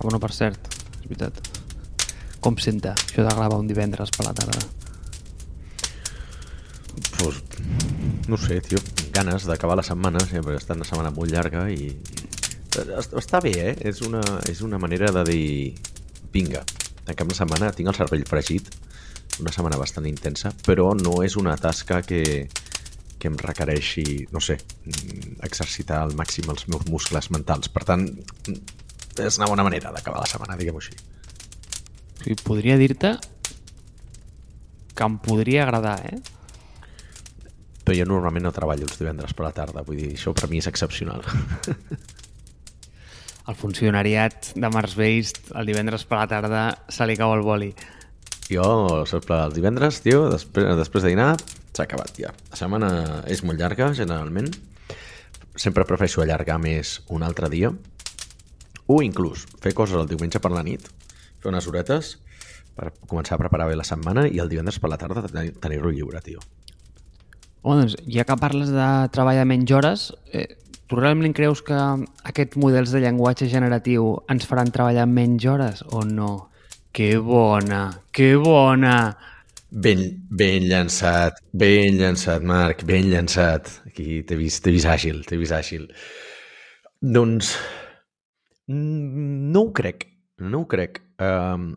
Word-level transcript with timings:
Ah, 0.00 0.04
bueno, 0.08 0.16
per 0.16 0.32
cert, 0.32 0.68
és 1.02 1.08
veritat. 1.10 1.40
Com 2.40 2.54
senta 2.56 2.94
això 2.94 3.20
de 3.20 3.34
gravar 3.36 3.58
un 3.60 3.66
divendres 3.68 4.08
per 4.14 4.24
la 4.24 4.32
tarda? 4.32 4.62
Pues, 7.18 7.42
no 8.32 8.38
sé, 8.40 8.62
tio, 8.64 8.80
ganes 9.12 9.44
d'acabar 9.44 9.76
la 9.76 9.84
setmana, 9.84 10.22
sempre 10.24 10.56
ha 10.56 10.62
estat 10.62 10.80
una 10.80 10.88
setmana 10.88 11.12
molt 11.12 11.28
llarga 11.28 11.66
i... 11.68 11.90
Està 13.20 13.42
bé, 13.44 13.52
eh? 13.60 13.76
És 13.92 14.00
una, 14.06 14.24
és 14.48 14.64
una 14.64 14.80
manera 14.80 15.12
de 15.18 15.26
dir... 15.28 15.44
Vinga, 16.32 16.64
tanquem 17.04 17.28
la 17.28 17.36
setmana, 17.42 17.70
tinc 17.76 17.92
el 17.92 18.00
cervell 18.00 18.24
fregit, 18.24 18.72
una 19.44 19.52
setmana 19.52 19.76
bastant 19.76 20.08
intensa, 20.08 20.54
però 20.64 20.94
no 20.96 21.18
és 21.26 21.36
una 21.36 21.58
tasca 21.60 22.00
que, 22.00 22.48
que 23.20 23.28
em 23.28 23.36
requereixi, 23.36 24.24
no 24.32 24.40
sé, 24.40 24.56
exercitar 25.44 26.00
al 26.06 26.16
màxim 26.16 26.48
els 26.48 26.70
meus 26.72 26.88
muscles 26.88 27.34
mentals. 27.36 27.68
Per 27.68 27.84
tant, 27.84 28.08
és 29.18 29.38
una 29.40 29.48
bona 29.50 29.66
manera 29.66 29.92
d'acabar 29.94 30.22
la 30.22 30.30
setmana, 30.30 30.58
diguem-ho 30.60 30.82
així. 30.82 30.94
O 30.94 32.22
sigui, 32.22 32.36
podria 32.44 32.76
dir-te 32.80 33.16
que 34.94 35.06
em 35.06 35.16
podria 35.24 35.64
agradar, 35.64 35.98
eh? 36.06 36.20
Però 37.84 37.96
jo 37.96 38.06
normalment 38.06 38.44
no 38.46 38.54
treballo 38.54 38.86
els 38.86 39.00
divendres 39.00 39.32
per 39.34 39.48
la 39.48 39.54
tarda, 39.56 39.82
vull 39.86 39.98
dir, 39.98 40.12
això 40.14 40.34
per 40.36 40.50
mi 40.52 40.60
és 40.60 40.68
excepcional. 40.70 41.24
El 43.50 43.56
funcionariat 43.58 44.52
de 44.54 44.68
Mars 44.70 44.92
Based 44.94 45.48
el 45.58 45.66
divendres 45.66 46.04
per 46.06 46.20
la 46.20 46.26
tarda 46.30 46.60
se 46.92 47.06
li 47.08 47.16
cau 47.18 47.32
el 47.34 47.40
boli. 47.42 47.70
Jo, 48.50 48.66
els 49.00 49.14
divendres, 49.56 50.02
tio, 50.04 50.28
després, 50.30 50.68
després 50.78 51.06
de 51.06 51.10
dinar, 51.16 51.32
s'ha 51.74 51.86
acabat 51.86 52.20
ja. 52.20 52.30
La 52.52 52.58
setmana 52.60 52.90
és 53.30 53.42
molt 53.46 53.58
llarga, 53.58 53.90
generalment. 53.96 54.52
Sempre 55.58 55.86
prefereixo 55.88 56.22
allargar 56.22 56.60
més 56.62 57.00
un 57.10 57.24
altre 57.26 57.50
dia. 57.50 57.72
O 58.90 58.98
inclús 59.06 59.44
fer 59.62 59.70
coses 59.76 60.00
el 60.00 60.08
diumenge 60.10 60.40
per 60.42 60.50
la 60.50 60.64
nit, 60.66 60.88
fer 61.38 61.50
unes 61.52 61.68
horetes 61.70 62.16
per 62.74 62.90
començar 63.06 63.36
a 63.36 63.42
preparar 63.42 63.68
bé 63.70 63.76
la 63.78 63.86
setmana 63.86 64.24
i 64.26 64.40
el 64.42 64.50
divendres 64.50 64.80
per 64.82 64.90
la 64.90 64.98
tarda 64.98 65.22
tenir-lo 65.30 65.92
lliure, 65.94 66.22
tio. 66.24 66.42
Home, 67.62 67.82
doncs, 67.82 67.98
ja 68.08 68.24
que 68.24 68.36
parles 68.40 68.72
de 68.72 68.88
treballar 69.14 69.44
menys 69.46 69.70
hores, 69.76 70.06
eh, 70.32 70.56
tu 70.88 70.98
realment 70.98 71.36
creus 71.36 71.60
que 71.62 71.78
aquests 72.32 72.58
models 72.58 72.94
de 72.94 73.02
llenguatge 73.04 73.50
generatiu 73.52 74.14
ens 74.32 74.46
faran 74.48 74.72
treballar 74.74 75.04
menys 75.06 75.44
hores 75.46 75.84
o 75.92 76.02
no? 76.08 76.32
Que 76.90 77.12
bona, 77.22 77.82
que 78.10 78.32
bona! 78.40 78.96
Ben, 79.70 80.00
ben 80.34 80.66
llançat, 80.66 81.36
ben 81.52 82.00
llançat, 82.00 82.42
Marc, 82.42 82.82
ben 82.88 83.06
llançat. 83.12 83.70
Aquí 83.86 84.24
t'he 84.26 84.40
vist, 84.40 84.66
vist 84.66 84.90
àgil, 84.90 85.20
t'he 85.28 85.38
vist 85.38 85.54
àgil. 85.54 85.86
Doncs 87.00 87.52
no 88.70 89.64
ho 89.66 89.72
crec, 89.76 90.06
no 90.38 90.64
ho 90.64 90.68
crec. 90.70 91.02
Um, 91.20 91.72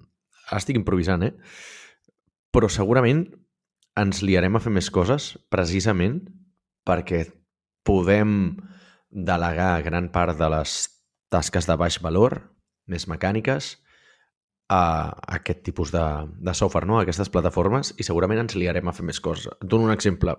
estic 0.53 0.77
improvisant, 0.77 1.25
eh? 1.25 1.33
Però 2.53 2.69
segurament 2.69 3.25
ens 3.99 4.21
liarem 4.25 4.57
a 4.57 4.61
fer 4.61 4.73
més 4.73 4.89
coses 4.93 5.33
precisament 5.53 6.21
perquè 6.85 7.25
podem 7.85 8.55
delegar 9.13 9.83
gran 9.85 10.09
part 10.13 10.37
de 10.39 10.49
les 10.49 10.75
tasques 11.33 11.67
de 11.69 11.77
baix 11.77 11.99
valor, 12.01 12.39
més 12.89 13.07
mecàniques, 13.09 13.77
a 14.73 15.13
aquest 15.37 15.61
tipus 15.67 15.91
de, 15.93 16.03
de 16.39 16.53
software, 16.57 16.87
no? 16.87 16.97
a 16.97 17.03
aquestes 17.03 17.29
plataformes, 17.29 17.93
i 17.99 18.05
segurament 18.07 18.41
ens 18.45 18.55
liarem 18.57 18.89
a 18.89 18.95
fer 18.95 19.05
més 19.05 19.19
coses. 19.21 19.49
Et 19.53 19.69
dono 19.69 19.89
un 19.89 19.93
exemple. 19.93 20.35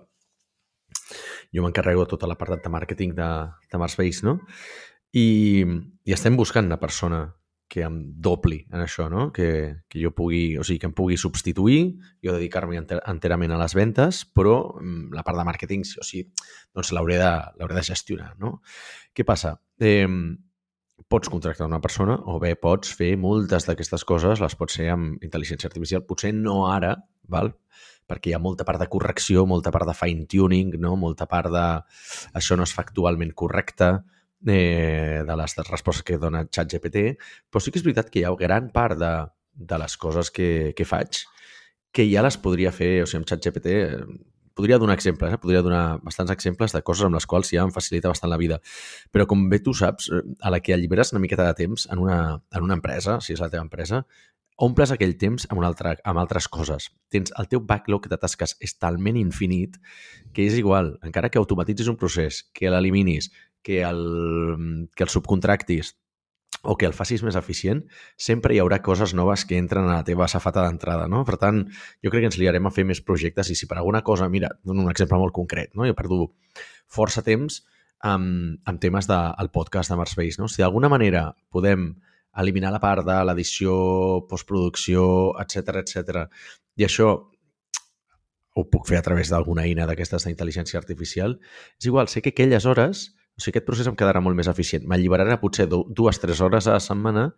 Jo 1.53 1.63
m'encarrego 1.63 2.03
de 2.03 2.11
tota 2.15 2.27
la 2.27 2.35
part 2.39 2.57
de 2.63 2.71
màrqueting 2.71 3.15
de, 3.15 3.29
de 3.71 3.79
Marsbase, 3.79 4.25
no? 4.27 4.39
I, 5.15 5.27
I 6.05 6.15
estem 6.15 6.37
buscant 6.37 6.67
una 6.67 6.79
persona 6.81 7.25
que 7.67 7.81
em 7.81 7.95
dobli 8.21 8.59
en 8.71 8.83
això, 8.83 9.07
no? 9.09 9.31
Que, 9.33 9.81
que 9.89 9.99
jo 9.99 10.11
pugui, 10.15 10.57
o 10.59 10.63
sigui, 10.63 10.79
que 10.83 10.89
em 10.89 10.95
pugui 10.95 11.17
substituir, 11.17 11.79
jo 12.23 12.35
dedicar-me 12.35 12.77
enter 12.77 12.99
enterament 13.09 13.55
a 13.55 13.59
les 13.59 13.73
ventes, 13.75 14.21
però 14.37 14.57
mm, 14.77 15.15
la 15.17 15.23
part 15.25 15.39
de 15.39 15.47
màrqueting, 15.47 15.85
o 15.99 16.05
sigui, 16.05 16.27
doncs 16.75 16.93
l'hauré 16.93 17.17
de, 17.21 17.31
de 17.73 17.85
gestionar, 17.89 18.35
no? 18.41 18.59
Què 19.15 19.25
passa? 19.25 19.55
Eh, 19.81 20.05
pots 21.11 21.29
contractar 21.29 21.67
una 21.67 21.81
persona 21.81 22.15
o 22.31 22.37
bé 22.39 22.55
pots 22.55 22.93
fer 22.95 23.15
moltes 23.19 23.67
d'aquestes 23.67 24.05
coses, 24.07 24.41
les 24.41 24.55
pots 24.55 24.77
fer 24.79 24.91
amb 24.93 25.23
intel·ligència 25.25 25.69
artificial, 25.69 26.05
potser 26.07 26.33
no 26.37 26.65
ara, 26.69 26.95
val? 27.27 27.55
perquè 28.05 28.29
hi 28.29 28.35
ha 28.37 28.39
molta 28.39 28.61
part 28.67 28.77
de 28.77 28.85
correcció, 28.85 29.47
molta 29.49 29.71
part 29.73 29.87
de 29.89 29.95
fine-tuning, 29.97 30.75
no? 30.77 30.93
molta 30.95 31.25
part 31.25 31.49
de 31.49 31.65
això 32.37 32.53
no 32.53 32.67
és 32.67 32.73
factualment 32.77 33.31
correcte, 33.33 33.95
eh, 34.47 35.23
de 35.27 35.37
les 35.39 35.57
respostes 35.69 36.03
que 36.03 36.19
dona 36.21 36.45
ChatGPT, 36.45 37.07
però 37.49 37.63
sí 37.63 37.71
que 37.71 37.81
és 37.81 37.85
veritat 37.85 38.11
que 38.11 38.21
hi 38.21 38.27
ha 38.27 38.35
gran 38.39 38.71
part 38.75 38.99
de, 38.99 39.13
de 39.55 39.81
les 39.81 39.97
coses 39.97 40.31
que, 40.31 40.73
que 40.75 40.85
faig 40.85 41.23
que 41.95 42.03
ja 42.11 42.23
les 42.25 42.35
podria 42.35 42.73
fer, 42.75 43.03
o 43.03 43.07
sigui, 43.07 43.21
amb 43.21 43.29
ChatGPT 43.29 43.75
podria 44.55 44.79
donar 44.79 44.95
exemples, 44.95 45.33
eh? 45.33 45.37
podria 45.37 45.61
donar 45.61 45.99
bastants 46.03 46.31
exemples 46.31 46.73
de 46.73 46.81
coses 46.81 47.05
amb 47.05 47.15
les 47.15 47.27
quals 47.27 47.51
ja 47.51 47.63
em 47.67 47.73
facilita 47.75 48.09
bastant 48.09 48.31
la 48.31 48.39
vida. 48.39 48.61
Però 49.11 49.27
com 49.27 49.49
bé 49.51 49.59
tu 49.63 49.75
saps, 49.75 50.07
eh, 50.09 50.21
a 50.41 50.51
la 50.51 50.61
que 50.63 50.73
alliberes 50.73 51.11
una 51.13 51.21
miqueta 51.23 51.45
de 51.45 51.57
temps 51.59 51.87
en 51.91 51.99
una, 51.99 52.39
en 52.55 52.63
una 52.63 52.79
empresa, 52.79 53.19
si 53.21 53.35
és 53.35 53.43
la 53.43 53.51
teva 53.51 53.67
empresa, 53.67 54.05
omples 54.55 54.91
aquell 54.95 55.17
temps 55.19 55.47
amb, 55.49 55.59
una 55.59 55.67
altra, 55.67 55.97
amb 56.07 56.23
altres 56.23 56.47
coses. 56.47 56.87
Tens 57.11 57.35
el 57.39 57.49
teu 57.51 57.63
backlog 57.67 58.07
de 58.11 58.17
tasques 58.17 58.55
és 58.63 58.77
talment 58.79 59.19
infinit 59.19 59.75
que 60.33 60.47
és 60.47 60.55
igual, 60.55 60.95
encara 61.03 61.29
que 61.29 61.39
automatitzis 61.41 61.91
un 61.91 61.99
procés, 61.99 62.45
que 62.55 62.71
l'eliminis, 62.71 63.31
que 63.65 63.81
el, 63.81 64.89
que 64.93 65.03
el 65.03 65.09
subcontractis 65.09 65.95
o 66.61 66.75
que 66.77 66.85
el 66.85 66.93
facis 66.97 67.21
més 67.25 67.37
eficient, 67.37 67.81
sempre 68.17 68.55
hi 68.55 68.59
haurà 68.61 68.79
coses 68.85 69.13
noves 69.17 69.43
que 69.45 69.57
entren 69.57 69.89
a 69.89 69.99
la 69.99 70.05
teva 70.05 70.27
safata 70.29 70.63
d'entrada, 70.65 71.09
no? 71.11 71.23
Per 71.25 71.37
tant, 71.41 71.63
jo 72.01 72.13
crec 72.13 72.25
que 72.25 72.29
ens 72.31 72.39
liarem 72.41 72.65
a 72.65 72.73
fer 72.73 72.85
més 72.87 73.01
projectes 73.05 73.49
i 73.49 73.57
si 73.57 73.69
per 73.69 73.79
alguna 73.81 74.01
cosa, 74.05 74.29
mira, 74.29 74.51
dono 74.63 74.85
un 74.85 74.93
exemple 74.93 75.19
molt 75.21 75.33
concret, 75.33 75.73
no? 75.73 75.85
Jo 75.89 75.97
perdo 75.97 76.31
força 76.85 77.25
temps 77.25 77.63
amb, 78.05 78.61
amb 78.65 78.81
temes 78.81 79.09
del 79.09 79.49
de, 79.49 79.51
podcast 79.53 79.91
de 79.91 79.99
Marsbase, 79.99 80.41
no? 80.41 80.49
Si 80.49 80.61
d'alguna 80.63 80.89
manera 80.89 81.27
podem 81.53 81.91
eliminar 82.41 82.73
la 82.73 82.81
part 82.83 83.05
de 83.07 83.17
l'edició, 83.25 83.75
postproducció, 84.29 85.05
etc 85.41 85.81
etc. 85.81 86.25
i 86.77 86.85
això 86.85 87.11
ho 88.55 88.63
puc 88.71 88.87
fer 88.87 89.01
a 89.01 89.05
través 89.05 89.29
d'alguna 89.29 89.65
eina 89.67 89.85
d'aquestes 89.89 90.25
d'intel·ligència 90.25 90.79
artificial, 90.79 91.39
és 91.79 91.89
igual, 91.89 92.07
sé 92.07 92.21
que 92.21 92.31
aquelles 92.31 92.65
hores 92.65 93.09
o 93.35 93.43
sigui, 93.43 93.53
aquest 93.53 93.67
procés 93.67 93.87
em 93.91 93.95
quedarà 93.99 94.21
molt 94.23 94.37
més 94.39 94.47
eficient. 94.47 94.85
M'alliberarà 94.87 95.37
potser 95.41 95.67
dues, 95.69 96.19
tres 96.23 96.41
hores 96.41 96.67
a 96.67 96.77
la 96.77 96.83
setmana 96.83 97.29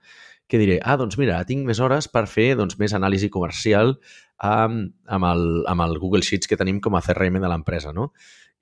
que 0.48 0.60
diré, 0.62 0.78
ah, 0.80 0.96
doncs 1.00 1.18
mira, 1.20 1.40
tinc 1.50 1.66
més 1.68 1.82
hores 1.84 2.08
per 2.08 2.26
fer 2.32 2.52
doncs, 2.56 2.78
més 2.80 2.94
anàlisi 2.96 3.30
comercial 3.34 3.98
amb, 4.38 4.94
amb, 5.06 5.28
el, 5.28 5.48
amb 5.68 5.84
el 5.88 5.98
Google 6.00 6.24
Sheets 6.24 6.48
que 6.48 6.60
tenim 6.60 6.80
com 6.84 6.96
a 6.96 7.02
CRM 7.04 7.42
de 7.42 7.50
l'empresa, 7.50 7.92
no? 7.94 8.12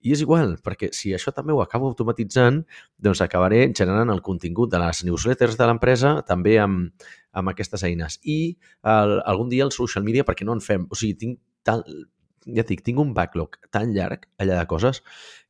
I 0.05 0.13
és 0.13 0.21
igual, 0.21 0.55
perquè 0.61 0.91
si 0.93 1.11
això 1.17 1.31
també 1.33 1.53
ho 1.53 1.61
acabo 1.63 1.87
automatitzant, 1.89 2.61
doncs 3.01 3.23
acabaré 3.25 3.63
generant 3.73 4.11
el 4.13 4.21
contingut 4.25 4.69
de 4.71 4.81
les 4.81 5.01
newsletters 5.07 5.57
de 5.57 5.67
l'empresa 5.67 6.19
també 6.27 6.59
amb, 6.61 7.05
amb 7.33 7.51
aquestes 7.51 7.83
eines. 7.87 8.19
I 8.23 8.55
el, 8.85 9.15
algun 9.25 9.49
dia 9.49 9.65
el 9.65 9.73
social 9.73 10.05
media, 10.05 10.25
perquè 10.27 10.45
no 10.45 10.53
en 10.53 10.61
fem... 10.61 10.85
O 10.89 10.99
sigui, 10.99 11.17
tinc 11.17 11.39
tal, 11.65 11.81
ja 12.45 12.65
dic, 12.67 12.83
tinc 12.85 13.01
un 13.01 13.15
backlog 13.17 13.57
tan 13.73 13.95
llarg 13.95 14.27
allà 14.37 14.59
de 14.59 14.67
coses 14.69 15.01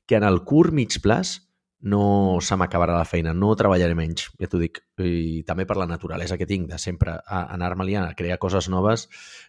que 0.07 0.15
en 0.15 0.23
el 0.23 0.43
curt 0.47 0.71
mig 0.75 0.95
plaç 1.03 1.41
no 1.81 2.37
se 2.41 2.55
m'acabarà 2.57 2.95
la 2.97 3.05
feina, 3.05 3.33
no 3.33 3.51
treballaré 3.57 3.95
menys, 3.97 4.29
ja 4.39 4.47
t'ho 4.49 4.59
dic. 4.61 4.79
I 5.01 5.43
també 5.47 5.67
per 5.67 5.77
la 5.77 5.87
naturalesa 5.89 6.37
que 6.37 6.47
tinc 6.49 6.69
de 6.71 6.79
sempre 6.81 7.17
anar-me 7.27 7.97
a 7.99 8.13
crear 8.15 8.39
coses 8.39 8.69
noves, 8.69 9.07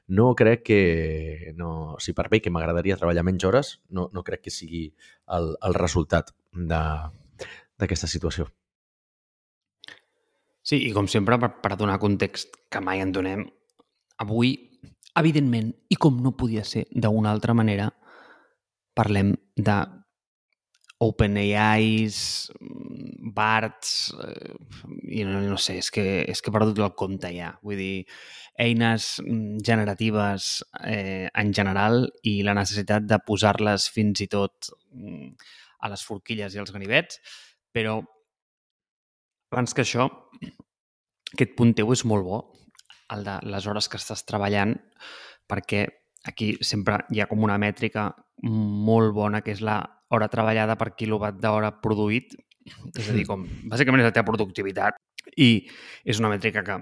no 0.08 0.34
crec 0.34 0.62
que... 0.62 1.52
No, 1.56 1.96
si 1.98 2.12
per 2.12 2.28
bé 2.28 2.42
que 2.42 2.50
m'agradaria 2.50 2.98
treballar 2.98 3.24
menys 3.24 3.44
hores, 3.44 3.72
no, 3.88 4.10
no 4.12 4.22
crec 4.22 4.42
que 4.46 4.50
sigui 4.50 4.90
el, 5.32 5.56
el 5.62 5.74
resultat 5.74 6.34
d'aquesta 6.52 8.06
situació. 8.06 8.50
Sí, 10.66 10.82
i 10.88 10.92
com 10.92 11.06
sempre, 11.06 11.38
per, 11.38 11.54
per 11.62 11.76
donar 11.78 12.00
context 12.02 12.56
que 12.68 12.82
mai 12.82 13.00
en 13.00 13.12
donem, 13.14 13.46
avui, 14.18 14.56
evidentment, 15.16 15.70
i 15.88 15.96
com 15.96 16.18
no 16.20 16.34
podia 16.36 16.64
ser 16.66 16.88
d'una 16.90 17.30
altra 17.30 17.54
manera, 17.54 17.92
parlem 18.96 19.36
de 19.56 19.76
OpenAIs, 21.04 22.18
BARTs, 23.36 24.14
eh, 24.24 24.54
i 25.12 25.24
no, 25.28 25.42
no 25.44 25.58
sé, 25.60 25.76
és 25.82 25.90
que, 25.92 26.04
és 26.24 26.40
que 26.40 26.48
he 26.48 26.54
perdut 26.54 26.80
el 26.80 26.94
compte 26.96 27.28
ja. 27.34 27.50
Vull 27.66 27.80
dir, 27.80 28.06
eines 28.64 29.10
mm, 29.20 29.60
generatives 29.66 30.64
eh, 30.80 31.28
en 31.28 31.52
general 31.52 32.06
i 32.24 32.38
la 32.46 32.56
necessitat 32.56 33.04
de 33.04 33.20
posar-les 33.26 33.90
fins 33.92 34.24
i 34.24 34.28
tot 34.32 34.70
mm, 34.94 35.34
a 35.84 35.92
les 35.92 36.04
forquilles 36.08 36.56
i 36.56 36.62
als 36.62 36.72
ganivets, 36.72 37.20
però 37.76 37.98
abans 39.52 39.76
que 39.76 39.84
això, 39.84 40.08
aquest 41.34 41.52
punt 41.58 41.74
teu 41.76 41.92
és 41.92 42.04
molt 42.08 42.24
bo, 42.24 42.40
el 43.12 43.22
de 43.26 43.36
les 43.52 43.68
hores 43.68 43.90
que 43.92 44.00
estàs 44.00 44.24
treballant, 44.26 44.72
perquè 45.46 45.84
aquí 46.26 46.54
sempre 46.64 47.04
hi 47.12 47.20
ha 47.20 47.28
com 47.30 47.44
una 47.44 47.58
mètrica 47.60 48.08
molt 48.42 49.12
bona 49.14 49.42
que 49.44 49.52
és 49.54 49.62
la 49.64 49.78
hora 50.14 50.28
treballada 50.32 50.76
per 50.78 50.92
quilowatt 50.98 51.40
d'hora 51.42 51.72
produït, 51.82 52.36
és 52.96 53.08
a 53.10 53.14
dir, 53.14 53.26
com, 53.28 53.44
bàsicament 53.70 54.02
és 54.02 54.08
la 54.08 54.14
teva 54.14 54.26
productivitat 54.32 54.96
I 55.38 55.68
és 56.06 56.18
una 56.18 56.30
mètrica 56.32 56.62
que, 56.66 56.80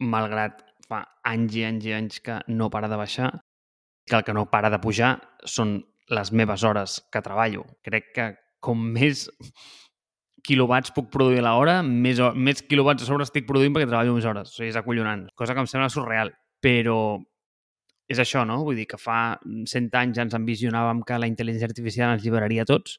malgrat 0.00 0.64
fa 0.90 1.04
anys 1.28 1.54
i 1.58 1.64
anys 1.68 1.86
i 1.86 1.94
anys 1.94 2.20
que 2.24 2.40
no 2.48 2.70
para 2.72 2.88
de 2.90 2.98
baixar, 2.98 3.30
que 4.06 4.16
el 4.18 4.24
que 4.26 4.34
no 4.34 4.48
para 4.50 4.70
de 4.72 4.80
pujar 4.82 5.12
són 5.46 5.78
les 6.10 6.32
meves 6.32 6.64
hores 6.66 6.98
que 7.12 7.22
treballo. 7.22 7.66
Crec 7.86 8.10
que 8.16 8.26
com 8.60 8.80
més 8.96 9.28
quilowatts 10.46 10.94
puc 10.96 11.10
produir 11.12 11.42
a 11.42 11.52
l'hora, 11.52 11.80
més, 11.84 12.18
més 12.34 12.62
quilowatts 12.66 13.04
a 13.04 13.10
sobre 13.10 13.26
estic 13.28 13.46
produint 13.46 13.74
perquè 13.76 13.88
treballo 13.90 14.16
més 14.16 14.26
hores. 14.26 14.50
O 14.50 14.56
sigui, 14.56 14.72
és 14.72 14.78
acollonant. 14.80 15.28
Cosa 15.38 15.54
que 15.54 15.62
em 15.62 15.70
sembla 15.70 15.90
surreal. 15.92 16.32
Però 16.60 17.20
és 18.10 18.18
això, 18.18 18.42
no? 18.46 18.60
Vull 18.66 18.80
dir 18.80 18.88
que 18.90 18.98
fa 18.98 19.38
100 19.46 19.94
anys 20.00 20.18
ja 20.18 20.26
ens 20.26 20.34
envisionàvem 20.34 21.04
que 21.06 21.18
la 21.20 21.30
intel·ligència 21.30 21.70
artificial 21.70 22.16
ens 22.16 22.24
lliberaria 22.26 22.66
a 22.66 22.70
tots 22.70 22.98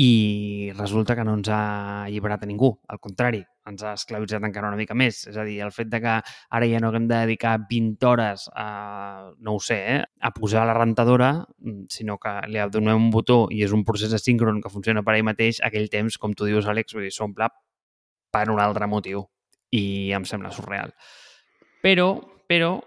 i 0.00 0.70
resulta 0.76 1.16
que 1.16 1.24
no 1.26 1.34
ens 1.36 1.48
ha 1.52 1.62
alliberat 2.04 2.44
a 2.44 2.48
ningú. 2.48 2.70
Al 2.88 3.00
contrari, 3.02 3.40
ens 3.68 3.82
ha 3.84 3.94
esclavitzat 3.98 4.44
encara 4.46 4.70
una 4.70 4.78
mica 4.78 4.94
més. 4.96 5.22
És 5.28 5.36
a 5.36 5.44
dir, 5.44 5.58
el 5.64 5.72
fet 5.74 5.90
de 5.92 6.00
que 6.00 6.14
ara 6.20 6.68
ja 6.68 6.80
no 6.80 6.90
haguem 6.90 7.08
de 7.10 7.22
dedicar 7.26 7.56
20 7.70 8.06
hores 8.08 8.46
a, 8.54 8.66
no 9.40 9.56
ho 9.56 9.60
sé, 9.64 9.78
eh, 9.96 10.04
a 10.20 10.32
posar 10.36 10.66
la 10.68 10.76
rentadora, 10.76 11.32
mm, 11.58 11.88
sinó 11.92 12.18
que 12.18 12.32
li 12.48 12.60
donem 12.72 12.96
un 12.96 13.10
botó 13.10 13.46
i 13.50 13.64
és 13.64 13.72
un 13.76 13.84
procés 13.84 14.12
asíncron 14.16 14.62
que 14.62 14.72
funciona 14.72 15.02
per 15.02 15.16
ell 15.16 15.26
mateix, 15.26 15.60
aquell 15.64 15.90
temps, 15.90 16.18
com 16.18 16.32
tu 16.32 16.48
dius, 16.48 16.66
Àlex, 16.66 16.94
vull 16.94 17.08
dir, 17.08 17.12
s'omple 17.12 17.48
per 18.30 18.48
un 18.50 18.60
altre 18.60 18.86
motiu. 18.86 19.26
I 19.72 20.12
em 20.12 20.24
sembla 20.24 20.50
surreal. 20.50 20.94
Però, 21.82 22.20
però, 22.48 22.78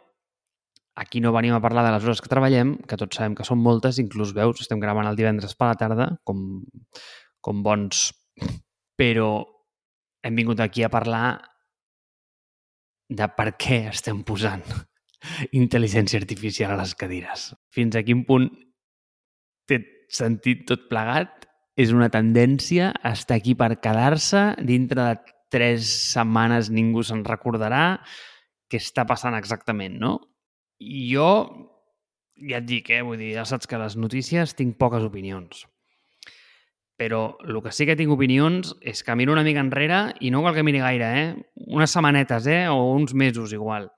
aquí 0.95 1.22
no 1.22 1.34
venim 1.34 1.56
a 1.56 1.62
parlar 1.62 1.86
de 1.86 1.94
les 1.95 2.04
hores 2.06 2.22
que 2.22 2.30
treballem, 2.31 2.75
que 2.88 2.98
tots 3.00 3.18
sabem 3.18 3.36
que 3.38 3.45
són 3.48 3.62
moltes, 3.62 4.00
inclús 4.01 4.34
veus, 4.36 4.62
estem 4.62 4.81
gravant 4.81 5.10
el 5.10 5.18
divendres 5.18 5.56
per 5.57 5.72
la 5.72 5.80
tarda, 5.80 6.10
com, 6.24 6.62
com 7.42 7.63
bons... 7.66 8.12
Però 8.94 9.42
hem 10.24 10.36
vingut 10.38 10.60
aquí 10.62 10.84
a 10.86 10.92
parlar 10.94 11.42
de 13.10 13.28
per 13.38 13.48
què 13.57 13.80
estem 13.90 14.22
posant 14.25 14.62
intel·ligència 15.60 16.22
artificial 16.22 16.75
a 16.75 16.78
les 16.80 16.94
cadires. 16.98 17.50
Fins 17.74 17.98
a 17.98 18.04
quin 18.06 18.22
punt 18.28 18.51
té 19.69 19.81
sentit 20.13 20.68
tot 20.69 20.86
plegat? 20.92 21.48
És 21.74 21.89
una 21.89 22.12
tendència 22.13 22.92
estar 23.10 23.39
aquí 23.39 23.56
per 23.57 23.80
quedar-se. 23.81 24.51
Dintre 24.62 25.07
de 25.10 25.34
tres 25.54 25.89
setmanes 26.13 26.69
ningú 26.69 27.01
se'n 27.06 27.25
recordarà 27.25 27.98
què 28.69 28.78
està 28.81 29.07
passant 29.10 29.34
exactament, 29.38 29.98
no? 30.01 30.19
Jo, 31.12 31.30
ja 32.50 32.59
et 32.59 32.68
dic, 32.68 32.89
eh, 32.89 33.03
vull 33.06 33.21
dir, 33.21 33.33
ja 33.38 33.45
saps 33.47 33.69
que 33.69 33.80
les 33.80 33.95
notícies 34.00 34.56
tinc 34.57 34.77
poques 34.81 35.06
opinions. 35.06 35.65
Però 37.00 37.38
el 37.41 37.57
que 37.65 37.71
sí 37.74 37.88
que 37.89 37.97
tinc 37.97 38.13
opinions 38.13 38.75
és 38.85 39.01
que 39.03 39.15
miro 39.18 39.33
una 39.33 39.44
mica 39.44 39.63
enrere 39.63 40.13
i 40.21 40.30
no 40.31 40.44
cal 40.45 40.56
que 40.56 40.63
miri 40.63 40.81
gaire, 40.83 41.09
eh? 41.19 41.27
Unes 41.74 41.91
setmanetes, 41.91 42.47
eh? 42.47 42.68
O 42.69 42.94
uns 42.94 43.15
mesos, 43.18 43.53
igual. 43.53 43.89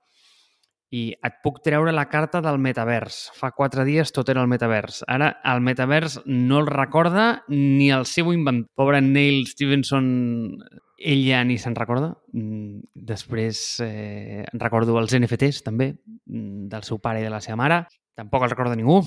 I 0.94 1.10
et 1.26 1.36
puc 1.44 1.60
treure 1.66 1.92
la 1.92 2.06
carta 2.08 2.40
del 2.40 2.58
metavers. 2.62 3.26
Fa 3.36 3.50
quatre 3.52 3.84
dies 3.84 4.14
tot 4.16 4.30
era 4.32 4.40
el 4.40 4.48
metavers. 4.48 5.02
Ara 5.12 5.34
el 5.44 5.60
metavers 5.60 6.20
no 6.24 6.62
el 6.62 6.70
recorda 6.70 7.42
ni 7.48 7.90
el 7.92 8.06
seu 8.06 8.32
inventor. 8.32 8.72
Pobre 8.78 9.02
Neil 9.02 9.44
Stevenson, 9.50 10.62
ell 10.96 11.22
ja 11.26 11.42
ni 11.44 11.58
se'n 11.60 11.76
recorda. 11.76 12.14
Mm, 12.32 12.80
després 12.94 13.80
eh, 13.84 14.44
recordo 14.56 14.96
els 15.00 15.14
NFTs, 15.14 15.62
també, 15.66 15.92
mm, 16.26 16.68
del 16.72 16.86
seu 16.88 16.98
pare 16.98 17.20
i 17.20 17.26
de 17.26 17.32
la 17.32 17.40
seva 17.44 17.58
mare. 17.60 17.84
Tampoc 18.16 18.44
el 18.44 18.50
recorda 18.50 18.76
ningú. 18.76 19.02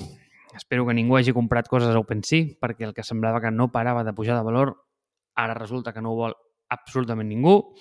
Espero 0.54 0.86
que 0.86 0.94
ningú 0.94 1.16
hagi 1.16 1.34
comprat 1.34 1.68
coses 1.70 1.94
a 1.94 1.98
OpenSea, 1.98 2.56
perquè 2.62 2.86
el 2.86 2.94
que 2.94 3.06
semblava 3.06 3.40
que 3.40 3.50
no 3.50 3.70
parava 3.70 4.04
de 4.04 4.14
pujar 4.14 4.36
de 4.36 4.46
valor, 4.46 4.74
ara 5.34 5.54
resulta 5.54 5.92
que 5.92 6.02
no 6.02 6.12
ho 6.12 6.18
vol 6.18 6.36
absolutament 6.70 7.28
ningú. 7.28 7.74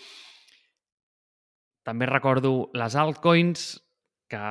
També 1.86 2.06
recordo 2.06 2.70
les 2.74 2.96
altcoins, 2.96 3.80
que 4.30 4.42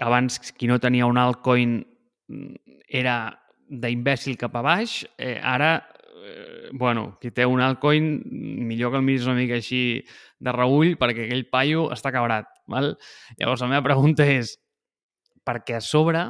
abans 0.00 0.40
qui 0.56 0.68
no 0.68 0.78
tenia 0.80 1.08
un 1.08 1.18
altcoin 1.20 1.80
mm, 1.80 2.54
era 2.88 3.16
d'imbècil 3.70 4.36
cap 4.40 4.56
a 4.56 4.62
baix, 4.64 5.04
eh, 5.18 5.38
ara 5.42 5.78
bueno, 6.72 7.18
qui 7.20 7.30
té 7.34 7.46
un 7.46 7.60
altcoin, 7.64 8.10
millor 8.68 8.92
que 8.92 9.00
el 9.00 9.06
miris 9.06 9.26
una 9.26 9.38
mica 9.38 9.58
així 9.58 10.02
de 10.38 10.54
reull 10.54 10.96
perquè 11.00 11.26
aquell 11.26 11.46
paio 11.52 11.88
està 11.94 12.12
cabrat. 12.14 12.48
Val? 12.70 12.94
Llavors, 13.38 13.64
la 13.64 13.70
meva 13.72 13.86
pregunta 13.86 14.26
és 14.28 14.54
perquè 15.46 15.78
a 15.78 15.84
sobre 15.84 16.26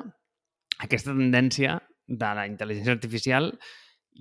aquesta 0.81 1.13
tendència 1.13 1.79
de 2.07 2.31
la 2.37 2.47
intel·ligència 2.49 2.97
artificial 2.97 3.53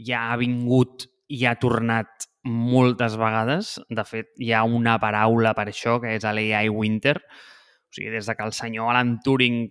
ja 0.05 0.29
ha 0.29 0.37
vingut 0.39 1.07
i 1.29 1.45
ha 1.45 1.55
tornat 1.61 2.27
moltes 2.43 3.15
vegades. 3.19 3.77
De 3.89 4.05
fet, 4.07 4.31
hi 4.41 4.53
ha 4.53 4.63
una 4.65 4.97
paraula 5.01 5.53
per 5.57 5.69
això, 5.69 5.99
que 6.01 6.15
és 6.17 6.25
l'AI 6.25 6.69
Winter. 6.73 7.17
O 7.19 7.93
sigui, 7.95 8.11
des 8.13 8.27
de 8.29 8.35
que 8.35 8.45
el 8.45 8.53
senyor 8.53 8.91
Alan 8.91 9.17
Turing 9.25 9.69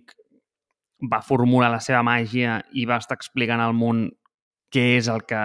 va 1.11 1.21
formular 1.23 1.69
la 1.71 1.79
seva 1.83 2.01
màgia 2.03 2.59
i 2.75 2.85
va 2.85 2.99
estar 2.99 3.15
explicant 3.15 3.61
al 3.63 3.75
món 3.75 4.09
què 4.73 4.97
és 4.97 5.07
el 5.07 5.23
que 5.27 5.39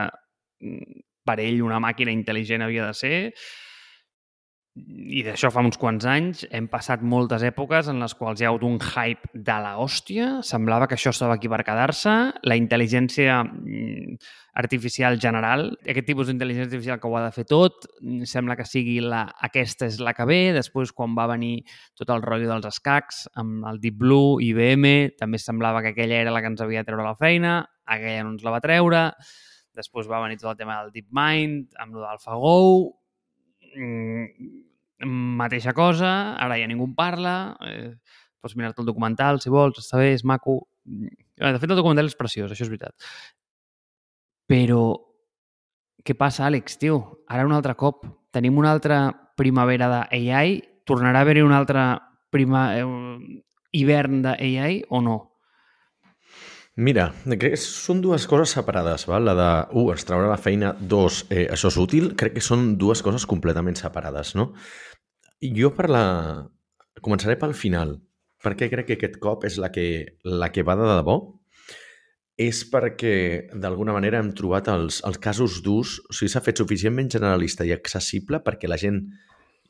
per 1.25 1.39
ell 1.41 1.63
una 1.65 1.81
màquina 1.83 2.13
intel·ligent 2.15 2.65
havia 2.65 2.89
de 2.91 2.99
ser, 2.99 3.17
i 4.75 5.21
d'això 5.23 5.53
fa 5.55 5.63
uns 5.63 5.77
quants 5.79 6.03
anys, 6.11 6.41
hem 6.51 6.65
passat 6.71 7.03
moltes 7.07 7.45
èpoques 7.47 7.87
en 7.93 8.01
les 8.03 8.15
quals 8.19 8.41
hi 8.41 8.47
ha 8.47 8.49
hagut 8.51 8.65
un 8.67 8.81
hype 8.83 9.31
de 9.47 9.59
la 9.63 9.77
hòstia, 9.79 10.41
semblava 10.43 10.89
que 10.91 10.97
això 10.99 11.13
estava 11.15 11.37
aquí 11.39 11.51
per 11.51 11.61
quedar-se, 11.63 12.15
la 12.43 12.57
intel·ligència 12.59 13.37
mm, 13.45 14.17
artificial 14.59 15.21
general, 15.23 15.69
aquest 15.87 16.09
tipus 16.11 16.27
d'intel·ligència 16.27 16.67
artificial 16.67 16.99
que 16.99 17.07
ho 17.07 17.15
ha 17.21 17.23
de 17.29 17.31
fer 17.37 17.47
tot, 17.53 17.87
mm, 18.03 18.27
sembla 18.27 18.59
que 18.59 18.67
sigui 18.67 18.99
la, 18.99 19.23
aquesta 19.47 19.87
és 19.87 20.01
la 20.03 20.17
que 20.19 20.27
ve, 20.27 20.41
després 20.59 20.91
quan 20.91 21.15
va 21.15 21.31
venir 21.31 21.61
tot 21.95 22.11
el 22.11 22.27
rotllo 22.27 22.51
dels 22.51 22.67
escacs, 22.75 23.29
amb 23.39 23.71
el 23.71 23.79
Deep 23.79 24.03
Blue, 24.03 24.43
IBM, 24.43 25.15
també 25.23 25.39
semblava 25.39 25.87
que 25.87 25.95
aquella 25.95 26.19
era 26.27 26.35
la 26.35 26.43
que 26.43 26.51
ens 26.51 26.67
havia 26.67 26.83
de 26.83 26.91
treure 26.91 27.07
la 27.07 27.15
feina, 27.15 27.61
aquella 27.87 28.27
no 28.27 28.35
ens 28.35 28.43
la 28.43 28.59
va 28.59 28.65
treure, 28.65 29.07
després 29.75 30.09
va 30.11 30.23
venir 30.23 30.39
tot 30.41 30.53
el 30.53 30.61
tema 30.61 30.81
del 30.83 30.93
DeepMind, 30.95 31.75
amb 31.83 31.97
el 31.97 32.05
d'AlphaGo, 32.05 32.59
mm, 33.75 34.53
mateixa 35.41 35.75
cosa, 35.75 36.35
ara 36.41 36.59
ja 36.61 36.69
ningú 36.71 36.87
en 36.89 36.95
parla, 36.95 37.57
eh, 37.67 37.95
pots 38.41 38.57
mirar-te 38.57 38.83
el 38.83 38.87
documental 38.87 39.41
si 39.41 39.51
vols, 39.51 39.81
està 39.81 39.99
bé, 39.99 40.13
és 40.15 40.25
maco. 40.25 40.69
Mm, 40.85 41.09
de 41.41 41.59
fet, 41.59 41.71
el 41.71 41.77
documental 41.77 42.07
és 42.07 42.17
preciós, 42.17 42.51
això 42.51 42.63
és 42.63 42.71
veritat. 42.71 42.95
Però 44.47 45.01
què 46.05 46.15
passa, 46.15 46.45
Àlex, 46.47 46.77
tio? 46.79 47.25
Ara 47.29 47.47
un 47.47 47.53
altre 47.57 47.75
cop. 47.75 48.05
Tenim 48.31 48.59
una 48.61 48.73
altra 48.73 49.09
primavera 49.37 49.89
d'AI? 49.89 50.61
Tornarà 50.85 51.23
a 51.23 51.25
haver-hi 51.25 51.43
un 51.43 51.53
altre 51.53 51.99
prima, 52.31 52.77
eh, 52.77 53.41
hivern 53.73 54.21
d'AI 54.23 54.85
o 54.91 55.01
no? 55.01 55.34
Mira, 56.75 57.13
crec 57.23 57.53
que 57.53 57.59
són 57.61 58.01
dues 58.03 58.25
coses 58.27 58.51
separades, 58.57 59.05
val? 59.07 59.23
La 59.29 59.35
de, 59.39 59.51
uh, 59.79 59.93
ens 59.93 60.07
traurà 60.09 60.27
la 60.27 60.41
feina, 60.43 60.73
dos, 60.81 61.21
eh, 61.31 61.47
això 61.55 61.71
és 61.71 61.79
útil, 61.79 62.09
crec 62.19 62.35
que 62.35 62.43
són 62.43 62.73
dues 62.81 63.03
coses 63.07 63.27
completament 63.31 63.79
separades, 63.79 64.35
no? 64.35 64.51
Jo 65.55 65.71
per 65.77 65.87
la... 65.93 66.05
Començaré 67.05 67.37
pel 67.39 67.55
final, 67.55 67.95
perquè 68.43 68.71
crec 68.73 68.89
que 68.89 68.99
aquest 68.99 69.21
cop 69.23 69.47
és 69.47 69.59
la 69.63 69.71
que, 69.71 69.87
la 70.27 70.51
que 70.51 70.67
va 70.67 70.75
de 70.79 70.87
debò, 70.89 71.19
és 72.43 72.65
perquè 72.67 73.15
d'alguna 73.55 73.95
manera 73.95 74.19
hem 74.19 74.33
trobat 74.35 74.71
els, 74.73 74.99
els 75.07 75.19
casos 75.23 75.61
d'ús, 75.63 76.01
o 76.09 76.15
sigui, 76.17 76.33
s'ha 76.33 76.43
fet 76.43 76.59
suficientment 76.59 77.11
generalista 77.13 77.67
i 77.67 77.75
accessible 77.75 78.41
perquè 78.43 78.71
la 78.71 78.81
gent 78.81 79.05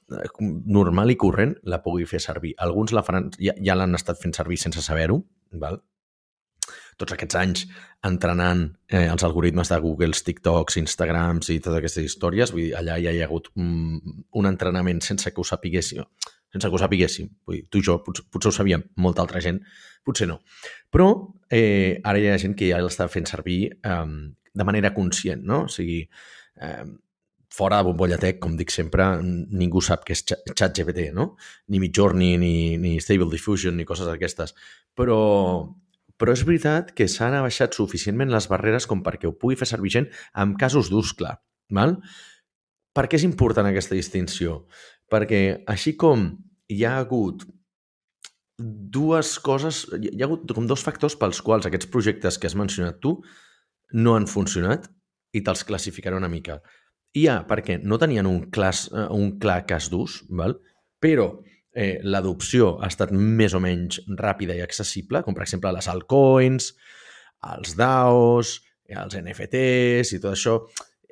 eh, 0.08 0.28
normal 0.40 1.12
i 1.12 1.18
corrent 1.20 1.58
la 1.68 1.82
pugui 1.84 2.08
fer 2.08 2.22
servir. 2.24 2.54
Alguns 2.64 2.96
la 2.96 3.04
faran, 3.04 3.28
ja, 3.36 3.52
ja 3.60 3.76
l'han 3.76 3.98
estat 3.98 4.20
fent 4.22 4.32
servir 4.36 4.60
sense 4.62 4.84
saber-ho? 4.84 5.20
Tots 7.00 7.16
aquests 7.16 7.38
anys 7.40 7.64
entrenant 8.06 8.66
eh, 8.90 9.06
els 9.06 9.24
algoritmes 9.26 9.72
de 9.72 9.80
Google, 9.82 10.12
TikToks, 10.26 10.78
Instagrams 10.82 11.50
i 11.50 11.58
totes 11.60 11.80
aquestes 11.80 12.08
històries. 12.10 12.52
Vull 12.54 12.68
dir, 12.68 12.76
allà 12.78 13.00
ja 13.02 13.12
hi 13.14 13.22
ha 13.22 13.28
hagut 13.28 13.50
un, 13.56 13.98
un 14.34 14.50
entrenament 14.50 15.02
sense 15.04 15.32
que 15.32 15.42
ho 15.42 15.48
sapiguéssim. 15.48 16.04
Sense 16.54 16.68
que 16.68 16.78
ho 16.78 16.82
sapiguéssim. 16.82 17.32
Vull 17.46 17.60
dir, 17.60 17.66
tu 17.70 17.82
i 17.82 17.86
jo 17.86 17.98
potser, 18.04 18.26
potser 18.30 18.52
ho 18.52 18.56
sabíem, 18.58 18.86
molta 19.02 19.24
altra 19.24 19.42
gent 19.44 19.62
potser 20.04 20.28
no. 20.28 20.40
Però 20.92 21.08
eh, 21.50 22.00
ara 22.04 22.20
hi 22.20 22.28
ha 22.30 22.40
gent 22.40 22.54
que 22.58 22.68
ja 22.70 22.82
l'està 22.84 23.08
fent 23.10 23.26
servir 23.30 23.58
eh, 23.72 24.04
de 24.54 24.66
manera 24.68 24.92
conscient, 24.94 25.42
no? 25.48 25.64
O 25.64 25.72
sigui, 25.72 26.02
eh, 26.60 26.84
fora 27.54 27.78
de 27.80 27.88
bombolla 27.88 28.18
tech, 28.18 28.40
com 28.42 28.56
dic 28.58 28.72
sempre, 28.74 29.06
ningú 29.22 29.82
sap 29.82 30.04
què 30.06 30.16
és 30.16 30.24
ChatGPT, 30.26 31.08
no? 31.14 31.32
Ni 31.70 31.80
Midjourney, 31.82 32.36
ni, 32.42 32.54
ni 32.82 32.96
Stable 33.02 33.30
Diffusion, 33.30 33.76
ni 33.78 33.86
coses 33.88 34.10
d'aquestes. 34.10 34.54
Però, 34.94 35.18
però 36.20 36.34
és 36.34 36.44
veritat 36.46 36.92
que 36.96 37.08
s'han 37.10 37.34
abaixat 37.38 37.74
suficientment 37.74 38.30
les 38.32 38.46
barreres 38.50 38.86
com 38.90 39.02
perquè 39.02 39.28
ho 39.28 39.34
pugui 39.38 39.58
fer 39.58 39.68
servir 39.70 39.92
gent 39.96 40.08
amb 40.32 40.58
casos 40.60 40.90
d'ús 40.92 41.12
clar. 41.18 41.36
Val? 41.74 41.98
Per 42.94 43.08
què 43.08 43.18
és 43.18 43.26
important 43.26 43.66
aquesta 43.66 43.96
distinció? 43.98 44.64
Perquè 45.10 45.64
així 45.70 45.96
com 45.98 46.28
hi 46.70 46.84
ha 46.84 46.98
hagut 47.00 47.42
dues 48.58 49.34
coses, 49.42 49.82
hi 49.98 50.20
ha 50.20 50.28
hagut 50.28 50.46
com 50.54 50.68
dos 50.70 50.84
factors 50.86 51.16
pels 51.18 51.42
quals 51.42 51.66
aquests 51.66 51.90
projectes 51.90 52.38
que 52.38 52.46
has 52.46 52.54
mencionat 52.54 53.00
tu 53.02 53.16
no 53.98 54.14
han 54.14 54.28
funcionat 54.30 54.86
i 55.34 55.42
te'ls 55.42 55.64
classificaré 55.66 56.16
una 56.16 56.30
mica. 56.30 56.60
I 57.14 57.26
A, 57.30 57.40
perquè 57.46 57.80
no 57.82 57.98
tenien 57.98 58.26
un, 58.26 58.44
clas, 58.54 58.86
eh, 58.90 59.08
un 59.14 59.36
clar 59.42 59.64
cas 59.66 59.90
d'ús, 59.90 60.22
però 61.02 61.26
eh, 61.74 61.98
l'adopció 62.02 62.76
ha 62.80 62.88
estat 62.90 63.12
més 63.12 63.54
o 63.54 63.60
menys 63.62 64.00
ràpida 64.18 64.56
i 64.56 64.62
accessible, 64.64 65.22
com 65.26 65.36
per 65.36 65.44
exemple 65.44 65.72
les 65.74 65.90
altcoins, 65.90 66.72
els 67.54 67.76
DAOs, 67.78 68.56
els 68.94 69.16
NFTs 69.18 70.14
i 70.14 70.20
tot 70.22 70.34
això. 70.34 70.58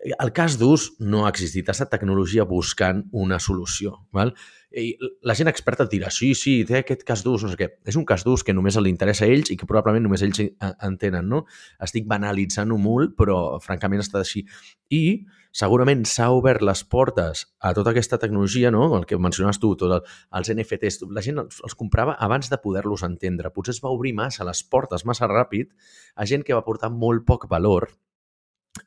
El 0.02 0.32
cas 0.34 0.56
d'ús 0.58 0.88
no 1.06 1.22
ha 1.24 1.30
existit, 1.30 1.68
ha 1.68 1.76
estat 1.76 1.92
tecnologia 1.92 2.46
buscant 2.48 3.04
una 3.14 3.38
solució. 3.38 4.00
Val? 4.14 4.32
I 4.72 4.96
la 5.28 5.36
gent 5.38 5.50
experta 5.50 5.84
et 5.86 5.92
dirà, 5.92 6.10
sí, 6.10 6.32
sí, 6.38 6.56
té 6.66 6.80
aquest 6.80 7.04
cas 7.06 7.22
d'ús, 7.22 7.44
no 7.44 7.52
sé 7.52 7.58
què. 7.60 7.68
És 7.86 7.98
un 7.98 8.06
cas 8.08 8.24
d'ús 8.26 8.42
que 8.42 8.54
només 8.56 8.78
li 8.80 8.90
interessa 8.90 9.28
a 9.28 9.30
ells 9.30 9.52
i 9.52 9.58
que 9.60 9.68
probablement 9.68 10.02
només 10.08 10.24
ells 10.26 10.40
entenen, 10.88 11.28
no? 11.30 11.44
Estic 11.86 12.08
banalitzant-ho 12.10 12.80
molt, 12.82 13.14
però 13.18 13.60
francament 13.62 14.02
està 14.02 14.24
així. 14.24 14.42
I 14.90 15.04
segurament 15.52 16.04
s'ha 16.08 16.30
obert 16.32 16.64
les 16.64 16.82
portes 16.88 17.44
a 17.60 17.72
tota 17.76 17.92
aquesta 17.92 18.18
tecnologia, 18.18 18.70
no? 18.72 18.86
el 18.96 19.04
que 19.06 19.18
mencionaves 19.20 19.60
tu, 19.60 19.74
tots 19.76 19.98
el, 19.98 20.06
els 20.38 20.52
NFTs, 20.54 21.02
la 21.12 21.24
gent 21.24 21.42
els, 21.44 21.60
els 21.64 21.76
comprava 21.78 22.16
abans 22.26 22.48
de 22.50 22.58
poder-los 22.60 23.04
entendre. 23.08 23.52
Potser 23.52 23.76
es 23.76 23.82
va 23.84 23.92
obrir 23.92 24.14
massa 24.16 24.48
les 24.48 24.64
portes 24.64 25.04
massa 25.08 25.28
ràpid 25.30 25.70
a 26.16 26.26
gent 26.28 26.46
que 26.46 26.56
va 26.56 26.64
portar 26.64 26.90
molt 26.92 27.26
poc 27.28 27.46
valor 27.52 27.90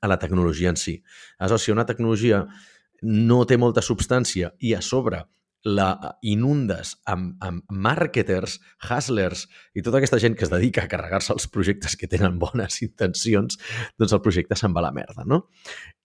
a 0.01 0.09
la 0.09 0.17
tecnologia 0.17 0.73
en 0.73 0.81
si. 0.81 0.97
Aleshores, 1.37 1.67
si 1.67 1.71
una 1.73 1.85
tecnologia 1.85 2.45
no 3.05 3.43
té 3.45 3.57
molta 3.61 3.83
substància 3.85 4.55
i 4.59 4.73
a 4.73 4.81
sobre 4.81 5.21
la 5.65 6.17
inundes 6.21 6.93
amb, 7.09 7.33
amb 7.41 7.63
marketers, 7.73 8.59
hustlers 8.85 9.47
i 9.73 9.81
tota 9.81 9.97
aquesta 9.97 10.19
gent 10.21 10.35
que 10.37 10.45
es 10.45 10.51
dedica 10.51 10.83
a 10.83 10.89
carregar-se 10.91 11.33
els 11.33 11.47
projectes 11.49 11.97
que 11.97 12.09
tenen 12.09 12.37
bones 12.39 12.77
intencions, 12.85 13.57
doncs 13.97 14.13
el 14.13 14.21
projecte 14.21 14.57
se'n 14.59 14.75
va 14.75 14.83
a 14.83 14.87
la 14.87 14.93
merda, 14.93 15.25
no? 15.25 15.47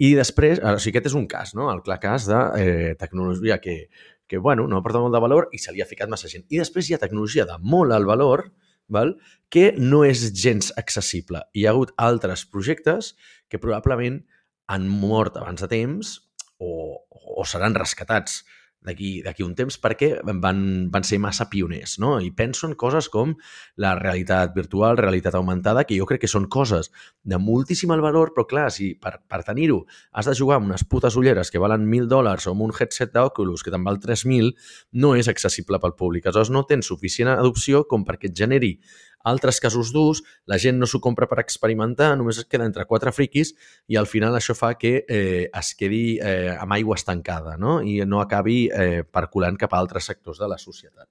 I 0.00 0.14
després, 0.16 0.62
o 0.64 0.78
sigui, 0.80 0.96
aquest 0.96 1.10
és 1.12 1.18
un 1.18 1.28
cas, 1.28 1.52
no? 1.58 1.68
El 1.72 1.84
clar 1.84 1.98
cas 2.00 2.24
de 2.30 2.40
eh, 2.56 2.94
tecnologia 3.00 3.60
que, 3.60 3.90
que, 4.26 4.40
bueno, 4.40 4.64
no 4.66 4.80
aporta 4.80 5.02
molt 5.02 5.12
de 5.12 5.20
valor 5.20 5.50
i 5.52 5.60
se 5.60 5.74
li 5.76 5.84
ha 5.84 5.88
ficat 5.88 6.08
massa 6.08 6.30
gent. 6.32 6.46
I 6.48 6.62
després 6.62 6.88
hi 6.88 6.96
ha 6.96 7.02
tecnologia 7.02 7.44
de 7.44 7.58
molt 7.60 7.92
alt 7.92 8.08
valor, 8.08 8.46
val? 8.88 9.18
que 9.50 9.74
no 9.76 10.04
és 10.06 10.22
gens 10.32 10.70
accessible. 10.80 11.42
Hi 11.52 11.66
ha 11.66 11.74
hagut 11.74 11.92
altres 12.00 12.46
projectes 12.48 13.12
que 13.50 13.60
probablement 13.60 14.22
han 14.70 14.88
mort 14.88 15.36
abans 15.36 15.60
de 15.60 15.68
temps 15.68 16.14
o, 16.62 17.02
o 17.10 17.44
seran 17.44 17.74
rescatats 17.74 18.40
d'aquí 18.80 19.44
un 19.44 19.52
temps 19.54 19.76
perquè 19.80 20.08
van, 20.24 20.60
van 20.92 21.04
ser 21.04 21.18
massa 21.20 21.48
pioners, 21.50 21.98
no? 22.00 22.14
I 22.20 22.30
penso 22.32 22.66
en 22.66 22.74
coses 22.80 23.10
com 23.12 23.34
la 23.76 23.92
realitat 23.98 24.54
virtual, 24.56 24.96
realitat 24.96 25.36
augmentada, 25.36 25.84
que 25.84 25.98
jo 25.98 26.06
crec 26.08 26.22
que 26.24 26.30
són 26.30 26.48
coses 26.48 26.90
de 27.22 27.36
moltíssim 27.38 27.92
valor, 27.92 28.32
però 28.32 28.46
clar, 28.48 28.70
si 28.72 28.94
per, 28.94 29.18
per 29.28 29.42
tenir-ho 29.44 29.82
has 30.12 30.30
de 30.30 30.36
jugar 30.38 30.60
amb 30.60 30.70
unes 30.70 30.84
putes 30.88 31.16
ulleres 31.16 31.50
que 31.50 31.60
valen 31.60 31.84
1.000 31.84 32.08
dòlars 32.08 32.46
o 32.48 32.54
amb 32.54 32.64
un 32.68 32.72
headset 32.72 33.12
d'Oculus 33.12 33.64
que 33.66 33.74
te'n 33.74 33.84
val 33.84 34.00
3.000, 34.00 34.54
no 35.02 35.14
és 35.18 35.28
accessible 35.28 35.80
pel 35.82 35.96
públic. 35.98 36.26
Aleshores, 36.26 36.50
no 36.54 36.64
tens 36.64 36.88
suficient 36.88 37.28
adopció 37.34 37.84
com 37.90 38.06
perquè 38.08 38.30
et 38.30 38.36
generi 38.36 38.78
altres 39.24 39.60
casos 39.60 39.92
d'ús, 39.92 40.22
la 40.46 40.58
gent 40.58 40.78
no 40.80 40.88
s'ho 40.88 41.00
compra 41.02 41.28
per 41.30 41.40
experimentar, 41.42 42.12
només 42.18 42.40
es 42.40 42.48
queda 42.48 42.66
entre 42.68 42.86
quatre 42.88 43.12
friquis 43.12 43.52
i 43.88 43.98
al 44.00 44.08
final 44.10 44.36
això 44.36 44.56
fa 44.56 44.74
que 44.80 45.04
eh, 45.04 45.48
es 45.48 45.74
quedi 45.78 46.18
eh, 46.18 46.54
amb 46.56 46.76
aigua 46.78 46.96
estancada 46.96 47.56
no? 47.60 47.80
i 47.82 48.00
no 48.06 48.22
acabi 48.22 48.62
eh, 48.68 49.02
perculant 49.04 49.58
cap 49.60 49.74
a 49.74 49.82
altres 49.82 50.08
sectors 50.08 50.40
de 50.40 50.48
la 50.48 50.58
societat. 50.58 51.08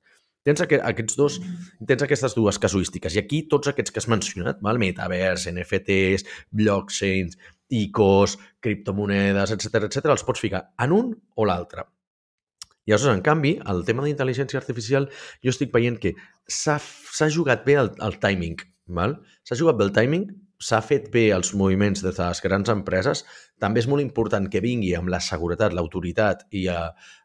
Tens 0.47 0.63
aquests 0.63 1.17
dos, 1.19 1.35
tens 1.85 2.01
aquestes 2.05 2.33
dues 2.33 2.57
casuístiques 2.63 3.15
i 3.15 3.19
aquí 3.21 3.43
tots 3.51 3.69
aquests 3.69 3.91
que 3.93 4.01
has 4.01 4.07
mencionat, 4.09 4.61
val? 4.65 4.79
metavers, 4.81 5.45
NFTs, 5.51 6.25
blockchains, 6.55 7.37
ICOs, 7.69 8.37
criptomonedes, 8.63 9.53
etc 9.53 9.85
etc, 9.89 10.09
els 10.15 10.25
pots 10.25 10.41
ficar 10.41 10.69
en 10.79 10.95
un 10.95 11.11
o 11.35 11.45
l'altre. 11.45 11.85
I 12.89 12.93
aleshores, 12.95 13.19
en 13.19 13.21
canvi, 13.21 13.51
el 13.69 13.83
tema 13.85 14.01
d'intel·ligència 14.01 14.57
artificial, 14.57 15.05
jo 15.45 15.51
estic 15.53 15.69
veient 15.69 15.99
que 16.01 16.15
s'ha 16.49 17.29
jugat 17.29 17.61
bé 17.67 17.75
el, 17.77 17.91
el 18.01 18.17
timing? 18.23 18.55
S'ha 19.45 19.57
jugat 19.59 19.77
bé 19.77 19.85
el 19.85 19.91
timing, 19.93 20.23
s'ha 20.57 20.79
fet 20.81 21.05
bé 21.13 21.27
els 21.35 21.53
moviments 21.53 22.01
de 22.01 22.15
les 22.17 22.41
grans 22.41 22.71
empreses, 22.73 23.21
també 23.61 23.83
és 23.83 23.87
molt 23.91 24.01
important 24.01 24.49
que 24.49 24.63
vingui 24.65 24.95
amb 24.97 25.13
la 25.13 25.21
seguretat, 25.21 25.75
l'autoritat 25.77 26.47
i 26.57 26.65
a, 26.73 26.79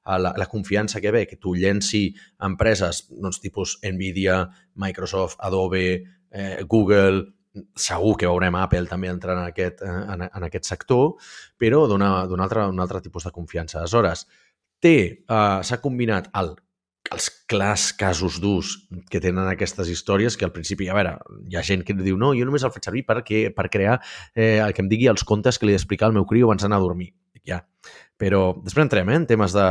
a 0.05 0.21
la, 0.21 0.35
la 0.37 0.51
confiança 0.53 1.01
que 1.01 1.15
ve, 1.17 1.25
que 1.31 1.41
tu 1.41 1.57
llenci 1.57 2.05
empreses 2.45 3.07
doncs, 3.09 3.41
tipus 3.41 3.79
Nvidia, 3.89 4.43
Microsoft, 4.85 5.41
Adobe, 5.49 5.87
eh, 6.29 6.61
Google, 6.69 7.25
segur 7.79 8.19
que 8.21 8.29
veurem 8.29 8.61
Apple 8.61 8.91
també 8.91 9.09
entrar 9.09 9.41
en 9.41 9.49
aquest, 9.49 9.81
eh, 9.81 9.99
en, 10.13 10.29
en 10.29 10.47
aquest 10.53 10.69
sector, 10.69 11.15
però 11.57 11.87
d'un 11.89 12.05
altre, 12.05 12.69
un 12.69 12.85
altre 12.85 13.01
tipus 13.01 13.25
de 13.25 13.33
confiança. 13.33 13.81
Aleshores, 13.81 14.29
té, 14.85 14.97
uh, 15.27 15.65
s'ha 15.65 15.81
combinat 15.83 16.29
el, 16.41 16.53
els 17.13 17.29
clars 17.51 17.91
casos 17.97 18.39
d'ús 18.43 18.75
que 19.11 19.21
tenen 19.23 19.49
aquestes 19.51 19.91
històries, 19.93 20.39
que 20.39 20.47
al 20.47 20.53
principi, 20.55 20.89
a 20.89 20.97
veure, 20.97 21.17
hi 21.51 21.59
ha 21.59 21.65
gent 21.67 21.85
que 21.87 21.97
diu 21.99 22.19
no, 22.21 22.33
jo 22.37 22.47
només 22.49 22.65
el 22.65 22.73
faig 22.75 22.89
servir 22.89 23.05
perquè, 23.09 23.47
per 23.57 23.69
crear 23.73 23.99
eh, 24.35 24.59
el 24.65 24.75
que 24.77 24.85
em 24.85 24.91
digui 24.93 25.11
els 25.13 25.27
contes 25.29 25.59
que 25.59 25.69
li 25.69 25.75
he 25.75 25.79
d'explicar 25.79 26.11
al 26.11 26.17
meu 26.17 26.29
criu 26.29 26.49
abans 26.49 26.65
d'anar 26.65 26.81
a 26.81 26.87
dormir. 26.87 27.13
Ja. 27.45 27.61
Però 28.21 28.53
després 28.63 28.85
entrem 28.85 29.09
eh, 29.11 29.17
en 29.19 29.25
temes 29.27 29.55
de... 29.57 29.65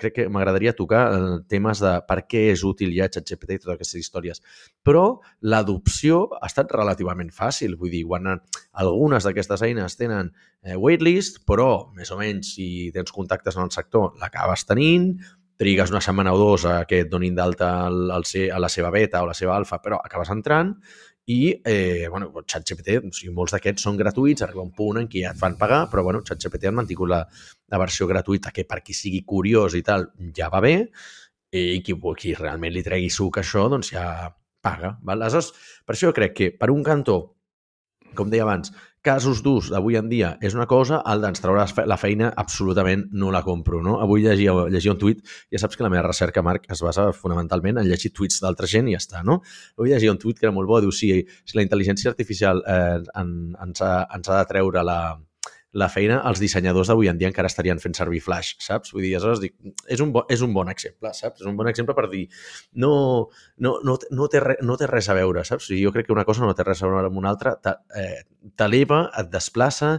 Crec 0.00 0.14
que 0.16 0.24
m'agradaria 0.32 0.72
tocar 0.76 1.02
eh, 1.12 1.34
temes 1.50 1.82
de 1.84 1.92
per 2.08 2.22
què 2.24 2.46
és 2.54 2.62
útil 2.64 2.94
ja 2.96 3.10
ChatGPT 3.12 3.58
i 3.58 3.60
totes 3.60 3.74
aquestes 3.74 4.00
històries. 4.00 4.40
Però 4.86 5.04
l'adopció 5.44 6.22
ha 6.38 6.48
estat 6.48 6.72
relativament 6.72 7.34
fàcil. 7.36 7.76
Vull 7.80 7.92
dir, 7.92 8.06
quan 8.08 8.30
algunes 8.32 9.28
d'aquestes 9.28 9.66
eines 9.68 9.98
tenen 10.00 10.32
eh, 10.64 10.78
waitlist, 10.78 11.42
però 11.48 11.92
més 11.92 12.10
o 12.10 12.18
menys 12.20 12.56
si 12.56 12.88
tens 12.96 13.12
contactes 13.12 13.60
en 13.60 13.68
el 13.68 13.76
sector 13.76 14.16
l'acabes 14.22 14.64
tenint, 14.64 15.12
trigues 15.62 15.92
una 15.92 16.00
setmana 16.02 16.32
o 16.34 16.38
dos 16.40 16.64
a 16.66 16.80
que 16.88 17.04
et 17.04 17.10
donin 17.12 17.36
d'alta 17.36 17.68
a 17.86 18.58
la 18.58 18.70
seva 18.72 18.90
beta 18.90 19.20
o 19.22 19.28
la 19.28 19.36
seva 19.36 19.54
alfa, 19.54 19.78
però 19.84 20.00
acabes 20.02 20.32
entrant 20.32 20.72
i, 21.30 21.54
eh, 21.64 22.08
bueno, 22.10 22.32
ChatGPT, 22.42 22.98
o 22.98 23.12
sigui, 23.14 23.32
molts 23.34 23.54
d'aquests 23.54 23.84
són 23.86 23.98
gratuïts, 23.98 24.42
arriba 24.42 24.64
un 24.64 24.72
punt 24.74 24.98
en 24.98 25.08
què 25.10 25.22
ja 25.22 25.32
et 25.32 25.38
fan 25.38 25.54
pagar, 25.60 25.84
però, 25.92 26.02
bueno, 26.02 26.22
ChatGPT 26.26 26.66
han 26.70 26.78
mantingut 26.80 27.10
la, 27.12 27.22
la 27.70 27.80
versió 27.82 28.08
gratuïta, 28.10 28.50
que 28.50 28.64
per 28.66 28.80
qui 28.82 28.96
sigui 28.96 29.22
curiós 29.22 29.76
i 29.78 29.82
tal, 29.86 30.08
ja 30.34 30.50
va 30.52 30.60
bé, 30.64 30.74
i 31.52 31.82
qui, 31.84 31.94
qui 32.18 32.34
realment 32.34 32.72
li 32.72 32.82
tregui 32.82 33.10
suc 33.12 33.38
això, 33.42 33.68
doncs 33.70 33.92
ja 33.92 34.06
paga. 34.62 34.96
Val? 35.02 35.22
Aleshores, 35.22 35.52
per 35.86 35.96
això 35.96 36.12
crec 36.16 36.34
que, 36.38 36.50
per 36.58 36.70
un 36.72 36.82
cantó, 36.86 37.18
com 38.16 38.30
deia 38.32 38.46
abans, 38.46 38.72
casos 39.02 39.42
d'ús 39.42 39.68
d'avui 39.72 39.98
en 39.98 40.08
dia 40.08 40.36
és 40.40 40.54
una 40.54 40.68
cosa, 40.70 41.00
el 41.12 41.24
d'ens 41.24 41.42
trauràs 41.42 41.74
la 41.90 41.98
feina 41.98 42.30
absolutament 42.38 43.04
no 43.12 43.32
la 43.34 43.42
compro. 43.42 43.82
No? 43.82 43.98
Avui 44.04 44.22
llegia, 44.22 44.54
llegia 44.70 44.94
un 44.94 45.00
tuit, 45.02 45.24
ja 45.52 45.60
saps 45.60 45.76
que 45.76 45.84
la 45.84 45.90
meva 45.92 46.06
recerca, 46.06 46.44
Marc, 46.46 46.68
es 46.72 46.82
basa 46.86 47.10
fonamentalment 47.16 47.82
en 47.82 47.90
llegir 47.90 48.12
tuits 48.14 48.40
d'altra 48.44 48.70
gent 48.70 48.88
i 48.88 48.96
ja 48.96 49.02
està. 49.02 49.24
No? 49.26 49.40
Avui 49.76 49.92
llegia 49.92 50.14
un 50.14 50.22
tuit 50.22 50.38
que 50.38 50.46
era 50.48 50.54
molt 50.54 50.70
bo, 50.70 50.80
diu, 50.80 50.94
sí, 50.94 51.10
si 51.44 51.58
la 51.58 51.66
intel·ligència 51.66 52.14
artificial 52.14 52.62
eh, 52.62 53.02
en, 53.18 53.36
ens, 53.66 53.82
ha, 53.82 53.92
ens 54.14 54.30
ha 54.30 54.40
de 54.40 54.48
treure 54.54 54.86
la, 54.86 55.00
la 55.72 55.88
feina, 55.88 56.18
els 56.28 56.40
dissenyadors 56.42 56.90
d'avui 56.90 57.08
en 57.08 57.16
dia 57.20 57.30
encara 57.30 57.48
estarien 57.48 57.78
fent 57.80 57.94
servir 57.96 58.20
Flash, 58.20 58.58
saps? 58.60 58.92
Vull 58.92 59.06
dir, 59.06 59.14
aleshores 59.16 59.40
dic, 59.40 59.54
és 59.88 60.02
un, 60.04 60.10
bo, 60.12 60.24
és 60.32 60.42
un 60.44 60.52
bon 60.52 60.68
exemple, 60.68 61.12
saps? 61.16 61.40
És 61.40 61.48
un 61.48 61.56
bon 61.56 61.70
exemple 61.70 61.96
per 61.96 62.08
dir, 62.12 62.26
no, 62.84 62.92
no, 63.56 63.78
no, 63.86 63.96
no, 64.10 64.28
té, 64.32 64.42
re, 64.44 64.58
no 64.60 64.76
té 64.80 64.88
res 64.90 65.08
a 65.08 65.16
veure, 65.16 65.46
saps? 65.48 65.64
O 65.64 65.72
sigui, 65.72 65.86
jo 65.86 65.94
crec 65.94 66.10
que 66.10 66.16
una 66.16 66.26
cosa 66.28 66.44
no 66.44 66.52
té 66.58 66.66
res 66.68 66.82
a 66.82 66.90
veure 66.92 67.08
amb 67.08 67.22
una 67.22 67.32
altra, 67.32 67.54
t'eleva, 67.62 69.00
eh, 69.06 69.22
et 69.22 69.32
desplaça, 69.32 69.94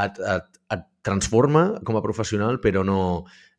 et, 0.00 0.20
et, 0.32 0.60
et 0.72 0.88
transforma 1.04 1.66
com 1.84 2.00
a 2.00 2.04
professional, 2.04 2.56
però 2.64 2.84
no 2.86 3.00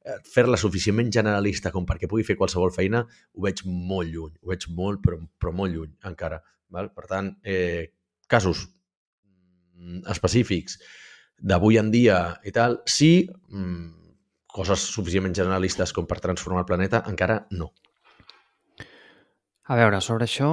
eh, 0.01 0.17
fer-la 0.33 0.57
suficientment 0.57 1.11
generalista 1.13 1.69
com 1.75 1.85
perquè 1.85 2.09
pugui 2.09 2.25
fer 2.25 2.37
qualsevol 2.39 2.73
feina, 2.73 3.03
ho 3.05 3.45
veig 3.45 3.61
molt 3.67 4.09
lluny, 4.09 4.33
ho 4.41 4.53
veig 4.53 4.65
molt, 4.73 5.03
però, 5.05 5.21
però 5.37 5.53
molt 5.61 5.75
lluny 5.75 5.93
encara. 6.09 6.41
Val? 6.71 6.89
Per 6.95 7.05
tant, 7.05 7.33
eh, 7.43 7.91
casos 8.31 8.65
mm, 9.77 10.07
específics, 10.13 10.79
d'avui 11.41 11.79
en 11.81 11.89
dia 11.93 12.21
i 12.45 12.53
tal, 12.55 12.79
sí, 12.85 13.25
mmm, 13.49 13.89
coses 14.51 14.83
suficientment 14.93 15.35
generalistes 15.35 15.93
com 15.95 16.07
per 16.07 16.19
transformar 16.23 16.65
el 16.65 16.69
planeta, 16.69 17.03
encara 17.09 17.41
no. 17.57 17.71
A 19.71 19.77
veure, 19.79 20.01
sobre 20.03 20.27
això 20.27 20.51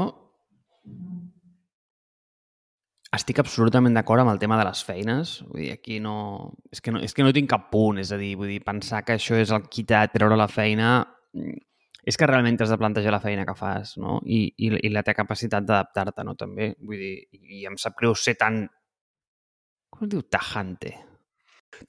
estic 3.19 3.41
absolutament 3.41 3.97
d'acord 3.97 4.23
amb 4.23 4.31
el 4.31 4.41
tema 4.41 4.59
de 4.61 4.67
les 4.69 4.83
feines. 4.85 5.39
Vull 5.49 5.65
dir, 5.65 5.71
aquí 5.75 5.97
no... 6.05 6.17
És 6.73 6.83
que 6.85 6.93
no, 6.93 7.01
és 7.05 7.17
que 7.17 7.25
no 7.25 7.33
tinc 7.35 7.49
cap 7.51 7.71
punt. 7.73 7.99
És 8.03 8.13
a 8.13 8.19
dir, 8.21 8.35
vull 8.39 8.53
dir, 8.53 8.61
pensar 8.65 9.01
que 9.07 9.17
això 9.17 9.39
és 9.41 9.53
el 9.55 9.65
qui 9.73 9.87
t'ha 9.89 10.05
de 10.07 10.13
treure 10.19 10.37
la 10.37 10.49
feina 10.53 10.99
és 12.09 12.17
que 12.17 12.27
realment 12.29 12.57
has 12.65 12.71
de 12.73 12.79
plantejar 12.81 13.13
la 13.13 13.21
feina 13.21 13.45
que 13.45 13.55
fas, 13.57 13.97
no? 14.01 14.19
I, 14.25 14.47
i, 14.57 14.71
i 14.87 14.91
la 14.93 15.03
teva 15.05 15.19
capacitat 15.23 15.67
d'adaptar-te, 15.67 16.25
no? 16.25 16.37
També. 16.41 16.71
Vull 16.81 17.01
dir, 17.01 17.15
i 17.33 17.67
em 17.69 17.77
sap 17.81 17.99
greu 17.99 18.15
ser 18.17 18.39
tan 18.41 18.63
com 19.93 20.07
es 20.07 20.13
diu 20.15 20.25
tajante? 20.25 20.95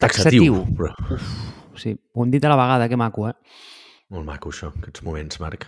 Taxatiu. 0.01 0.63
Però... 0.77 0.93
Uf, 1.15 1.33
sí, 1.79 1.95
ho 2.13 2.25
hem 2.25 2.33
dit 2.33 2.45
a 2.45 2.51
la 2.51 2.59
vegada, 2.59 2.89
que 2.91 2.99
maco, 2.99 3.29
eh? 3.29 3.35
Molt 4.13 4.25
maco, 4.27 4.51
això, 4.53 4.71
aquests 4.81 5.05
moments, 5.05 5.39
Marc. 5.43 5.67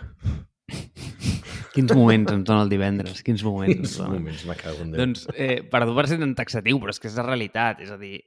Quins 1.72 1.94
moments 1.96 2.32
ens 2.34 2.44
dona 2.48 2.66
el 2.66 2.70
divendres? 2.72 3.22
Quins 3.24 3.42
moments? 3.46 3.96
Quins 3.96 3.98
moments, 4.02 4.44
me 4.48 4.56
cago 4.58 4.84
en 4.84 4.92
Déu. 4.92 5.00
Doncs, 5.04 5.24
eh, 5.32 5.62
perdó 5.72 5.94
per 5.96 6.06
ser 6.10 6.18
tan 6.20 6.34
taxatiu, 6.36 6.80
però 6.82 6.92
és 6.92 7.00
que 7.00 7.08
és 7.08 7.16
la 7.16 7.26
realitat. 7.28 7.80
És 7.84 7.92
a 7.94 7.98
dir, 8.00 8.18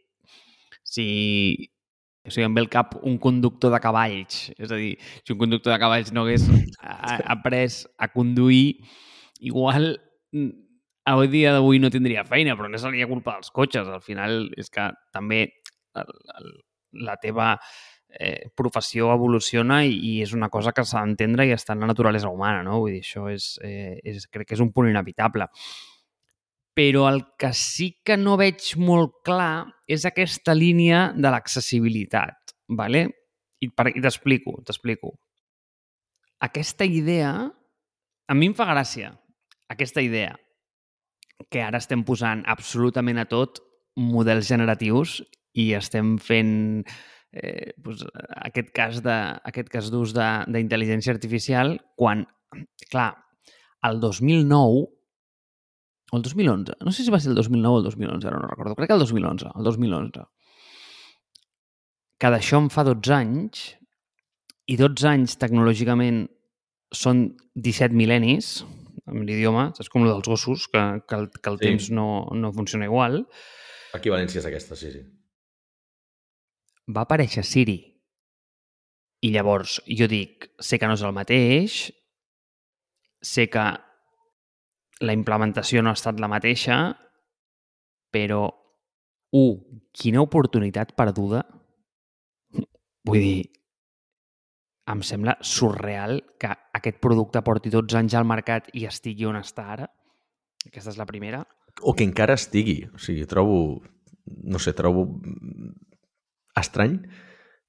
si 0.85 1.07
O 2.25 2.31
sigui, 2.33 2.47
em 2.47 2.55
ve 2.57 2.63
al 2.63 2.71
cap 2.73 2.95
un 3.05 3.19
conductor 3.21 3.69
de 3.69 3.79
cavalls. 3.83 4.47
És 4.57 4.71
a 4.73 4.79
dir, 4.79 4.95
si 5.21 5.33
un 5.35 5.37
conductor 5.43 5.69
de 5.69 5.77
cavalls 5.77 6.09
no 6.09 6.23
hagués 6.25 6.47
après 7.35 7.85
a 8.01 8.09
conduir, 8.09 8.81
igual 9.45 9.91
mm, 11.05 11.13
avui 11.13 11.27
dia 11.31 11.53
d'avui 11.53 11.79
no 11.79 11.91
tindria 11.93 12.25
feina, 12.25 12.55
però 12.55 12.69
no 12.69 12.77
seria 12.81 13.07
culpa 13.07 13.37
dels 13.37 13.51
cotxes. 13.51 13.87
Al 13.87 14.01
final 14.01 14.49
és 14.57 14.69
que 14.69 14.89
també 15.13 15.43
el, 15.95 16.15
el, 16.39 16.53
la 17.05 17.17
teva 17.21 17.53
eh, 18.09 18.49
professió 18.55 19.11
evoluciona 19.13 19.83
i, 19.85 19.95
i 19.95 20.13
és 20.23 20.33
una 20.33 20.49
cosa 20.49 20.73
que 20.75 20.85
s'ha 20.85 21.03
d'entendre 21.03 21.47
i 21.47 21.53
està 21.55 21.75
en 21.75 21.83
la 21.83 21.91
naturalesa 21.91 22.31
humana, 22.31 22.63
no? 22.63 22.79
Vull 22.83 22.95
dir, 22.95 23.03
això 23.03 23.27
és, 23.31 23.55
eh, 23.63 23.99
és, 24.03 24.27
crec 24.31 24.49
que 24.49 24.57
és 24.57 24.63
un 24.63 24.71
punt 24.75 24.89
inevitable. 24.89 25.49
Però 26.75 27.05
el 27.07 27.21
que 27.39 27.53
sí 27.55 28.01
que 28.03 28.17
no 28.19 28.35
veig 28.39 28.73
molt 28.79 29.21
clar 29.23 29.65
és 29.87 30.03
aquesta 30.07 30.55
línia 30.55 31.11
de 31.15 31.31
l'accessibilitat, 31.31 32.55
¿vale? 32.67 33.05
I, 33.63 33.69
per, 33.71 33.89
i 33.93 34.01
t'explico, 34.03 34.57
t'explico. 34.67 35.13
Aquesta 36.43 36.83
idea, 36.83 37.31
a 38.27 38.35
mi 38.35 38.49
em 38.51 38.55
fa 38.57 38.67
gràcia, 38.67 39.13
aquesta 39.71 40.03
idea, 40.03 40.35
que 41.51 41.61
ara 41.63 41.81
estem 41.81 42.03
posant 42.07 42.43
absolutament 42.51 43.19
a 43.21 43.27
tot 43.29 43.61
models 43.95 44.47
generatius 44.47 45.19
i 45.55 45.71
estem 45.77 46.15
fent 46.19 46.55
eh, 47.35 47.71
doncs, 47.77 48.03
aquest 48.47 48.71
cas 48.75 49.01
de, 49.03 49.15
aquest 49.51 49.71
cas 49.71 49.91
d'ús 49.91 50.15
d'intel·ligència 50.15 51.13
artificial 51.15 51.75
quan, 51.99 52.25
clar, 52.91 53.11
el 53.87 54.01
2009 54.03 54.83
o 56.11 56.17
el 56.17 56.21
2011, 56.21 56.77
no 56.85 56.93
sé 56.93 57.03
si 57.03 57.11
va 57.11 57.19
ser 57.19 57.31
el 57.33 57.39
2009 57.39 57.75
o 57.75 57.79
el 57.79 57.87
2011, 57.89 58.27
ara 58.29 58.39
no 58.39 58.47
recordo, 58.47 58.75
crec 58.75 58.91
que 58.91 58.97
el 58.97 59.03
2011, 59.03 59.51
el 59.55 59.67
2011. 59.67 60.25
Que 62.21 62.31
d'això 62.31 62.61
en 62.61 62.69
fa 62.71 62.85
12 62.87 63.15
anys 63.15 63.65
i 64.71 64.77
12 64.79 65.09
anys 65.09 65.35
tecnològicament 65.41 66.23
són 66.95 67.25
17 67.57 67.97
mil·lennis, 67.97 68.61
amb 69.09 69.25
l'idioma, 69.25 69.69
és 69.79 69.91
com 69.91 70.05
el 70.05 70.13
dels 70.13 70.31
gossos, 70.31 70.69
que, 70.71 70.85
que 71.05 71.19
el, 71.19 71.29
que 71.35 71.51
el 71.51 71.59
sí. 71.59 71.67
temps 71.67 71.91
no, 71.93 72.07
no 72.33 72.53
funciona 72.55 72.89
igual. 72.89 73.23
Equivalència 73.95 74.41
és 74.41 74.49
aquesta, 74.49 74.77
sí, 74.79 74.91
sí 74.93 75.03
va 76.87 77.05
aparèixer 77.05 77.43
Siri. 77.45 77.77
I 79.25 79.31
llavors 79.33 79.79
jo 79.89 80.07
dic, 80.11 80.51
sé 80.61 80.77
que 80.77 80.89
no 80.89 80.97
és 80.97 81.03
el 81.05 81.15
mateix, 81.15 81.79
sé 83.25 83.47
que 83.49 83.63
la 85.01 85.15
implementació 85.17 85.81
no 85.81 85.91
ha 85.91 85.97
estat 85.97 86.21
la 86.21 86.29
mateixa, 86.31 86.77
però, 88.13 88.45
un, 89.35 89.81
quina 89.95 90.21
oportunitat 90.23 90.93
perduda. 90.95 91.41
Vull 93.05 93.21
dir, 93.21 93.41
em 94.91 95.01
sembla 95.01 95.37
surreal 95.41 96.19
que 96.39 96.51
aquest 96.77 96.99
producte 97.01 97.41
porti 97.45 97.71
12 97.73 97.97
anys 97.97 98.15
al 98.17 98.27
mercat 98.29 98.69
i 98.77 98.85
estigui 98.85 99.25
on 99.25 99.37
està 99.39 99.69
ara. 99.73 99.87
Aquesta 100.67 100.93
és 100.93 100.99
la 100.99 101.07
primera. 101.09 101.43
O 101.81 101.93
que 101.97 102.05
encara 102.05 102.37
estigui. 102.37 102.83
O 102.93 103.01
sigui, 103.01 103.25
trobo... 103.29 103.81
No 104.25 104.57
sé, 104.57 104.73
trobo 104.73 105.05
estrany 106.57 106.95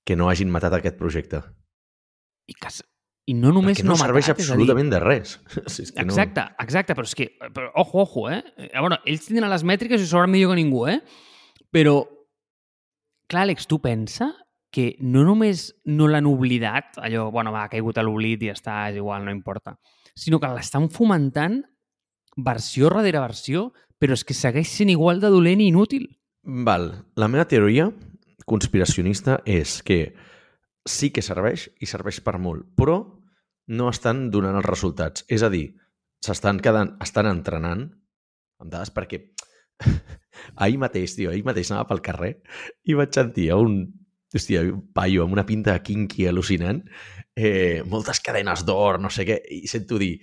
que 0.07 0.17
no 0.17 0.31
hagin 0.31 0.53
matat 0.53 0.77
aquest 0.79 0.97
projecte. 0.97 1.43
I, 2.49 2.55
que, 2.57 2.71
i 3.29 3.35
no 3.37 3.51
només 3.53 3.77
Perquè 3.77 3.89
no, 3.89 3.93
no 3.93 4.01
serveix 4.01 4.29
matat, 4.29 4.41
absolutament 4.41 4.93
de 4.93 5.01
res. 5.03 5.35
Si 5.73 5.85
és 5.85 5.93
que 5.93 6.05
exacte, 6.05 6.47
no... 6.47 6.65
exacte, 6.65 6.97
però 6.97 7.09
és 7.11 7.17
que, 7.19 7.29
però, 7.51 7.73
ojo, 7.83 8.05
ojo, 8.07 8.27
eh? 8.33 8.41
A 8.71 8.85
veure, 8.85 9.01
ells 9.05 9.27
tindran 9.29 9.53
les 9.53 9.67
mètriques 9.69 10.01
i 10.01 10.09
sabran 10.09 10.33
millor 10.33 10.55
que 10.55 10.61
ningú, 10.63 10.87
eh? 10.89 11.01
Però, 11.75 11.99
clar, 13.29 13.45
Àlex, 13.45 13.69
tu 13.69 13.81
pensa 13.85 14.31
que 14.77 14.91
no 15.01 15.23
només 15.25 15.71
no 15.89 16.05
l'han 16.11 16.27
oblidat, 16.29 16.99
allò, 17.01 17.31
bueno, 17.33 17.55
va, 17.55 17.63
ha 17.65 17.73
caigut 17.73 17.97
a 17.97 18.05
l'oblit 18.05 18.43
i 18.45 18.51
ja 18.51 18.57
està, 18.59 18.75
és 18.91 18.99
igual, 19.01 19.25
no 19.25 19.33
importa, 19.33 19.79
sinó 20.13 20.37
que 20.43 20.51
l'estan 20.53 20.91
fomentant 20.93 21.63
versió 22.37 22.91
darrere 22.93 23.23
versió, 23.25 23.71
però 23.97 24.13
és 24.13 24.27
que 24.29 24.37
segueix 24.37 24.69
sent 24.69 24.93
igual 24.93 25.23
de 25.23 25.33
dolent 25.33 25.65
i 25.65 25.71
inútil. 25.73 26.11
Val. 26.45 26.91
La 27.17 27.31
meva 27.33 27.49
teoria 27.49 27.89
conspiracionista 28.45 29.41
és 29.49 29.81
que 29.83 30.13
sí 30.87 31.09
que 31.11 31.25
serveix 31.25 31.71
i 31.81 31.89
serveix 31.89 32.21
per 32.21 32.37
molt, 32.37 32.69
però 32.77 33.01
no 33.73 33.89
estan 33.89 34.27
donant 34.31 34.61
els 34.61 34.69
resultats. 34.69 35.25
És 35.33 35.43
a 35.43 35.51
dir, 35.51 35.71
s'estan 36.21 36.61
quedant, 36.61 36.99
estan 37.03 37.33
entrenant 37.33 37.89
amb 38.61 38.73
dades 38.73 38.93
perquè 38.93 39.25
ahir 40.63 40.77
mateix, 40.85 41.17
tio, 41.17 41.33
ahir 41.33 41.49
mateix 41.49 41.73
anava 41.73 41.89
pel 41.89 42.05
carrer 42.05 42.37
i 42.85 42.95
vaig 42.99 43.17
sentir 43.17 43.51
un, 43.57 43.87
hòstia, 44.37 44.65
paio 44.97 45.25
amb 45.25 45.37
una 45.37 45.47
pinta 45.49 45.77
kinky 45.85 46.29
al·lucinant, 46.31 46.83
eh, 47.37 47.83
moltes 47.89 48.23
cadenes 48.25 48.65
d'or, 48.69 49.01
no 49.03 49.13
sé 49.13 49.27
què, 49.29 49.41
i 49.59 49.67
sento 49.71 50.01
dir, 50.03 50.17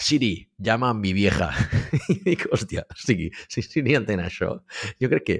Siri, 0.00 0.48
llama 0.56 0.88
a 0.90 0.94
mi 0.96 1.12
vieja. 1.12 1.50
I 2.14 2.20
dic, 2.24 2.46
hòstia, 2.48 2.86
o 2.88 2.96
sigui, 2.96 3.28
si 3.52 3.64
Siri 3.66 3.98
entén 3.98 4.22
això, 4.24 4.54
jo 4.96 5.10
crec 5.12 5.26
que 5.26 5.36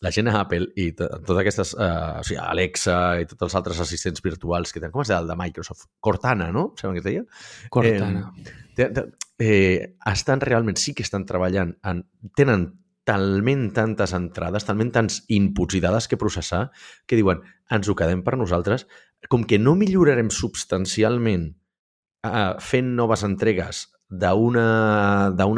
la 0.00 0.12
gent 0.14 0.30
a 0.30 0.38
Apple 0.40 0.70
i 0.80 0.90
totes 0.96 1.38
aquestes, 1.42 1.74
uh, 1.76 2.20
o 2.22 2.24
sigui, 2.24 2.40
Alexa 2.40 2.96
i 3.20 3.26
tots 3.28 3.44
els 3.50 3.56
altres 3.60 3.82
assistents 3.84 4.24
virtuals 4.24 4.72
que 4.72 4.80
tenen, 4.80 4.94
com 4.94 5.04
es 5.04 5.12
deia 5.12 5.20
el 5.20 5.28
de 5.28 5.36
Microsoft? 5.36 5.90
Cortana, 6.00 6.48
no? 6.54 6.70
Sembla 6.80 6.96
que 6.96 7.02
es 7.02 7.08
deia? 7.10 7.24
Cortana. 7.76 8.30
Eh, 8.80 8.88
eh, 9.44 9.96
estan 10.08 10.40
realment, 10.40 10.80
sí 10.80 10.96
que 10.96 11.04
estan 11.04 11.28
treballant, 11.28 11.76
en, 11.84 12.06
tenen 12.36 12.70
talment 13.10 13.70
tantes 13.74 14.14
entrades, 14.14 14.66
talment 14.66 14.92
tants 14.94 15.24
inputs 15.34 15.74
i 15.74 15.82
dades 15.82 16.06
que 16.06 16.18
processar, 16.20 16.68
que 17.10 17.18
diuen, 17.18 17.42
ens 17.74 17.88
ho 17.90 17.96
quedem 17.98 18.22
per 18.22 18.36
nosaltres, 18.38 18.86
com 19.28 19.42
que 19.44 19.58
no 19.58 19.74
millorarem 19.78 20.30
substancialment 20.30 21.48
uh, 22.26 22.54
fent 22.62 22.94
noves 22.96 23.26
entregues 23.26 23.88
d'un 24.10 24.58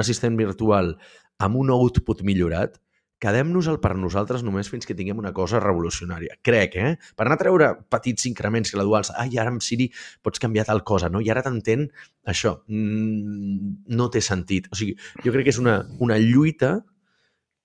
assistent 0.01 0.39
virtual 0.39 0.95
amb 1.43 1.59
un 1.61 1.73
output 1.75 2.23
millorat, 2.25 2.79
quedem-nos-el 3.23 3.79
per 3.83 3.93
nosaltres 3.95 4.43
només 4.43 4.69
fins 4.73 4.89
que 4.89 4.97
tinguem 4.99 5.21
una 5.21 5.31
cosa 5.37 5.61
revolucionària. 5.63 6.39
Crec, 6.43 6.75
eh? 6.75 6.95
Per 7.15 7.27
anar 7.27 7.37
a 7.39 7.43
treure 7.43 7.69
petits 7.93 8.27
increments 8.27 8.73
graduals. 8.75 9.13
Ai, 9.15 9.37
ara 9.39 9.53
amb 9.53 9.63
Siri 9.63 9.87
pots 10.25 10.43
canviar 10.43 10.65
tal 10.67 10.83
cosa, 10.89 11.11
no? 11.13 11.23
I 11.23 11.31
ara 11.31 11.45
t'entén 11.45 11.87
això. 12.27 12.57
Mm, 12.67 13.93
no 13.95 14.09
té 14.11 14.25
sentit. 14.25 14.67
O 14.73 14.79
sigui, 14.79 14.97
jo 15.23 15.35
crec 15.35 15.47
que 15.47 15.55
és 15.55 15.61
una, 15.63 15.79
una 16.03 16.19
lluita 16.19 16.81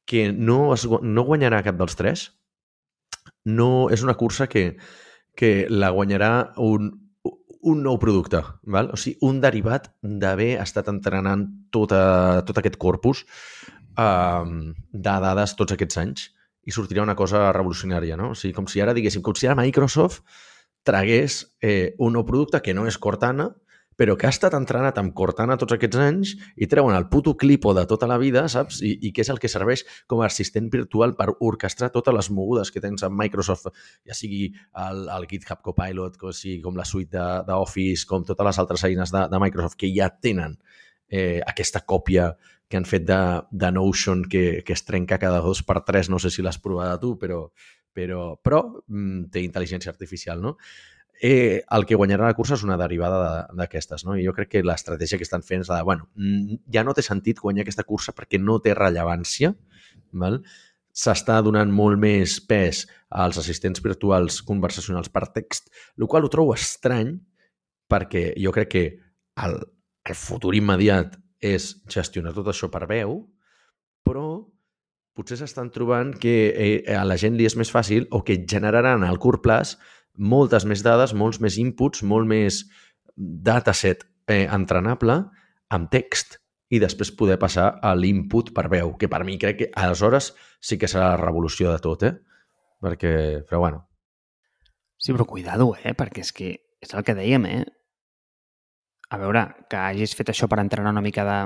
que 0.07 0.31
no, 0.31 0.73
es, 0.73 0.87
no 0.87 1.25
guanyarà 1.27 1.61
cap 1.65 1.77
dels 1.79 1.97
tres. 1.99 2.29
No, 3.45 3.89
és 3.93 4.03
una 4.03 4.15
cursa 4.19 4.47
que, 4.51 4.71
que 5.37 5.67
la 5.69 5.91
guanyarà 5.95 6.31
un, 6.63 6.89
un 7.67 7.83
nou 7.83 7.99
producte, 7.99 8.41
val? 8.63 8.91
o 8.95 8.99
sigui, 8.99 9.19
un 9.27 9.41
derivat 9.43 9.91
d'haver 10.01 10.55
estat 10.63 10.89
entrenant 10.91 11.45
tota, 11.75 12.41
tot 12.47 12.59
aquest 12.59 12.79
corpus 12.81 13.25
uh, 13.99 14.47
de 14.91 15.15
dades 15.27 15.55
tots 15.59 15.75
aquests 15.75 16.01
anys 16.03 16.27
i 16.67 16.75
sortirà 16.75 17.03
una 17.03 17.15
cosa 17.15 17.47
revolucionària, 17.55 18.17
no? 18.19 18.33
O 18.33 18.37
sigui, 18.37 18.53
com 18.55 18.67
si 18.67 18.83
ara 18.83 18.95
diguéssim, 18.95 19.23
com 19.23 19.35
si 19.35 19.47
ara 19.47 19.59
Microsoft 19.59 20.23
tragués 20.87 21.41
eh, 21.63 21.95
un 21.99 22.15
nou 22.15 22.25
producte 22.27 22.61
que 22.63 22.75
no 22.75 22.85
és 22.87 22.99
Cortana, 22.99 23.49
però 23.97 24.13
que 24.15 24.27
ha 24.29 24.33
estat 24.33 24.53
entrenat 24.53 24.99
amb 25.01 25.15
Cortana 25.17 25.57
tots 25.57 25.73
aquests 25.73 25.99
anys 25.99 26.33
i 26.55 26.69
treuen 26.69 26.95
el 26.95 27.07
puto 27.09 27.33
clipo 27.35 27.73
de 27.73 27.83
tota 27.89 28.07
la 28.09 28.19
vida, 28.21 28.45
saps? 28.51 28.79
I, 28.85 28.93
i 29.09 29.11
que 29.11 29.23
és 29.25 29.31
el 29.33 29.41
que 29.41 29.49
serveix 29.51 29.83
com 30.07 30.21
a 30.21 30.27
assistent 30.29 30.69
virtual 30.73 31.15
per 31.17 31.31
orquestrar 31.33 31.89
totes 31.95 32.15
les 32.15 32.29
mogudes 32.31 32.71
que 32.71 32.83
tens 32.83 33.03
amb 33.07 33.17
Microsoft, 33.19 33.71
ja 34.05 34.17
sigui 34.17 34.51
el, 34.85 35.07
el 35.17 35.25
GitHub 35.29 35.63
Copilot, 35.65 36.19
com, 36.21 36.35
sigui 36.35 36.61
com 36.61 36.77
la 36.77 36.85
suite 36.85 37.29
d'Office, 37.47 38.05
com 38.07 38.27
totes 38.27 38.51
les 38.51 38.61
altres 38.61 38.85
eines 38.87 39.13
de, 39.13 39.25
de 39.33 39.41
Microsoft 39.41 39.81
que 39.81 39.89
ja 39.95 40.11
tenen 40.13 40.59
eh, 41.09 41.41
aquesta 41.41 41.81
còpia 41.81 42.35
que 42.69 42.77
han 42.77 42.85
fet 42.85 43.07
de, 43.07 43.19
de 43.49 43.71
Notion 43.71 44.25
que, 44.29 44.61
que 44.65 44.75
es 44.75 44.83
trenca 44.85 45.17
cada 45.17 45.39
dos 45.41 45.63
per 45.63 45.81
tres, 45.87 46.11
no 46.11 46.19
sé 46.19 46.29
si 46.29 46.43
l'has 46.45 46.59
provat 46.59 46.99
tu, 47.01 47.15
però, 47.17 47.47
però, 47.95 48.35
però 48.43 48.61
mm, 48.85 49.31
té 49.33 49.41
intel·ligència 49.45 49.93
artificial, 49.93 50.43
no? 50.43 50.57
Eh, 51.21 51.63
el 51.73 51.85
que 51.89 51.97
guanyarà 51.97 52.27
la 52.27 52.37
cursa 52.37 52.53
és 52.53 52.63
una 52.65 52.77
derivada 52.77 53.47
d'aquestes, 53.57 54.03
no? 54.05 54.13
I 54.17 54.25
jo 54.27 54.35
crec 54.37 54.51
que 54.51 54.63
l'estratègia 54.65 55.17
que 55.17 55.25
estan 55.25 55.41
fent 55.45 55.63
és 55.65 55.71
de, 55.71 55.79
bueno, 55.83 56.09
mm, 56.15 56.61
ja 56.73 56.83
no 56.85 56.93
té 56.93 57.01
sentit 57.01 57.41
guanyar 57.41 57.65
aquesta 57.65 57.87
cursa 57.87 58.13
perquè 58.13 58.37
no 58.41 58.59
té 58.61 58.75
rellevància, 58.77 59.53
val? 60.13 60.41
s'està 60.97 61.37
donant 61.45 61.69
molt 61.69 61.99
més 62.01 62.39
pes 62.49 62.85
als 63.13 63.37
assistents 63.37 63.83
virtuals 63.85 64.39
conversacionals 64.45 65.11
per 65.13 65.27
text, 65.29 65.69
el 65.97 66.07
qual 66.09 66.25
ho 66.25 66.31
trobo 66.33 66.55
estrany 66.57 67.13
perquè 67.91 68.31
jo 68.41 68.53
crec 68.55 68.71
que 68.71 68.85
el, 69.45 69.57
el 70.09 70.17
futur 70.17 70.55
immediat 70.57 71.13
és 71.37 71.75
gestionar 71.93 72.33
tot 72.33 72.49
això 72.49 72.71
per 72.73 72.87
veu, 72.89 73.19
però 74.01 74.25
potser 75.17 75.37
s'estan 75.37 75.69
trobant 75.73 76.15
que 76.17 76.33
eh, 76.49 76.95
a 76.97 77.03
la 77.05 77.17
gent 77.21 77.37
li 77.37 77.45
és 77.45 77.55
més 77.57 77.71
fàcil 77.73 78.09
o 78.13 78.23
que 78.25 78.41
generaran 78.49 79.05
al 79.05 79.21
curt 79.21 79.43
plaç 79.45 79.75
moltes 80.17 80.65
més 80.65 80.83
dades, 80.85 81.13
molts 81.13 81.39
més 81.43 81.57
inputs, 81.61 82.03
molt 82.03 82.27
més 82.29 82.63
dataset 83.15 84.03
eh, 84.27 84.45
entrenable 84.45 85.23
amb 85.73 85.89
text 85.91 86.39
i 86.69 86.79
després 86.83 87.13
poder 87.15 87.37
passar 87.39 87.77
a 87.81 87.93
l'input 87.95 88.51
per 88.55 88.67
veu, 88.71 88.95
que 88.99 89.07
per 89.07 89.23
mi 89.27 89.37
crec 89.39 89.59
que 89.61 89.69
aleshores 89.75 90.33
sí 90.59 90.77
que 90.77 90.89
serà 90.91 91.13
la 91.13 91.21
revolució 91.21 91.71
de 91.71 91.79
tot, 91.83 92.03
eh? 92.03 92.13
Perquè, 92.83 93.13
però 93.47 93.61
bueno. 93.63 93.85
Sí, 94.97 95.13
però 95.13 95.25
cuidado, 95.25 95.71
eh? 95.79 95.93
Perquè 95.97 96.25
és 96.25 96.33
que 96.35 96.51
és 96.83 96.93
el 96.93 97.05
que 97.07 97.15
dèiem, 97.17 97.47
eh? 97.47 97.63
A 99.09 99.17
veure, 99.21 99.45
que 99.71 99.79
hagis 99.79 100.13
fet 100.17 100.33
això 100.33 100.49
per 100.51 100.59
entrenar 100.59 100.91
una 100.91 101.03
mica 101.05 101.23
de, 101.23 101.37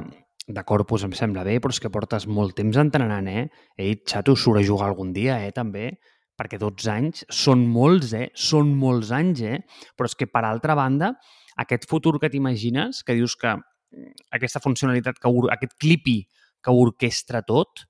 de 0.48 0.64
corpus 0.66 1.06
em 1.06 1.14
sembla 1.18 1.46
bé, 1.46 1.60
però 1.62 1.76
és 1.76 1.80
que 1.84 1.94
portes 1.94 2.26
molt 2.28 2.56
temps 2.58 2.80
entrenant, 2.82 3.30
eh? 3.30 3.46
Ei, 3.78 4.00
xato, 4.08 4.36
surt 4.36 4.64
a 4.64 4.66
jugar 4.66 4.90
algun 4.90 5.14
dia, 5.14 5.38
eh, 5.46 5.54
també, 5.54 5.92
perquè 6.39 6.60
12 6.62 6.91
anys 6.91 7.26
són 7.30 7.65
molts, 7.70 8.13
eh? 8.17 8.30
Són 8.38 8.72
molts 8.78 9.12
anys, 9.15 9.44
eh? 9.46 9.60
Però 9.98 10.10
és 10.10 10.17
que, 10.17 10.30
per 10.30 10.44
altra 10.48 10.76
banda, 10.78 11.13
aquest 11.62 11.88
futur 11.89 12.17
que 12.20 12.32
t'imagines, 12.32 13.04
que 13.04 13.17
dius 13.17 13.36
que 13.39 13.54
mm, 13.56 14.32
aquesta 14.38 14.63
funcionalitat, 14.63 15.20
que 15.22 15.34
aquest 15.54 15.78
clipi 15.80 16.22
que 16.62 16.74
orquestra 16.74 17.44
tot, 17.46 17.86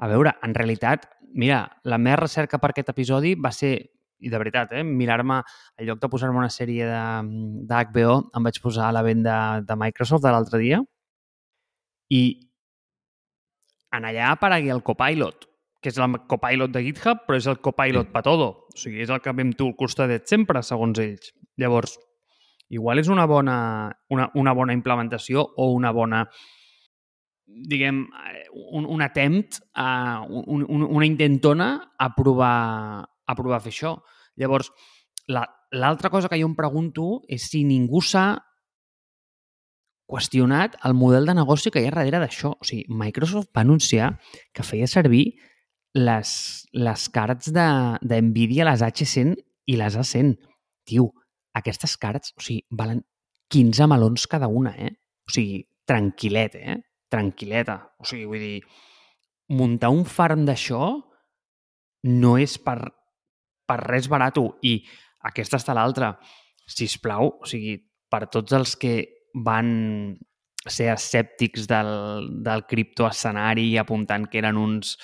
a 0.00 0.08
veure, 0.08 0.34
en 0.44 0.54
realitat, 0.56 1.08
mira, 1.36 1.64
la 1.84 1.98
meva 2.00 2.24
recerca 2.24 2.58
per 2.58 2.72
aquest 2.72 2.92
episodi 2.92 3.34
va 3.36 3.52
ser 3.52 3.74
i 4.20 4.28
de 4.28 4.38
veritat, 4.38 4.72
eh, 4.76 4.84
mirar-me, 4.84 5.40
en 5.78 5.86
lloc 5.88 6.00
de 6.00 6.08
posar-me 6.12 6.36
una 6.36 6.52
sèrie 6.52 6.84
d'HBO, 6.84 8.16
em 8.36 8.44
vaig 8.44 8.60
posar 8.60 8.88
a 8.88 8.92
la 8.92 9.02
venda 9.02 9.34
de 9.64 9.76
Microsoft 9.80 10.24
de 10.24 10.32
l'altre 10.34 10.60
dia 10.60 10.80
i 12.12 12.22
en 13.96 14.06
allà 14.06 14.32
aparegui 14.34 14.70
el 14.70 14.82
Copilot, 14.86 15.46
que 15.80 15.88
és 15.88 15.98
el 15.98 16.18
Copilot 16.28 16.72
de 16.74 16.82
GitHub, 16.84 17.24
però 17.26 17.38
és 17.40 17.48
el 17.48 17.58
Copilot 17.64 18.08
sí. 18.08 18.12
per 18.12 18.22
todo. 18.26 18.48
O 18.68 18.78
sigui, 18.78 19.00
és 19.04 19.10
el 19.10 19.22
que 19.24 19.34
vam 19.36 19.52
tu 19.56 19.70
al 19.70 19.76
costadet 19.78 20.28
sempre, 20.28 20.62
segons 20.66 21.00
ells. 21.00 21.32
Llavors, 21.60 21.96
igual 22.68 23.00
és 23.00 23.08
una 23.12 23.26
bona, 23.26 23.56
una, 24.12 24.28
una 24.36 24.54
bona 24.56 24.76
implementació 24.76 25.44
o 25.56 25.70
una 25.74 25.92
bona 25.96 26.24
diguem, 27.50 28.04
un, 28.70 28.84
un 28.86 29.02
attempt, 29.02 29.58
a, 29.74 30.22
un, 30.28 30.62
un, 30.68 30.84
una 30.84 31.06
intentona 31.06 31.70
a 31.98 32.12
provar, 32.14 33.06
a 33.26 33.34
provar 33.34 33.58
a 33.58 33.64
fer 33.64 33.72
això. 33.74 33.96
Llavors, 34.38 34.70
l'altra 35.26 36.08
la, 36.08 36.12
cosa 36.12 36.30
que 36.30 36.38
jo 36.38 36.46
em 36.46 36.54
pregunto 36.58 37.08
és 37.28 37.48
si 37.50 37.64
ningú 37.66 38.02
s'ha 38.04 38.28
qüestionat 40.10 40.76
el 40.86 40.96
model 40.98 41.28
de 41.28 41.36
negoci 41.38 41.70
que 41.70 41.82
hi 41.82 41.88
ha 41.88 41.94
darrere 41.94 42.22
d'això. 42.22 42.54
O 42.58 42.66
sigui, 42.66 42.86
Microsoft 42.90 43.52
va 43.54 43.62
anunciar 43.62 44.16
que 44.54 44.66
feia 44.66 44.90
servir 44.90 45.26
les, 45.94 46.32
les 46.72 47.08
cards 47.08 47.50
de, 47.52 47.66
NVIDIA, 48.22 48.66
les 48.68 48.82
H100 48.82 49.34
i 49.70 49.78
les 49.80 49.96
A100. 49.98 50.36
Tio, 50.86 51.10
aquestes 51.56 51.96
cards, 52.00 52.34
o 52.38 52.44
sigui, 52.44 52.64
valen 52.70 53.02
15 53.50 53.88
melons 53.90 54.26
cada 54.30 54.48
una, 54.48 54.74
eh? 54.78 54.94
O 55.26 55.34
sigui, 55.34 55.60
tranquil·let, 55.88 56.56
eh? 56.56 56.78
Tranquil·leta. 57.10 57.76
O 57.98 58.06
sigui, 58.06 58.28
vull 58.30 58.42
dir, 58.42 58.58
muntar 59.58 59.90
un 59.90 60.04
farm 60.06 60.46
d'això 60.46 60.94
no 62.06 62.34
és 62.40 62.56
per, 62.62 62.78
per 63.66 63.78
res 63.82 64.08
barat 64.08 64.38
i 64.62 64.78
aquesta 65.26 65.58
està 65.60 65.74
l'altra. 65.76 66.14
Si 66.70 66.86
us 66.86 66.96
plau, 67.02 67.34
o 67.42 67.48
sigui, 67.48 67.76
per 68.10 68.26
tots 68.30 68.54
els 68.56 68.76
que 68.78 68.94
van 69.34 70.16
ser 70.66 70.90
escèptics 70.92 71.66
del, 71.70 71.90
del 72.44 72.64
criptoescenari 72.68 73.76
apuntant 73.80 74.26
que 74.28 74.40
eren 74.42 74.58
uns 74.60 74.96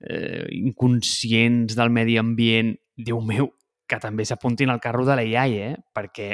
eh, 0.00 0.46
inconscients 0.52 1.76
del 1.76 1.90
medi 1.90 2.18
ambient, 2.20 2.74
Déu 2.96 3.20
meu, 3.20 3.50
que 3.86 3.98
també 4.00 4.24
s'apuntin 4.24 4.70
al 4.72 4.80
carro 4.80 5.04
de 5.04 5.18
l'AI, 5.18 5.58
eh? 5.60 5.74
perquè 5.94 6.30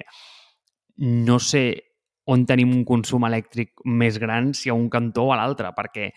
no 1.03 1.41
sé 1.43 1.65
on 2.31 2.45
tenim 2.47 2.71
un 2.71 2.85
consum 2.87 3.27
elèctric 3.27 3.83
més 3.85 4.21
gran 4.23 4.53
si 4.55 4.71
a 4.71 4.77
un 4.79 4.87
cantó 4.93 5.27
o 5.27 5.33
a 5.35 5.39
l'altre, 5.41 5.73
perquè, 5.75 6.13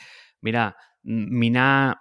mira, 0.46 0.68
minar 1.04 1.98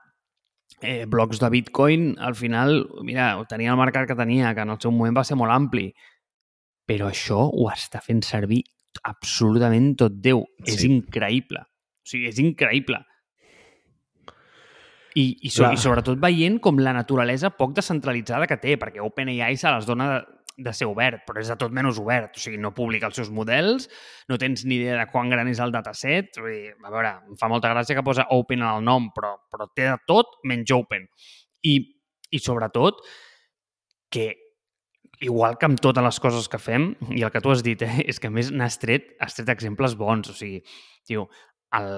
eh, 0.82 1.06
blocs 1.08 1.40
de 1.40 1.50
Bitcoin, 1.50 2.10
al 2.20 2.36
final, 2.36 2.84
mira, 3.02 3.32
tenia 3.48 3.72
el 3.72 3.80
mercat 3.80 4.08
que 4.10 4.18
tenia, 4.18 4.52
que 4.54 4.64
en 4.66 4.74
el 4.74 4.80
seu 4.82 4.92
moment 4.92 5.16
va 5.16 5.24
ser 5.24 5.38
molt 5.40 5.54
ampli, 5.54 5.88
però 6.84 7.08
això 7.08 7.40
ho 7.48 7.68
està 7.72 8.02
fent 8.04 8.20
servir 8.24 8.60
absolutament 9.08 9.94
tot 9.98 10.20
Déu. 10.22 10.44
Sí. 10.62 10.74
És 10.76 10.84
increïble. 10.86 11.64
O 11.64 12.10
sigui, 12.10 12.28
és 12.28 12.40
increïble. 12.42 13.00
I, 15.14 15.24
i, 15.46 15.50
so, 15.50 15.68
i 15.70 15.78
sobretot 15.78 16.18
veient 16.18 16.56
com 16.62 16.80
la 16.82 16.94
naturalesa 16.94 17.52
poc 17.54 17.76
descentralitzada 17.76 18.48
que 18.50 18.58
té, 18.58 18.74
perquè 18.80 19.02
OpenAI 19.02 19.54
se 19.60 19.70
les 19.70 19.86
dona 19.86 20.08
de, 20.10 20.16
de 20.66 20.72
ser 20.74 20.88
obert, 20.90 21.22
però 21.26 21.42
és 21.42 21.50
de 21.50 21.56
tot 21.58 21.74
menys 21.74 21.98
obert. 22.02 22.34
O 22.34 22.42
sigui, 22.42 22.58
no 22.62 22.72
publica 22.74 23.06
els 23.10 23.18
seus 23.18 23.30
models, 23.34 23.88
no 24.30 24.38
tens 24.42 24.64
ni 24.66 24.78
idea 24.80 24.98
de 24.98 25.08
quan 25.10 25.30
gran 25.30 25.50
és 25.50 25.62
el 25.62 25.74
dataset. 25.74 26.38
Vull 26.40 26.50
dir, 26.50 26.72
a 26.74 26.90
veure, 26.90 27.12
em 27.30 27.38
fa 27.40 27.50
molta 27.50 27.70
gràcia 27.70 27.96
que 27.98 28.06
posa 28.06 28.26
Open 28.34 28.62
en 28.62 28.70
el 28.70 28.86
nom, 28.86 29.10
però, 29.14 29.36
però 29.50 29.68
té 29.70 29.86
de 29.90 29.98
tot 30.10 30.38
menys 30.50 30.74
Open. 30.74 31.06
I, 31.64 31.76
i 32.34 32.42
sobretot, 32.42 32.98
que 34.10 34.32
igual 35.24 35.56
que 35.58 35.70
amb 35.70 35.80
totes 35.82 36.04
les 36.04 36.20
coses 36.20 36.50
que 36.50 36.60
fem, 36.60 36.90
i 37.14 37.22
el 37.22 37.32
que 37.32 37.42
tu 37.42 37.54
has 37.54 37.62
dit, 37.64 37.80
eh, 37.86 38.02
és 38.10 38.20
que 38.20 38.30
a 38.30 38.34
més 38.34 38.50
n'has 38.52 38.78
tret, 38.82 39.14
has 39.22 39.38
tret 39.38 39.50
exemples 39.54 39.96
bons. 39.98 40.30
O 40.30 40.36
sigui, 40.36 40.60
tio, 41.06 41.28
el, 41.74 41.88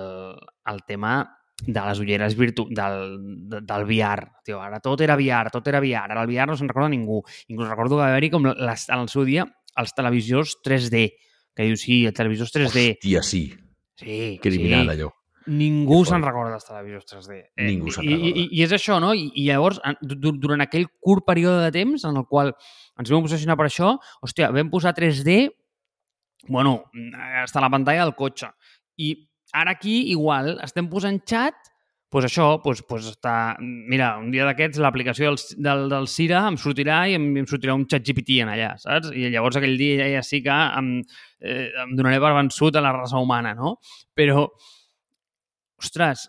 el 0.70 0.85
tema 0.88 1.18
de 1.62 1.81
les 1.81 2.01
ulleres 2.03 2.37
virtu 2.37 2.66
del, 2.71 3.16
del 3.49 3.85
VR. 3.88 4.29
Tio, 4.45 4.61
ara 4.61 4.81
tot 4.85 5.01
era 5.01 5.16
VR, 5.16 5.51
tot 5.53 5.69
era 5.69 5.81
VR. 5.81 6.12
Ara 6.12 6.25
el 6.25 6.31
VR 6.31 6.51
no 6.51 6.57
se'n 6.59 6.69
recorda 6.69 6.90
ningú. 6.92 7.23
Inclús 7.49 7.71
recordo 7.71 7.97
que 7.97 8.05
va 8.05 8.11
haver-hi 8.12 8.31
com 8.35 8.51
les, 8.53 8.88
en 8.90 9.05
el 9.05 9.12
seu 9.12 9.25
dia 9.29 9.47
els 9.77 9.92
televisors 9.97 10.57
3D, 10.64 11.05
que 11.57 11.69
dius, 11.69 11.85
sí, 11.85 12.03
els 12.09 12.16
televisors 12.16 12.53
3D. 12.55 12.88
Hòstia, 12.97 13.23
sí. 13.25 13.45
Sí, 13.97 14.16
Criminal, 14.42 14.88
sí. 14.88 14.97
allò. 14.97 15.12
Ningú 15.47 16.01
se'n 16.09 16.25
recorda 16.27 16.57
dels 16.57 16.66
televisors 16.66 17.07
3D. 17.12 17.37
Eh, 17.55 17.69
Ningú 17.69 17.92
se'n 17.95 18.05
recorda. 18.05 18.31
I, 18.33 18.33
i, 18.33 18.47
I 18.59 18.64
és 18.66 18.73
això, 18.77 18.99
no? 19.03 19.12
I, 19.14 19.29
I 19.38 19.47
llavors, 19.51 19.79
durant 20.03 20.64
aquell 20.64 20.88
curt 21.01 21.27
període 21.29 21.62
de 21.62 21.71
temps 21.77 22.05
en 22.09 22.19
el 22.19 22.27
qual 22.29 22.51
ens 22.99 23.12
vam 23.12 23.25
posicionar 23.25 23.57
per 23.61 23.69
això, 23.69 23.95
hòstia, 24.27 24.51
vam 24.57 24.73
posar 24.73 24.97
3D, 24.97 25.38
bueno, 26.49 26.79
està 27.45 27.61
a 27.61 27.66
la 27.66 27.73
pantalla 27.73 28.05
del 28.05 28.16
cotxe. 28.19 28.51
I 28.97 29.12
ara 29.54 29.76
aquí, 29.76 30.00
igual, 30.12 30.56
estem 30.64 30.90
posant 30.90 31.20
xat 31.28 31.72
pues 32.09 32.24
això, 32.24 32.62
pues, 32.62 32.82
pues 32.87 33.09
està... 33.11 33.56
Mira, 33.61 34.12
un 34.22 34.30
dia 34.30 34.46
d'aquests 34.46 34.78
l'aplicació 34.80 35.32
del, 35.32 35.40
del, 35.66 35.82
del 35.90 36.06
Cira 36.09 36.44
em 36.48 36.56
sortirà 36.61 37.00
i 37.11 37.16
em, 37.18 37.26
em 37.42 37.48
sortirà 37.50 37.74
un 37.76 37.82
xat 37.90 38.06
GPT 38.06 38.38
en 38.44 38.52
allà, 38.52 38.70
saps? 38.80 39.11
I 39.11 39.26
llavors 39.35 39.59
aquell 39.59 39.74
dia 39.80 40.06
ja 40.14 40.22
sí 40.24 40.40
que 40.44 40.54
em, 40.78 40.92
eh, 41.42 41.66
em 41.82 41.96
donaré 41.98 42.20
per 42.22 42.32
vençut 42.38 42.78
a 42.78 42.85
la 42.85 42.94
raça 42.94 43.20
humana, 43.20 43.52
no? 43.59 43.74
Però, 44.16 44.46
ostres, 45.82 46.28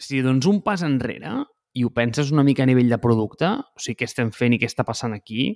si 0.00 0.20
dones 0.26 0.48
un 0.50 0.60
pas 0.66 0.82
enrere 0.84 1.36
i 1.78 1.86
ho 1.86 1.92
penses 1.94 2.34
una 2.34 2.44
mica 2.44 2.66
a 2.66 2.68
nivell 2.68 2.90
de 2.90 2.98
producte, 2.98 3.46
o 3.46 3.80
sigui, 3.80 4.00
què 4.02 4.10
estem 4.10 4.34
fent 4.34 4.56
i 4.56 4.60
què 4.60 4.68
està 4.68 4.84
passant 4.84 5.14
aquí, 5.14 5.52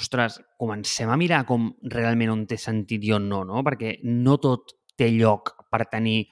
ostres, 0.00 0.40
comencem 0.60 1.12
a 1.12 1.20
mirar 1.20 1.44
com 1.48 1.68
realment 1.92 2.32
on 2.32 2.46
té 2.48 2.58
sentit 2.60 3.04
i 3.04 3.12
on 3.16 3.28
no, 3.28 3.44
no? 3.44 3.62
Perquè 3.66 3.98
no 4.08 4.40
tot 4.40 4.75
té 4.96 5.10
lloc 5.12 5.54
per 5.70 5.84
tenir 5.92 6.24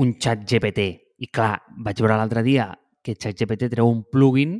un 0.00 0.14
xat 0.20 0.44
GPT. 0.46 0.88
I 1.24 1.30
clar, 1.32 1.58
vaig 1.84 2.00
veure 2.02 2.18
l'altre 2.18 2.42
dia 2.46 2.72
que 3.04 3.16
xat 3.16 3.36
GPT 3.38 3.70
treu 3.72 3.88
un 3.90 4.02
plugin 4.10 4.58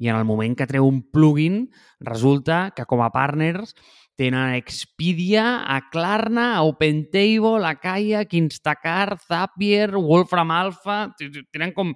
i 0.00 0.08
en 0.08 0.16
el 0.16 0.24
moment 0.24 0.54
que 0.56 0.68
treu 0.68 0.86
un 0.88 1.02
plugin 1.12 1.64
resulta 2.00 2.70
que 2.76 2.86
com 2.88 3.02
a 3.04 3.10
partners 3.12 3.74
tenen 4.20 4.52
Expedia, 4.52 5.62
a 5.64 5.78
Klarna, 5.88 6.54
a 6.58 6.64
OpenTable, 6.68 7.64
a 7.64 7.74
Kayak, 7.80 8.34
Instacart, 8.36 9.22
Zapier, 9.24 9.94
Wolfram 9.96 10.50
Alpha... 10.52 11.06
Tenen 11.48 11.72
com 11.72 11.94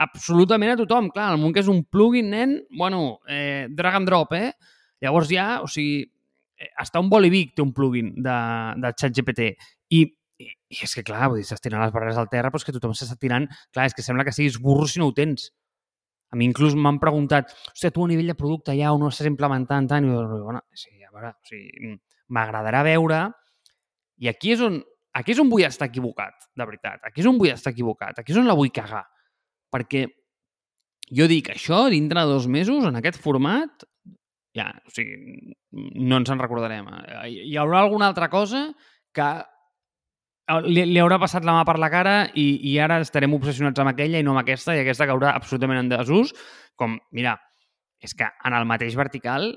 absolutament 0.00 0.72
a 0.72 0.78
tothom. 0.80 1.10
Clar, 1.12 1.34
el 1.34 1.40
moment 1.42 1.52
que 1.52 1.60
és 1.60 1.68
un 1.68 1.82
plugin, 1.84 2.30
nen, 2.32 2.54
bueno, 2.72 3.18
eh, 3.28 3.66
drag 3.68 3.98
and 4.00 4.08
drop, 4.08 4.32
eh? 4.32 4.54
Llavors 5.04 5.28
ja, 5.28 5.48
o 5.60 5.68
sigui, 5.68 6.06
eh, 6.56 6.70
està 6.80 7.02
un 7.04 7.12
Bolivic 7.12 7.52
té 7.52 7.60
un 7.60 7.74
plugin 7.76 8.14
de, 8.16 8.38
de 8.80 8.94
ChatGPT 8.96 9.50
i 9.94 10.04
i, 10.38 10.46
i 10.70 10.84
és 10.86 10.92
que, 10.94 11.02
clar, 11.06 11.28
vull 11.30 11.40
dir, 11.40 11.46
s'estiren 11.48 11.82
les 11.82 11.94
barreres 11.94 12.18
al 12.20 12.28
terra, 12.30 12.52
però 12.52 12.60
és 12.60 12.66
que 12.66 12.74
tothom 12.76 12.94
s'està 12.94 13.16
tirant... 13.18 13.48
Clar, 13.74 13.88
és 13.90 13.96
que 13.96 14.04
sembla 14.06 14.26
que 14.26 14.34
siguis 14.34 14.60
burro 14.62 14.86
si 14.86 15.00
no 15.02 15.08
ho 15.10 15.14
tens. 15.16 15.48
A 16.30 16.38
mi 16.38 16.46
inclús 16.46 16.76
m'han 16.76 17.00
preguntat, 17.02 17.50
hòstia, 17.72 17.90
tu 17.94 18.04
a 18.04 18.10
nivell 18.10 18.30
de 18.30 18.36
producte 18.38 18.76
ja 18.78 18.92
ho 18.92 19.00
no 19.00 19.08
estàs 19.10 19.30
implementant 19.30 19.88
tant? 19.90 20.06
I 20.06 20.12
jo, 20.12 20.22
bueno, 20.44 20.62
sí, 20.76 20.92
a 21.02 21.10
veure, 21.10 21.32
o 21.34 21.50
sigui, 21.50 21.96
m'agradarà 22.34 22.84
veure... 22.86 23.26
I 24.18 24.26
aquí 24.32 24.50
és 24.50 24.62
on 24.66 24.80
aquí 25.14 25.30
és 25.30 25.38
on 25.38 25.50
vull 25.50 25.62
estar 25.62 25.86
equivocat, 25.86 26.48
de 26.58 26.64
veritat. 26.66 27.04
Aquí 27.06 27.22
és 27.22 27.28
on 27.30 27.36
vull 27.38 27.52
estar 27.52 27.70
equivocat. 27.70 28.18
Aquí 28.18 28.34
és 28.34 28.38
on 28.40 28.48
la 28.50 28.56
vull 28.58 28.72
cagar. 28.74 29.04
Perquè 29.70 30.00
jo 31.14 31.28
dic, 31.30 31.52
això 31.54 31.84
dintre 31.92 32.24
de 32.24 32.32
dos 32.32 32.48
mesos, 32.50 32.82
en 32.88 32.98
aquest 32.98 33.20
format, 33.22 33.86
ja, 34.58 34.72
o 34.74 34.90
sigui, 34.90 35.54
no 36.02 36.18
ens 36.18 36.34
en 36.34 36.42
recordarem. 36.42 36.90
Hi 37.30 37.54
haurà 37.62 37.84
alguna 37.84 38.10
altra 38.10 38.26
cosa 38.32 38.64
que 39.14 39.28
li, 40.64 40.84
li 40.88 41.00
haurà 41.02 41.18
passat 41.20 41.44
la 41.44 41.54
mà 41.56 41.64
per 41.68 41.76
la 41.80 41.90
cara 41.92 42.16
i, 42.34 42.46
i 42.70 42.78
ara 42.80 43.00
estarem 43.04 43.34
obsessionats 43.36 43.80
amb 43.82 43.92
aquella 43.92 44.20
i 44.20 44.26
no 44.26 44.32
amb 44.34 44.42
aquesta, 44.42 44.76
i 44.76 44.82
aquesta 44.82 45.08
caurà 45.10 45.34
absolutament 45.36 45.82
en 45.82 45.92
desús. 45.92 46.34
Com, 46.78 46.96
mira, 47.12 47.36
és 48.00 48.14
que 48.16 48.28
en 48.28 48.56
el 48.56 48.68
mateix 48.68 48.96
vertical 48.98 49.50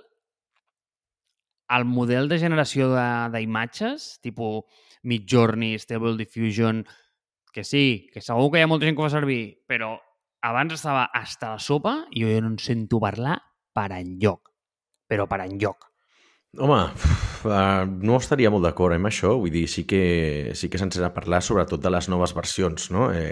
el 1.71 1.85
model 1.87 2.27
de 2.27 2.39
generació 2.41 2.89
d'imatges, 3.31 4.17
tipus 4.23 4.87
Midjourney, 5.07 5.79
Stable 5.79 6.17
Diffusion, 6.19 6.83
que 7.53 7.63
sí, 7.63 8.09
que 8.11 8.23
segur 8.23 8.51
que 8.51 8.59
hi 8.59 8.65
ha 8.65 8.71
molta 8.71 8.87
gent 8.87 8.97
que 8.97 9.03
ho 9.03 9.07
fa 9.07 9.15
servir, 9.15 9.41
però 9.67 9.93
abans 10.47 10.75
estava 10.75 11.07
hasta 11.15 11.55
la 11.55 11.63
sopa 11.63 11.97
i 12.11 12.25
jo 12.25 12.39
no 12.41 12.53
en 12.53 12.59
sento 12.59 12.99
parlar 12.99 13.39
per 13.75 13.91
enlloc. 13.99 14.51
Però 15.07 15.27
per 15.27 15.43
enlloc. 15.45 15.87
Home, 16.59 16.83
uh, 17.45 17.83
no 17.87 18.17
estaria 18.19 18.51
molt 18.53 18.65
d'acord 18.65 18.95
amb 18.95 19.09
això, 19.09 19.33
vull 19.39 19.53
dir, 19.53 19.65
sí 19.71 19.83
que, 19.89 20.53
sí 20.57 20.69
que 20.69 20.79
se'ns 20.81 20.99
ha 20.99 21.05
de 21.05 21.11
parlar 21.15 21.41
sobretot 21.45 21.81
de 21.83 21.91
les 21.93 22.07
noves 22.11 22.33
versions, 22.37 22.89
no? 22.93 23.09
Eh, 23.15 23.31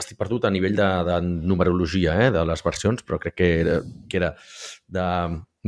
estic 0.00 0.18
perdut 0.20 0.46
a 0.48 0.52
nivell 0.54 0.76
de, 0.78 0.88
de 1.08 1.18
numerologia 1.24 2.18
eh, 2.24 2.30
de 2.34 2.44
les 2.48 2.64
versions, 2.66 3.04
però 3.06 3.20
crec 3.22 3.38
que 3.40 3.50
era, 3.62 3.80
que 4.08 4.20
era 4.20 4.34
de 4.86 5.08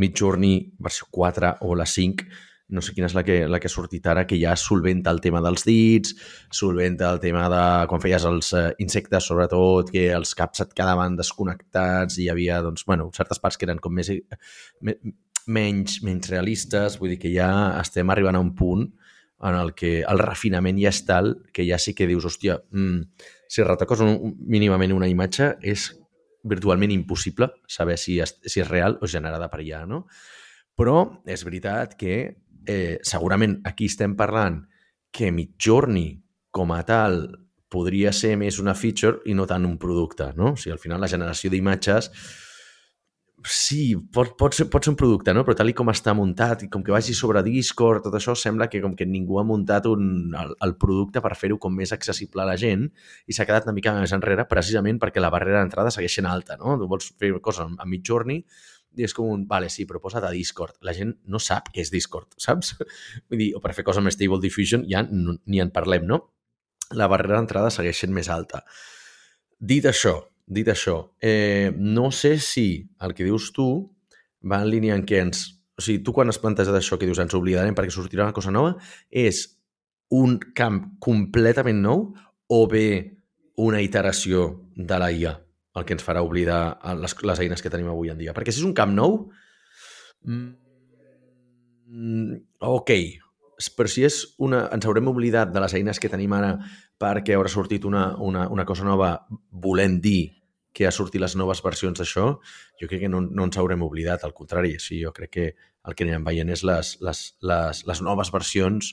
Midjourney 0.01 0.71
versió 0.79 1.09
4 1.11 1.57
o 1.67 1.75
la 1.75 1.87
5, 1.87 2.29
no 2.71 2.83
sé 2.85 2.95
quina 2.95 3.09
és 3.11 3.15
la 3.17 3.25
que, 3.27 3.41
la 3.51 3.59
que 3.59 3.67
ha 3.67 3.73
sortit 3.73 4.05
ara, 4.07 4.27
que 4.31 4.39
ja 4.39 4.55
solventa 4.59 5.11
el 5.11 5.19
tema 5.23 5.43
dels 5.43 5.67
dits, 5.67 6.15
solventa 6.55 7.11
el 7.11 7.19
tema 7.23 7.49
de 7.51 7.65
quan 7.91 8.03
feies 8.03 8.27
els 8.29 8.53
uh, 8.55 8.69
insectes, 8.83 9.27
sobretot, 9.27 9.91
que 9.91 10.07
els 10.15 10.37
caps 10.39 10.63
et 10.65 10.77
quedaven 10.79 11.19
desconnectats 11.19 12.21
i 12.21 12.27
hi 12.27 12.31
havia, 12.31 12.61
doncs, 12.63 12.87
bueno, 12.87 13.11
certes 13.17 13.43
parts 13.43 13.59
que 13.59 13.67
eren 13.67 13.83
com 13.83 13.97
més, 13.99 14.13
més 14.87 15.03
menys, 15.47 16.01
menys 16.07 16.31
realistes, 16.31 16.99
vull 17.01 17.15
dir 17.15 17.21
que 17.23 17.33
ja 17.33 17.51
estem 17.81 18.11
arribant 18.11 18.37
a 18.37 18.43
un 18.43 18.55
punt 18.57 18.89
en 19.43 19.57
el 19.57 19.73
que 19.75 20.01
el 20.03 20.21
refinament 20.21 20.79
ja 20.81 20.93
és 20.93 21.01
tal 21.09 21.33
que 21.55 21.65
ja 21.65 21.79
sí 21.81 21.95
que 21.97 22.09
dius, 22.09 22.27
hòstia, 22.29 22.59
mm, 22.71 23.29
si 23.49 23.65
retoques 23.65 24.03
un, 24.05 24.37
mínimament 24.47 24.93
una 24.93 25.09
imatge 25.09 25.55
és 25.63 25.91
virtualment 26.45 26.93
impossible 26.93 27.51
saber 27.69 27.97
si 27.99 28.19
és, 28.21 28.37
si 28.45 28.61
és 28.61 28.69
real 28.69 28.99
o 29.01 29.09
generada 29.09 29.49
per 29.53 29.61
allà, 29.61 29.85
no? 29.89 30.07
Però 30.77 31.23
és 31.29 31.45
veritat 31.45 31.97
que 32.01 32.15
eh, 32.67 32.99
segurament 33.03 33.61
aquí 33.65 33.89
estem 33.91 34.17
parlant 34.17 34.63
que 35.13 35.33
Midjourney 35.33 36.21
com 36.51 36.73
a 36.73 36.83
tal 36.87 37.25
podria 37.71 38.13
ser 38.13 38.37
més 38.37 38.59
una 38.59 38.75
feature 38.75 39.21
i 39.31 39.35
no 39.35 39.47
tant 39.47 39.67
un 39.67 39.77
producte, 39.79 40.33
no? 40.37 40.55
O 40.55 40.57
sigui, 40.59 40.75
al 40.75 40.83
final 40.83 41.01
la 41.01 41.11
generació 41.11 41.51
d'imatges 41.53 42.11
sí, 43.47 43.95
pot, 44.13 44.33
pot, 44.39 44.55
ser, 44.57 44.67
pot 44.73 44.85
ser 44.85 44.93
un 44.93 44.97
producte, 44.99 45.33
no? 45.37 45.45
però 45.47 45.55
tal 45.57 45.71
com 45.77 45.91
està 45.93 46.13
muntat 46.17 46.65
i 46.67 46.69
com 46.73 46.83
que 46.85 46.93
vagi 46.93 47.15
sobre 47.17 47.43
Discord, 47.47 48.05
tot 48.05 48.17
això 48.19 48.35
sembla 48.37 48.69
que 48.73 48.81
com 48.83 48.97
que 48.99 49.07
ningú 49.09 49.39
ha 49.41 49.45
muntat 49.47 49.87
un, 49.91 50.35
el, 50.37 50.53
el 50.67 50.75
producte 50.81 51.23
per 51.25 51.33
fer-ho 51.39 51.59
com 51.63 51.75
més 51.77 51.95
accessible 51.97 52.45
a 52.45 52.49
la 52.49 52.59
gent 52.61 52.89
i 53.27 53.37
s'ha 53.37 53.47
quedat 53.49 53.69
una 53.69 53.77
mica 53.77 53.95
més 53.97 54.13
enrere 54.17 54.47
precisament 54.51 55.01
perquè 55.03 55.23
la 55.23 55.33
barrera 55.33 55.63
d'entrada 55.63 55.93
segueix 55.95 56.19
sent 56.19 56.29
alta. 56.31 56.59
No? 56.61 56.77
Tu 56.81 56.89
vols 56.91 57.13
fer 57.21 57.33
coses 57.41 57.65
a 57.67 57.89
Midjourney 57.89 58.45
i 58.99 59.07
és 59.07 59.15
com 59.15 59.29
un, 59.31 59.47
vale, 59.51 59.71
sí, 59.71 59.87
però 59.87 60.01
posa't 60.03 60.27
a 60.27 60.33
Discord. 60.35 60.81
La 60.87 60.95
gent 60.97 61.15
no 61.31 61.39
sap 61.43 61.71
què 61.75 61.85
és 61.85 61.93
Discord, 61.95 62.35
saps? 62.45 62.75
Vull 63.31 63.41
dir, 63.45 63.53
o 63.57 63.63
per 63.63 63.75
fer 63.77 63.87
coses 63.87 64.03
amb 64.03 64.13
Stable 64.15 64.43
Diffusion 64.43 64.87
ja 64.91 65.05
ni 65.11 65.63
en 65.63 65.73
parlem, 65.75 66.09
no? 66.11 66.25
La 66.99 67.07
barrera 67.11 67.39
d'entrada 67.39 67.71
segueix 67.71 68.03
sent 68.03 68.15
més 68.15 68.29
alta. 68.33 68.65
Dit 69.61 69.87
això, 69.87 70.17
dit 70.51 70.69
això, 70.69 71.15
eh, 71.23 71.71
no 71.79 72.11
sé 72.11 72.35
si 72.43 72.91
el 73.01 73.15
que 73.15 73.25
dius 73.25 73.53
tu 73.55 73.69
va 74.43 74.63
en 74.65 74.71
línia 74.73 74.97
en 74.99 75.07
què 75.07 75.23
ens... 75.23 75.47
O 75.79 75.85
sigui, 75.85 76.03
tu 76.05 76.13
quan 76.13 76.29
has 76.29 76.41
plantejat 76.43 76.75
això 76.77 76.99
que 76.99 77.07
dius 77.09 77.21
ens 77.23 77.37
oblidarem 77.39 77.77
perquè 77.77 77.95
sortirà 77.95 78.27
una 78.27 78.37
cosa 78.37 78.53
nova, 78.53 78.75
és 79.09 79.47
un 80.11 80.41
camp 80.59 80.83
completament 81.01 81.79
nou 81.81 82.11
o 82.51 82.59
bé 82.69 82.89
una 83.63 83.81
iteració 83.85 84.51
de 84.75 84.99
la 84.99 85.13
IA 85.15 85.37
el 85.79 85.87
que 85.87 85.95
ens 85.95 86.03
farà 86.03 86.25
oblidar 86.27 86.81
les, 86.99 87.15
les 87.23 87.41
eines 87.45 87.63
que 87.63 87.71
tenim 87.71 87.89
avui 87.93 88.11
en 88.11 88.19
dia? 88.19 88.35
Perquè 88.35 88.53
si 88.53 88.59
és 88.61 88.67
un 88.67 88.75
camp 88.77 88.91
nou, 88.97 89.31
mm, 90.27 90.51
ok, 92.67 92.91
però 93.77 93.89
si 93.93 94.05
és 94.09 94.19
una, 94.43 94.65
ens 94.75 94.87
haurem 94.89 95.09
oblidat 95.13 95.55
de 95.55 95.63
les 95.63 95.77
eines 95.79 96.01
que 96.03 96.11
tenim 96.11 96.33
ara 96.35 96.57
perquè 97.01 97.37
haurà 97.37 97.51
sortit 97.53 97.87
una, 97.89 98.17
una, 98.19 98.49
una 98.51 98.67
cosa 98.69 98.85
nova 98.89 99.15
volent 99.51 100.01
dir 100.03 100.40
que 100.73 100.87
ha 100.87 100.93
sortit 100.95 101.23
les 101.23 101.35
noves 101.39 101.63
versions 101.65 101.99
d'això, 101.99 102.27
jo 102.81 102.89
crec 102.91 103.05
que 103.05 103.11
no, 103.11 103.23
no 103.25 103.47
ens 103.49 103.59
haurem 103.59 103.83
oblidat, 103.83 104.25
al 104.25 104.35
contrari, 104.37 104.77
sí, 104.83 105.01
jo 105.03 105.13
crec 105.17 105.33
que 105.35 105.47
el 105.89 105.97
que 105.97 106.07
anirem 106.07 106.27
veient 106.27 106.53
és 106.53 106.63
les, 106.67 106.93
les, 107.03 107.23
les, 107.43 107.83
les 107.89 108.03
noves 108.05 108.31
versions 108.35 108.93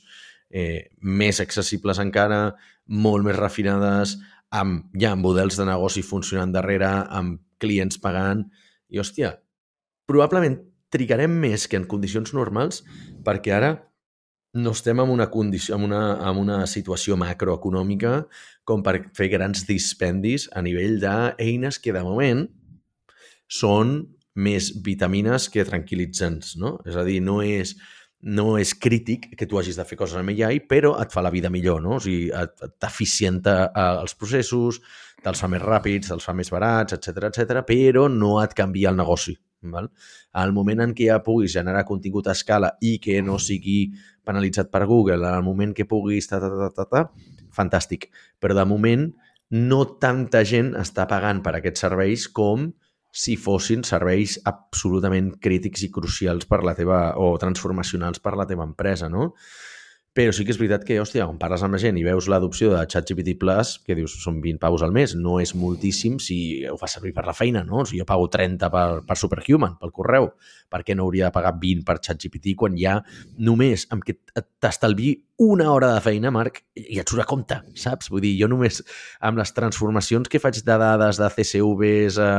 eh, 0.49 0.87
més 1.01 1.41
accessibles 1.43 1.99
encara, 2.01 2.55
molt 2.87 3.27
més 3.27 3.37
refinades, 3.37 4.15
amb 4.55 4.95
ja 4.97 5.11
amb 5.13 5.25
models 5.27 5.59
de 5.59 5.67
negoci 5.67 6.05
funcionant 6.05 6.53
darrere, 6.55 6.89
amb 7.11 7.41
clients 7.61 7.99
pagant, 7.99 8.45
i 8.87 9.01
hòstia, 9.01 9.35
probablement 10.07 10.61
trigarem 10.93 11.33
més 11.41 11.67
que 11.67 11.75
en 11.79 11.87
condicions 11.89 12.31
normals 12.33 12.83
perquè 13.25 13.51
ara 13.57 13.71
no 14.57 14.73
estem 14.73 14.99
en 15.03 15.11
una, 15.13 15.29
condició, 15.29 15.75
en 15.77 15.85
una, 15.87 16.01
en 16.29 16.39
una 16.41 16.61
situació 16.69 17.17
macroeconòmica 17.19 18.13
com 18.67 18.83
per 18.83 18.97
fer 19.17 19.29
grans 19.31 19.65
dispendis 19.67 20.47
a 20.55 20.63
nivell 20.65 20.97
d'eines 21.03 21.77
que 21.83 21.93
de 21.95 22.03
moment 22.05 22.47
són 23.47 23.99
més 24.37 24.71
vitamines 24.85 25.47
que 25.53 25.65
tranquil·litzants, 25.65 26.57
no? 26.61 26.75
És 26.85 26.97
a 26.97 27.05
dir, 27.07 27.19
no 27.25 27.39
és, 27.41 27.73
no 28.21 28.57
és 28.61 28.73
crític 28.77 29.31
que 29.37 29.47
tu 29.49 29.57
hagis 29.57 29.79
de 29.79 29.85
fer 29.87 29.97
coses 29.97 30.19
amb 30.19 30.33
AI, 30.33 30.61
però 30.69 30.93
et 31.01 31.13
fa 31.13 31.23
la 31.25 31.33
vida 31.33 31.49
millor, 31.53 31.81
no? 31.81 31.97
O 31.97 32.03
sigui, 32.03 32.29
t'eficienta 32.81 33.57
eh, 33.67 33.89
els 34.03 34.17
processos, 34.19 34.81
te'ls 35.23 35.41
fa 35.41 35.49
més 35.49 35.63
ràpids, 35.63 36.11
te'ls 36.11 36.27
fa 36.29 36.35
més 36.37 36.53
barats, 36.53 36.97
etc 36.97 37.31
etc, 37.31 37.63
però 37.65 38.05
no 38.13 38.37
et 38.43 38.53
canvia 38.57 38.93
el 38.93 38.99
negoci. 38.99 39.37
Val? 39.73 39.89
Al 40.33 40.53
moment 40.55 40.83
en 40.85 40.95
què 40.97 41.09
ja 41.11 41.21
puguis 41.25 41.55
generar 41.57 41.85
contingut 41.87 42.27
a 42.27 42.35
escala 42.37 42.73
i 42.81 42.97
que 43.03 43.21
no 43.21 43.39
sigui 43.41 43.91
penalitzat 44.27 44.71
per 44.71 44.85
Google, 44.85 45.23
al 45.27 45.43
moment 45.43 45.73
que 45.73 45.87
puguis 45.87 46.27
ta, 46.27 46.39
ta, 46.43 46.49
ta, 46.49 46.69
ta, 46.75 46.87
ta, 46.91 47.35
fantàstic. 47.55 48.09
Però 48.39 48.55
de 48.57 48.65
moment 48.67 49.07
no 49.55 49.83
tanta 50.01 50.43
gent 50.43 50.73
està 50.75 51.07
pagant 51.07 51.39
per 51.43 51.55
aquests 51.57 51.85
serveis 51.85 52.27
com 52.27 52.67
si 53.17 53.37
fossin 53.39 53.85
serveis 53.87 54.35
absolutament 54.45 55.31
crítics 55.41 55.85
i 55.87 55.91
crucials 55.93 56.45
per 56.45 56.61
la 56.67 56.75
teva, 56.77 57.15
o 57.17 57.31
transformacionals 57.41 58.21
per 58.21 58.35
la 58.37 58.45
teva 58.45 58.67
empresa, 58.67 59.09
no? 59.09 59.31
Però 60.17 60.31
sí 60.33 60.41
que 60.47 60.49
és 60.49 60.57
veritat 60.57 60.81
que, 60.81 60.95
hòstia, 60.97 61.27
quan 61.29 61.37
parles 61.37 61.61
amb 61.61 61.75
la 61.75 61.79
gent 61.81 61.97
i 61.99 62.03
veus 62.05 62.25
l'adopció 62.31 62.71
de 62.71 62.79
ChatGPT 62.89 63.35
Plus, 63.37 63.75
que 63.85 63.93
dius 63.93 64.15
són 64.23 64.39
20 64.41 64.57
paus 64.63 64.81
al 64.81 64.95
mes, 64.95 65.13
no 65.13 65.35
és 65.43 65.51
moltíssim 65.53 66.15
si 66.17 66.37
ho 66.65 66.73
fas 66.81 66.95
servir 66.97 67.11
per 67.13 67.27
la 67.27 67.35
feina, 67.37 67.61
no? 67.67 67.83
Si 67.85 67.99
jo 67.99 68.07
pago 68.09 68.25
30 68.33 68.71
per, 68.73 68.87
per 69.05 69.17
Superhuman, 69.21 69.77
pel 69.77 69.93
correu, 69.93 70.31
per 70.73 70.81
què 70.87 70.97
no 70.97 71.05
hauria 71.05 71.29
de 71.29 71.35
pagar 71.35 71.53
20 71.61 71.85
per 71.85 71.99
ChatGPT 72.01 72.57
quan 72.57 72.73
ja 72.81 72.97
només 73.37 73.85
amb 73.93 74.01
que 74.09 74.17
t'estalvi 74.57 75.13
una 75.37 75.71
hora 75.71 75.93
de 75.93 76.01
feina, 76.01 76.31
Marc, 76.33 76.63
i 76.73 76.97
et 76.97 77.09
surt 77.09 77.21
a 77.21 77.27
compte, 77.29 77.59
saps? 77.77 78.09
Vull 78.09 78.23
dir, 78.25 78.33
jo 78.39 78.47
només 78.49 78.79
amb 79.21 79.37
les 79.37 79.53
transformacions 79.53 80.25
que 80.33 80.41
faig 80.41 80.63
de 80.65 80.77
dades, 80.81 81.19
de 81.21 81.29
CSVs 81.29 82.17
eh, 82.17 82.29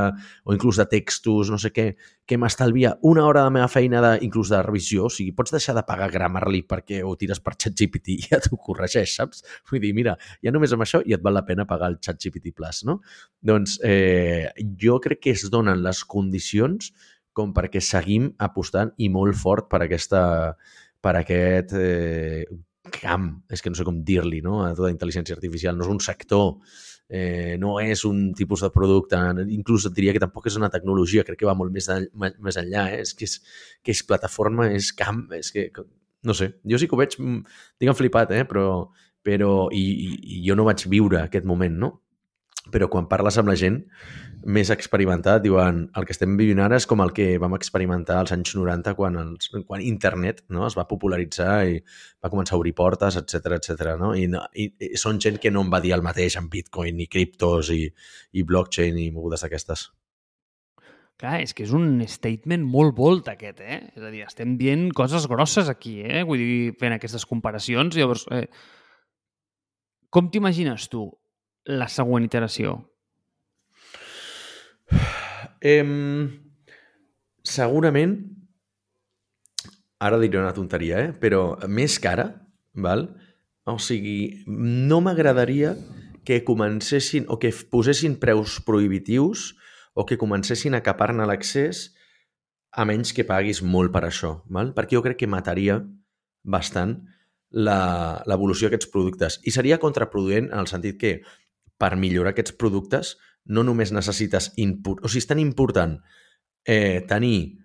o 0.43 0.57
inclús 0.57 0.81
de 0.83 0.87
textos, 0.91 1.53
no 1.55 1.61
sé 1.63 1.71
què, 1.71 1.93
que 2.27 2.39
m'estalvia 2.43 2.97
una 3.07 3.23
hora 3.25 3.45
de 3.45 3.53
la 3.53 3.55
meva 3.55 3.69
feina 3.71 4.03
de, 4.03 4.13
inclús 4.27 4.51
de 4.51 4.59
revisió, 4.67 5.07
o 5.07 5.15
sigui, 5.15 5.31
pots 5.31 5.55
deixar 5.55 5.77
de 5.79 5.87
pagar 5.87 6.11
Grammarly 6.11 6.65
perquè 6.67 7.05
ho 7.07 7.15
tires 7.17 7.39
per 7.39 7.55
ChatGPT 7.55 7.68
i 7.69 8.19
ja 8.29 8.41
t'ho 8.45 8.57
corregeix, 8.57 9.15
saps? 9.17 9.45
Vull 9.71 9.83
dir, 9.83 9.93
mira, 9.95 10.17
ja 10.43 10.53
només 10.55 10.73
amb 10.73 10.87
això 10.87 11.03
ja 11.05 11.19
et 11.19 11.25
val 11.25 11.35
la 11.35 11.45
pena 11.47 11.67
pagar 11.67 11.93
el 11.93 12.01
ChatGPT 12.01 12.55
Plus, 12.57 12.85
no? 12.85 13.01
Doncs 13.41 13.79
eh, 13.85 14.49
jo 14.81 14.99
crec 15.01 15.23
que 15.27 15.37
es 15.37 15.49
donen 15.51 15.83
les 15.83 16.05
condicions 16.05 16.93
com 17.33 17.53
perquè 17.55 17.81
seguim 17.85 18.33
apostant 18.43 18.91
i 18.99 19.09
molt 19.13 19.37
fort 19.39 19.69
per 19.71 19.85
aquesta 19.85 20.23
per 21.01 21.15
aquest 21.21 21.75
eh, 21.79 22.45
camp, 22.91 23.31
és 23.53 23.63
que 23.63 23.71
no 23.71 23.79
sé 23.79 23.87
com 23.87 24.03
dir-li, 24.05 24.41
no? 24.45 24.63
a 24.65 24.73
tota 24.75 24.91
intel·ligència 24.93 25.37
artificial. 25.37 25.77
No 25.77 25.87
és 25.87 25.93
un 25.93 26.01
sector, 26.03 26.57
eh, 27.09 27.57
no 27.61 27.77
és 27.81 28.05
un 28.09 28.33
tipus 28.39 28.65
de 28.65 28.73
producte, 28.75 29.21
inclús 29.55 29.87
et 29.89 29.97
diria 29.97 30.15
que 30.17 30.23
tampoc 30.25 30.49
és 30.51 30.59
una 30.61 30.73
tecnologia, 30.73 31.25
crec 31.29 31.43
que 31.43 31.49
va 31.49 31.57
molt 31.59 31.75
més, 31.75 31.89
de, 31.89 32.09
més 32.15 32.61
enllà, 32.61 32.89
eh? 32.95 33.03
és 33.05 33.15
que 33.15 33.29
és, 33.29 33.39
que 33.85 33.95
és 33.95 34.05
plataforma, 34.09 34.71
és 34.75 34.91
camp, 34.97 35.27
és 35.39 35.53
que, 35.55 35.69
no 36.25 36.35
sé, 36.35 36.53
jo 36.67 36.79
sí 36.81 36.89
que 36.89 36.97
ho 36.97 37.01
veig, 37.01 37.17
mm, 37.21 37.61
tinc 37.79 37.97
flipat, 37.97 38.35
eh? 38.35 38.45
però, 38.49 38.89
però 39.25 39.53
i, 39.75 39.85
i, 39.85 40.13
i 40.39 40.43
jo 40.47 40.57
no 40.59 40.67
vaig 40.69 40.87
viure 40.91 41.23
aquest 41.23 41.47
moment, 41.49 41.79
no? 41.79 41.95
Però 42.69 42.89
quan 42.93 43.07
parles 43.09 43.39
amb 43.41 43.49
la 43.49 43.57
gent, 43.57 43.79
més 44.45 44.71
experimentat, 44.71 45.41
diuen, 45.43 45.81
el 45.97 46.07
que 46.07 46.13
estem 46.13 46.35
vivint 46.37 46.61
ara 46.61 46.77
és 46.77 46.87
com 46.89 47.01
el 47.01 47.15
que 47.17 47.31
vam 47.41 47.57
experimentar 47.57 48.19
als 48.21 48.33
anys 48.35 48.55
90 48.59 48.95
quan, 48.99 49.17
els, 49.23 49.51
quan 49.67 49.85
internet 49.85 50.43
no, 50.53 50.67
es 50.67 50.77
va 50.77 50.87
popularitzar 50.91 51.55
i 51.71 51.79
va 52.23 52.31
començar 52.33 52.57
a 52.57 52.61
obrir 52.61 52.75
portes, 52.77 53.17
etc 53.21 53.57
etc. 53.57 53.95
No? 54.01 54.13
I, 54.15 54.27
no, 54.31 54.45
i, 54.55 54.69
I 54.85 55.01
són 55.01 55.21
gent 55.23 55.41
que 55.43 55.53
no 55.55 55.65
em 55.65 55.73
va 55.73 55.81
dir 55.85 55.95
el 55.97 56.05
mateix 56.05 56.37
amb 56.41 56.53
Bitcoin, 56.53 56.99
ni 57.01 57.09
criptos, 57.09 57.73
i, 57.75 57.89
i 58.33 58.45
blockchain, 58.45 59.01
i 59.01 59.11
mogudes 59.15 59.47
d'aquestes. 59.47 59.89
Clar, 61.19 61.41
és 61.43 61.51
que 61.57 61.65
és 61.67 61.73
un 61.75 61.99
statement 62.07 62.63
molt 62.63 62.95
bold 62.95 63.27
aquest, 63.31 63.59
eh? 63.59 63.81
És 63.97 64.05
a 64.07 64.11
dir, 64.13 64.23
estem 64.23 64.55
dient 64.61 64.87
coses 64.95 65.27
grosses 65.27 65.71
aquí, 65.71 65.97
eh? 66.07 66.23
Vull 66.27 66.39
dir, 66.39 66.59
fent 66.79 66.95
aquestes 66.95 67.27
comparacions. 67.27 67.97
Llavors, 67.99 68.23
eh, 68.31 68.47
com 70.15 70.31
t'imagines 70.31 70.87
tu 70.93 71.09
la 71.67 71.89
següent 71.91 72.25
iteració? 72.29 72.77
Eh, 75.61 75.83
segurament, 77.43 78.15
ara 79.99 80.23
diré 80.23 80.39
una 80.39 80.55
tonteria, 80.55 81.03
eh? 81.03 81.13
però 81.19 81.59
més 81.67 81.99
cara, 81.99 82.31
val? 82.75 83.09
o 83.69 83.77
sigui, 83.83 84.45
no 84.47 85.03
m'agradaria 85.05 85.75
que 86.25 86.45
comencessin 86.45 87.27
o 87.29 87.37
que 87.41 87.51
posessin 87.73 88.15
preus 88.21 88.59
prohibitius 88.65 89.51
o 89.99 90.07
que 90.07 90.19
comencessin 90.19 90.77
a 90.79 90.83
capar-ne 90.87 91.27
l'accés 91.27 91.89
a 92.71 92.85
menys 92.87 93.11
que 93.17 93.27
paguis 93.27 93.65
molt 93.67 93.91
per 93.91 94.05
això, 94.07 94.37
val? 94.55 94.71
perquè 94.77 94.95
jo 94.95 95.03
crec 95.03 95.19
que 95.25 95.31
mataria 95.31 95.81
bastant 96.45 97.01
l'evolució 97.51 98.69
d'aquests 98.69 98.91
productes. 98.93 99.39
I 99.49 99.51
seria 99.51 99.81
contraproduent 99.83 100.53
en 100.53 100.61
el 100.61 100.69
sentit 100.71 100.99
que 101.01 101.15
per 101.81 101.97
millorar 101.97 102.35
aquests 102.35 102.55
productes 102.61 103.17
no 103.49 103.65
només 103.65 103.91
necessites 103.97 104.53
input, 104.61 105.01
o 105.03 105.09
sigui, 105.09 105.25
és 105.25 105.31
tan 105.31 105.41
important 105.43 105.97
eh, 106.69 107.01
tenir 107.09 107.57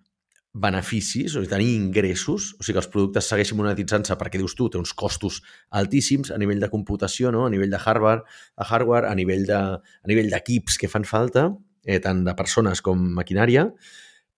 beneficis, 0.54 1.36
o 1.36 1.42
sigui, 1.42 1.52
tenir 1.52 1.70
ingressos, 1.76 2.54
o 2.56 2.64
sigui, 2.64 2.78
que 2.78 2.82
els 2.82 2.90
productes 2.94 3.30
segueixin 3.30 3.60
monetitzant-se 3.60 4.18
perquè 4.18 4.40
dius 4.42 4.56
tu, 4.58 4.70
té 4.72 4.80
uns 4.80 4.96
costos 4.98 5.42
altíssims 5.70 6.32
a 6.32 6.40
nivell 6.42 6.64
de 6.64 6.72
computació, 6.72 7.34
no? 7.36 7.46
a 7.46 7.54
nivell 7.54 7.74
de 7.74 7.82
hardware, 7.82 8.24
de 8.58 8.70
hardware 8.72 9.12
a 9.12 9.14
nivell 9.20 9.46
de 9.50 9.60
a 9.60 10.10
nivell 10.10 10.32
d'equips 10.32 10.80
que 10.80 10.90
fan 10.90 11.06
falta, 11.10 11.52
eh, 11.86 12.00
tant 12.04 12.24
de 12.26 12.36
persones 12.36 12.82
com 12.82 13.00
maquinària, 13.20 13.70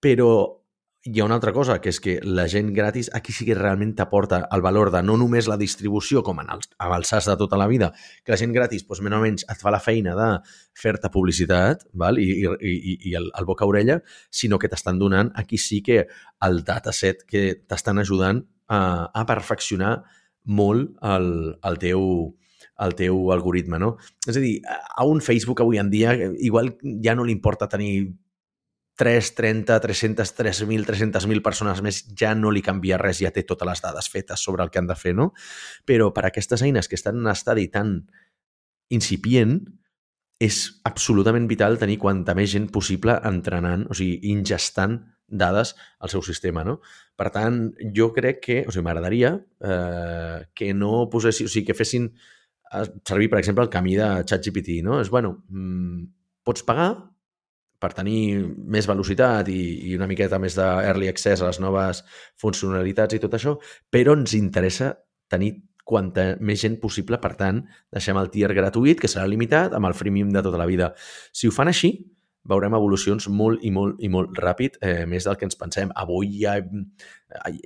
però 0.01 0.29
hi 1.05 1.19
ha 1.19 1.25
una 1.25 1.35
altra 1.37 1.53
cosa, 1.53 1.77
que 1.81 1.91
és 1.93 1.99
que 2.01 2.15
la 2.25 2.47
gent 2.49 2.71
gratis 2.73 3.11
aquí 3.13 3.33
sí 3.35 3.45
que 3.45 3.53
realment 3.53 3.91
t'aporta 3.93 4.39
el 4.55 4.63
valor 4.65 4.89
de 4.89 5.03
no 5.05 5.19
només 5.21 5.45
la 5.45 5.57
distribució, 5.61 6.23
com 6.25 6.39
en 6.41 6.49
els, 6.55 6.71
amb 6.81 6.95
els 6.95 7.11
SAS 7.13 7.27
de 7.29 7.35
tota 7.37 7.59
la 7.61 7.67
vida, 7.69 7.91
que 8.25 8.33
la 8.33 8.39
gent 8.41 8.55
gratis, 8.55 8.87
doncs, 8.87 9.03
menys 9.05 9.17
o 9.17 9.21
menys, 9.21 9.45
et 9.53 9.61
fa 9.61 9.73
la 9.73 9.81
feina 9.83 10.15
de 10.17 10.29
fer-te 10.81 11.11
publicitat 11.13 11.85
val? 11.93 12.17
i, 12.17 12.25
i, 12.41 12.49
i, 12.71 12.95
i 13.11 13.13
el, 13.21 13.29
el 13.37 13.45
boca 13.45 13.67
a 13.67 13.69
orella, 13.69 13.99
sinó 14.33 14.57
que 14.57 14.71
t'estan 14.71 14.97
donant 14.97 15.29
aquí 15.37 15.61
sí 15.61 15.83
que 15.85 16.07
el 16.47 16.63
dataset 16.65 17.21
que 17.29 17.45
t'estan 17.69 18.01
ajudant 18.01 18.41
a, 18.65 18.81
a 19.13 19.25
perfeccionar 19.29 19.99
molt 20.45 20.97
el, 21.05 21.29
el 21.69 21.79
teu, 21.85 22.01
el 22.83 22.95
teu 22.99 23.31
algoritme, 23.31 23.79
no? 23.79 23.95
És 24.27 24.35
a 24.35 24.43
dir, 24.43 24.59
a 24.67 25.05
un 25.07 25.21
Facebook 25.23 25.61
avui 25.63 25.79
en 25.79 25.89
dia 25.93 26.15
igual 26.43 26.75
ja 27.03 27.15
no 27.15 27.23
li 27.23 27.35
importa 27.35 27.69
tenir 27.71 28.15
3, 28.95 29.35
30, 29.35 29.79
300, 29.83 30.35
3.000, 30.35 30.85
300.000 30.87 31.43
persones 31.43 31.81
més 31.83 32.01
ja 32.15 32.31
no 32.35 32.51
li 32.51 32.63
canvia 32.63 32.99
res, 32.99 33.19
ja 33.23 33.31
té 33.35 33.43
totes 33.43 33.67
les 33.67 33.83
dades 33.83 34.07
fetes 34.11 34.43
sobre 34.43 34.63
el 34.63 34.71
que 34.71 34.79
han 34.79 34.87
de 34.87 34.95
fer, 34.95 35.15
no? 35.15 35.33
Però 35.87 36.11
per 36.15 36.25
aquestes 36.27 36.63
eines 36.63 36.87
que 36.87 36.95
estan 36.95 37.19
en 37.19 37.25
un 37.27 37.33
estadi 37.33 37.67
tan 37.71 37.97
incipient, 38.95 39.59
és 40.39 40.81
absolutament 40.87 41.47
vital 41.47 41.77
tenir 41.79 41.97
quanta 41.99 42.35
més 42.35 42.51
gent 42.51 42.67
possible 42.71 43.15
entrenant, 43.27 43.85
o 43.87 43.95
sigui, 43.95 44.19
ingestant 44.31 44.97
dades 45.27 45.73
al 45.99 46.11
seu 46.11 46.23
sistema, 46.23 46.63
no? 46.67 46.79
Per 47.15 47.29
tant, 47.33 47.59
jo 47.95 48.11
crec 48.15 48.41
que, 48.43 48.57
o 48.67 48.71
sigui, 48.71 48.85
m'agradaria 48.85 49.35
eh, 49.35 50.39
que 50.55 50.73
no 50.75 51.07
posessin, 51.11 51.47
o 51.47 51.51
sigui, 51.51 51.65
que 51.69 51.77
fessin 51.77 52.09
eh, 52.11 52.35
servir, 53.07 53.29
per 53.31 53.39
exemple, 53.41 53.65
el 53.65 53.73
camí 53.73 53.95
de 53.97 54.07
ChatGPT, 54.27 54.81
no? 54.85 54.99
És, 55.03 55.11
bueno, 55.13 55.35
mmm, 55.49 56.05
pots 56.45 56.65
pagar, 56.67 56.89
per 57.81 57.91
tenir 57.93 58.39
més 58.71 58.87
velocitat 58.87 59.49
i, 59.51 59.61
i 59.91 59.95
una 59.97 60.07
miqueta 60.09 60.39
més 60.41 60.55
d'early 60.57 61.09
access 61.11 61.43
a 61.43 61.49
les 61.49 61.59
noves 61.61 62.01
funcionalitats 62.41 63.17
i 63.17 63.21
tot 63.21 63.35
això, 63.37 63.57
però 63.91 64.15
ens 64.17 64.35
interessa 64.37 64.93
tenir 65.31 65.53
quanta 65.85 66.31
més 66.41 66.63
gent 66.63 66.79
possible, 66.81 67.19
per 67.21 67.35
tant, 67.37 67.61
deixem 67.93 68.17
el 68.17 68.31
tier 68.33 68.49
gratuït, 68.57 68.99
que 69.01 69.11
serà 69.11 69.27
limitat, 69.29 69.75
amb 69.77 69.85
el 69.85 69.93
freemium 69.97 70.31
de 70.33 70.41
tota 70.45 70.57
la 70.57 70.65
vida. 70.65 70.91
Si 71.31 71.47
ho 71.47 71.53
fan 71.53 71.69
així, 71.69 71.91
veurem 72.45 72.75
evolucions 72.77 73.27
molt 73.33 73.63
i 73.65 73.71
molt 73.73 74.01
i 74.05 74.09
molt 74.11 74.37
ràpid, 74.37 74.77
eh, 74.81 75.05
més 75.09 75.25
del 75.25 75.37
que 75.37 75.47
ens 75.47 75.57
pensem. 75.57 75.91
Avui 75.97 76.29
ja, 76.43 76.55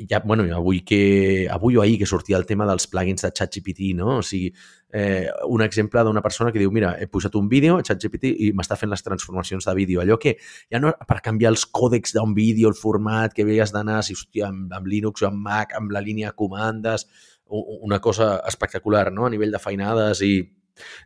ja 0.10 0.22
bueno, 0.24 0.46
avui, 0.56 0.82
que, 0.88 1.48
avui 1.52 1.78
o 1.78 1.82
ahir 1.84 1.98
que 2.00 2.08
sortia 2.08 2.38
el 2.38 2.46
tema 2.48 2.68
dels 2.70 2.88
plugins 2.88 3.26
de 3.26 3.32
ChatGPT, 3.32 3.92
no? 4.00 4.18
O 4.20 4.24
sigui, 4.24 4.54
eh, 4.94 5.28
un 5.48 5.62
exemple 5.62 6.04
d'una 6.04 6.24
persona 6.24 6.52
que 6.52 6.62
diu, 6.62 6.72
mira, 6.72 6.94
he 7.00 7.08
posat 7.08 7.36
un 7.36 7.50
vídeo 7.52 7.78
a 7.78 7.84
ChatGPT 7.84 8.32
i 8.48 8.52
m'està 8.56 8.78
fent 8.80 8.94
les 8.94 9.04
transformacions 9.04 9.68
de 9.68 9.76
vídeo. 9.76 10.02
Allò 10.02 10.18
que 10.20 10.38
ja 10.72 10.80
no 10.80 10.94
per 11.08 11.20
canviar 11.26 11.52
els 11.52 11.66
còdecs 11.66 12.16
d'un 12.16 12.34
vídeo, 12.38 12.70
el 12.72 12.78
format 12.80 13.36
que 13.36 13.44
havies 13.44 13.76
d'anar, 13.76 14.00
si, 14.04 14.16
hòstia, 14.16 14.48
amb, 14.48 14.72
amb 14.74 14.88
Linux 14.88 15.26
o 15.26 15.28
amb 15.28 15.44
Mac, 15.44 15.76
amb 15.76 15.92
la 15.92 16.02
línia 16.02 16.32
de 16.32 16.40
comandes, 16.40 17.08
una 17.50 18.00
cosa 18.00 18.38
espectacular, 18.48 19.12
no?, 19.12 19.26
a 19.26 19.34
nivell 19.34 19.52
de 19.52 19.60
feinades 19.60 20.22
i... 20.22 20.38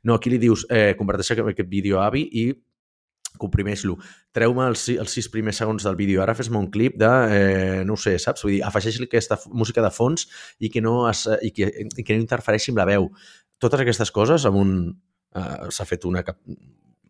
No, 0.06 0.20
aquí 0.20 0.30
li 0.30 0.38
dius, 0.38 0.68
eh, 0.70 0.94
converteix 1.00 1.32
aquest 1.34 1.66
vídeo 1.72 1.98
a 1.98 2.06
AVI 2.12 2.28
i 2.38 2.44
comprimeix-lo, 3.42 3.98
treu-me 4.36 4.68
els, 4.70 4.86
els 4.94 5.16
sis 5.18 5.30
primers 5.32 5.60
segons 5.62 5.86
del 5.86 5.98
vídeo, 6.00 6.22
ara 6.24 6.36
fes-me 6.38 6.60
un 6.60 6.70
clip 6.74 6.98
de, 7.02 7.12
eh, 7.38 7.82
no 7.88 7.98
sé, 8.00 8.16
saps? 8.22 8.46
Vull 8.46 8.58
dir, 8.58 8.62
afegeix-li 8.68 9.08
aquesta 9.10 9.40
música 9.52 9.84
de 9.86 9.92
fons 9.94 10.28
i 10.60 10.70
que 10.74 10.84
no, 10.84 11.04
es, 11.10 11.26
i 11.42 11.54
que, 11.56 11.70
i 11.70 12.06
que 12.06 12.18
no 12.18 12.24
interfereixi 12.24 12.74
amb 12.74 12.84
la 12.84 12.88
veu. 12.94 13.10
Totes 13.62 13.86
aquestes 13.86 14.14
coses, 14.14 14.48
amb 14.50 14.62
un... 14.62 14.78
Eh, 15.34 15.72
s'ha 15.74 15.86
fet 15.90 16.06
una, 16.06 16.22
cap, 16.26 16.38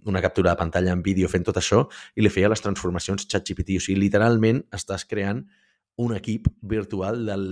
una 0.07 0.21
captura 0.23 0.53
de 0.53 0.59
pantalla 0.59 0.93
en 0.95 1.01
vídeo 1.03 1.27
fent 1.31 1.43
tot 1.43 1.57
això 1.59 1.83
i 2.15 2.23
li 2.23 2.31
feia 2.31 2.51
les 2.51 2.63
transformacions 2.63 3.27
ChatGPT. 3.27 3.79
O 3.79 3.83
sigui, 3.83 3.99
literalment 3.99 4.63
estàs 4.75 5.03
creant 5.09 5.43
un 6.03 6.15
equip 6.15 6.47
virtual 6.61 7.25
del, 7.27 7.45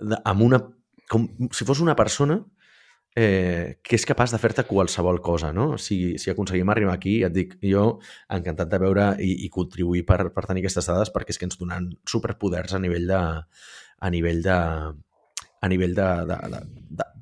de, 0.00 0.18
amb 0.24 0.48
una... 0.48 0.62
com 1.12 1.26
si 1.52 1.66
fos 1.68 1.82
una 1.84 1.96
persona 1.98 2.38
eh, 3.16 3.78
que 3.82 3.96
és 3.98 4.06
capaç 4.08 4.32
de 4.32 4.40
fer-te 4.40 4.64
qualsevol 4.68 5.20
cosa, 5.24 5.52
no? 5.52 5.76
Si, 5.78 6.18
si 6.18 6.32
aconseguim 6.32 6.70
arribar 6.72 6.96
aquí, 6.96 7.18
et 7.26 7.34
dic, 7.34 7.56
jo 7.64 7.86
encantat 8.32 8.70
de 8.72 8.80
veure 8.82 9.08
i, 9.20 9.32
i 9.46 9.50
contribuir 9.52 10.04
per, 10.08 10.24
per 10.34 10.46
tenir 10.48 10.64
aquestes 10.64 10.88
dades 10.88 11.12
perquè 11.14 11.34
és 11.34 11.40
que 11.40 11.48
ens 11.48 11.60
donen 11.60 11.90
superpoders 12.08 12.76
a 12.76 12.82
nivell 12.82 13.08
de, 13.10 13.22
a 14.02 14.12
nivell 14.12 14.42
de, 14.44 14.58
a 15.62 15.70
nivell 15.70 15.94
de, 15.98 16.08
de, 16.30 16.38
de, 16.54 16.62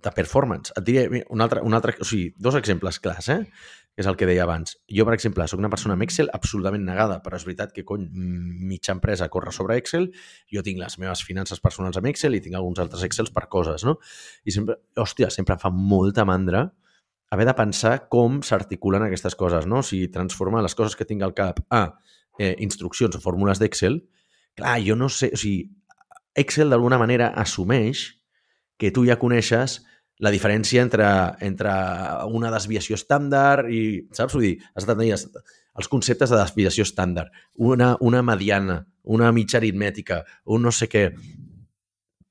de, 0.03 0.13
performance. 0.15 0.73
Et 0.77 0.87
diré 0.87 1.25
un 1.31 1.41
altre, 1.45 1.63
un 1.67 1.77
altre, 1.77 1.95
o 2.01 2.07
sigui, 2.07 2.33
dos 2.39 2.57
exemples 2.59 3.01
clars, 3.01 3.29
eh? 3.33 3.43
que 3.91 4.05
és 4.05 4.09
el 4.09 4.17
que 4.17 4.27
deia 4.29 4.45
abans. 4.47 4.77
Jo, 4.89 5.05
per 5.07 5.17
exemple, 5.17 5.45
sóc 5.51 5.61
una 5.61 5.71
persona 5.73 5.97
amb 5.97 6.05
Excel 6.07 6.31
absolutament 6.33 6.85
negada, 6.87 7.19
però 7.25 7.37
és 7.37 7.45
veritat 7.47 7.73
que, 7.75 7.85
cony, 7.87 8.07
mitja 8.15 8.95
empresa 8.95 9.29
corre 9.33 9.53
sobre 9.53 9.77
Excel, 9.81 10.07
jo 10.53 10.63
tinc 10.67 10.79
les 10.81 10.97
meves 11.03 11.25
finances 11.27 11.61
personals 11.61 11.99
amb 11.99 12.11
Excel 12.13 12.39
i 12.39 12.43
tinc 12.45 12.57
alguns 12.59 12.81
altres 12.83 13.03
Excels 13.07 13.35
per 13.35 13.49
coses, 13.53 13.85
no? 13.85 13.99
I 14.47 14.55
sempre, 14.55 14.79
hòstia, 14.97 15.31
sempre 15.35 15.59
em 15.59 15.63
fa 15.63 15.73
molta 15.75 16.25
mandra 16.29 16.69
haver 17.31 17.47
de 17.47 17.55
pensar 17.55 17.93
com 18.11 18.41
s'articulen 18.43 19.05
aquestes 19.07 19.37
coses, 19.39 19.67
no? 19.67 19.85
Si 19.87 20.07
transformar 20.11 20.65
les 20.67 20.75
coses 20.75 20.97
que 20.99 21.07
tinc 21.07 21.23
al 21.23 21.35
cap 21.35 21.61
a 21.71 21.85
eh, 22.39 22.57
instruccions 22.59 23.15
o 23.17 23.23
fórmules 23.23 23.61
d'Excel, 23.63 24.01
clar, 24.59 24.79
jo 24.87 24.97
no 24.99 25.11
sé, 25.11 25.31
o 25.35 25.39
sigui, 25.39 25.69
Excel 26.39 26.71
d'alguna 26.71 26.99
manera 26.99 27.33
assumeix 27.39 28.21
que 28.79 28.91
tu 28.95 29.03
ja 29.07 29.19
coneixes 29.19 29.81
la 30.21 30.33
diferència 30.33 30.83
entre, 30.85 31.07
entre 31.45 31.73
una 32.29 32.51
desviació 32.53 32.99
estàndard 32.99 33.71
i, 33.73 33.83
saps? 34.17 34.37
Vull 34.37 34.47
dir, 34.47 34.55
has 34.77 34.87
de 34.89 34.97
tenir 34.97 35.15
els 35.17 35.89
conceptes 35.89 36.33
de 36.33 36.39
desviació 36.39 36.85
estàndard, 36.87 37.33
una, 37.57 37.95
una 38.05 38.23
mediana, 38.27 38.83
una 39.05 39.31
mitja 39.33 39.59
aritmètica, 39.61 40.23
un 40.45 40.67
no 40.69 40.73
sé 40.75 40.91
què. 40.93 41.09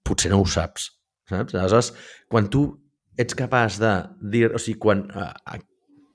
Potser 0.05 0.31
no 0.31 0.39
ho 0.41 0.45
saps, 0.49 0.89
saps? 1.29 1.55
Aleshores, 1.55 1.91
quan 2.29 2.49
tu 2.49 2.63
ets 3.19 3.37
capaç 3.37 3.79
de 3.81 3.93
dir... 4.21 4.47
O 4.53 4.61
sigui, 4.61 4.79
quan 4.81 5.03
a, 5.13 5.31
a, 5.45 5.59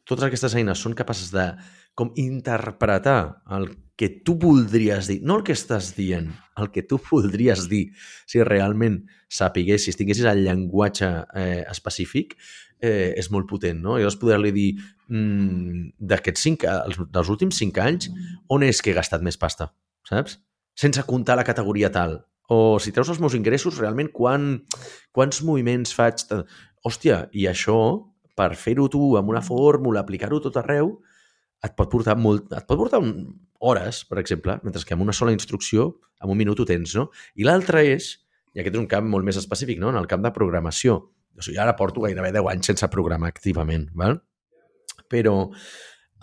totes 0.08 0.28
aquestes 0.28 0.54
eines 0.58 0.80
són 0.80 0.96
capaces 0.98 1.30
de 1.34 1.50
com 1.94 2.12
interpretar 2.18 3.42
el 3.54 3.70
que 3.96 4.08
tu 4.26 4.34
voldries 4.34 5.06
dir, 5.06 5.20
no 5.22 5.38
el 5.38 5.44
que 5.46 5.54
estàs 5.54 5.92
dient, 5.94 6.32
el 6.58 6.70
que 6.74 6.82
tu 6.82 6.98
voldries 6.98 7.68
dir, 7.70 7.84
si 8.26 8.42
realment 8.42 9.04
sapiguessis, 9.30 9.96
tinguessis 9.98 10.26
el 10.26 10.42
llenguatge 10.46 11.10
eh, 11.38 11.62
específic, 11.70 12.34
eh, 12.82 13.14
és 13.16 13.30
molt 13.30 13.46
potent, 13.50 13.78
no? 13.80 13.96
Llavors 13.98 14.18
poder-li 14.18 14.50
dir 14.54 14.68
mm, 15.08 15.94
d'aquests 16.10 16.46
cinc, 16.48 16.66
dels 17.14 17.30
últims 17.30 17.62
cinc 17.62 17.78
anys, 17.82 18.10
on 18.50 18.66
és 18.66 18.82
que 18.82 18.90
he 18.90 18.98
gastat 18.98 19.22
més 19.22 19.38
pasta, 19.38 19.70
saps? 20.08 20.40
Sense 20.74 21.06
comptar 21.06 21.38
la 21.38 21.46
categoria 21.46 21.92
tal. 21.94 22.18
O 22.50 22.76
si 22.82 22.92
treus 22.92 23.08
els 23.12 23.22
meus 23.22 23.36
ingressos, 23.38 23.78
realment, 23.78 24.10
quan, 24.12 24.64
quants 25.14 25.40
moviments 25.46 25.94
faig? 25.96 26.26
Hòstia, 26.84 27.28
i 27.32 27.46
això, 27.48 27.78
per 28.36 28.52
fer-ho 28.58 28.90
tu 28.90 29.14
amb 29.16 29.30
una 29.30 29.40
fórmula, 29.44 30.02
aplicar-ho 30.02 30.42
tot 30.42 30.58
arreu, 30.60 30.98
et 31.64 31.74
pot 31.78 31.90
portar 31.90 32.16
molt, 32.20 32.52
et 32.52 32.66
pot 32.68 32.78
portar 32.78 33.00
un, 33.02 33.14
hores, 33.64 34.04
per 34.08 34.20
exemple, 34.20 34.58
mentre 34.62 34.82
que 34.84 34.94
amb 34.96 35.04
una 35.06 35.14
sola 35.16 35.32
instrucció, 35.32 35.88
en 36.22 36.30
un 36.30 36.38
minut 36.38 36.60
ho 36.60 36.66
tens, 36.68 36.94
no? 36.98 37.08
I 37.40 37.46
l'altre 37.48 37.82
és, 37.94 38.10
i 38.54 38.60
aquest 38.60 38.76
és 38.76 38.82
un 38.82 38.90
camp 38.90 39.08
molt 39.10 39.26
més 39.26 39.38
específic, 39.40 39.80
no? 39.80 39.90
en 39.90 39.98
el 39.98 40.08
camp 40.10 40.22
de 40.24 40.32
programació. 40.34 40.98
O 41.34 41.42
sigui, 41.42 41.58
ara 41.58 41.74
porto 41.78 42.04
gairebé 42.04 42.30
10 42.36 42.50
anys 42.52 42.70
sense 42.70 42.90
programar 42.92 43.32
activament, 43.32 43.88
val? 43.98 44.20
però 45.10 45.34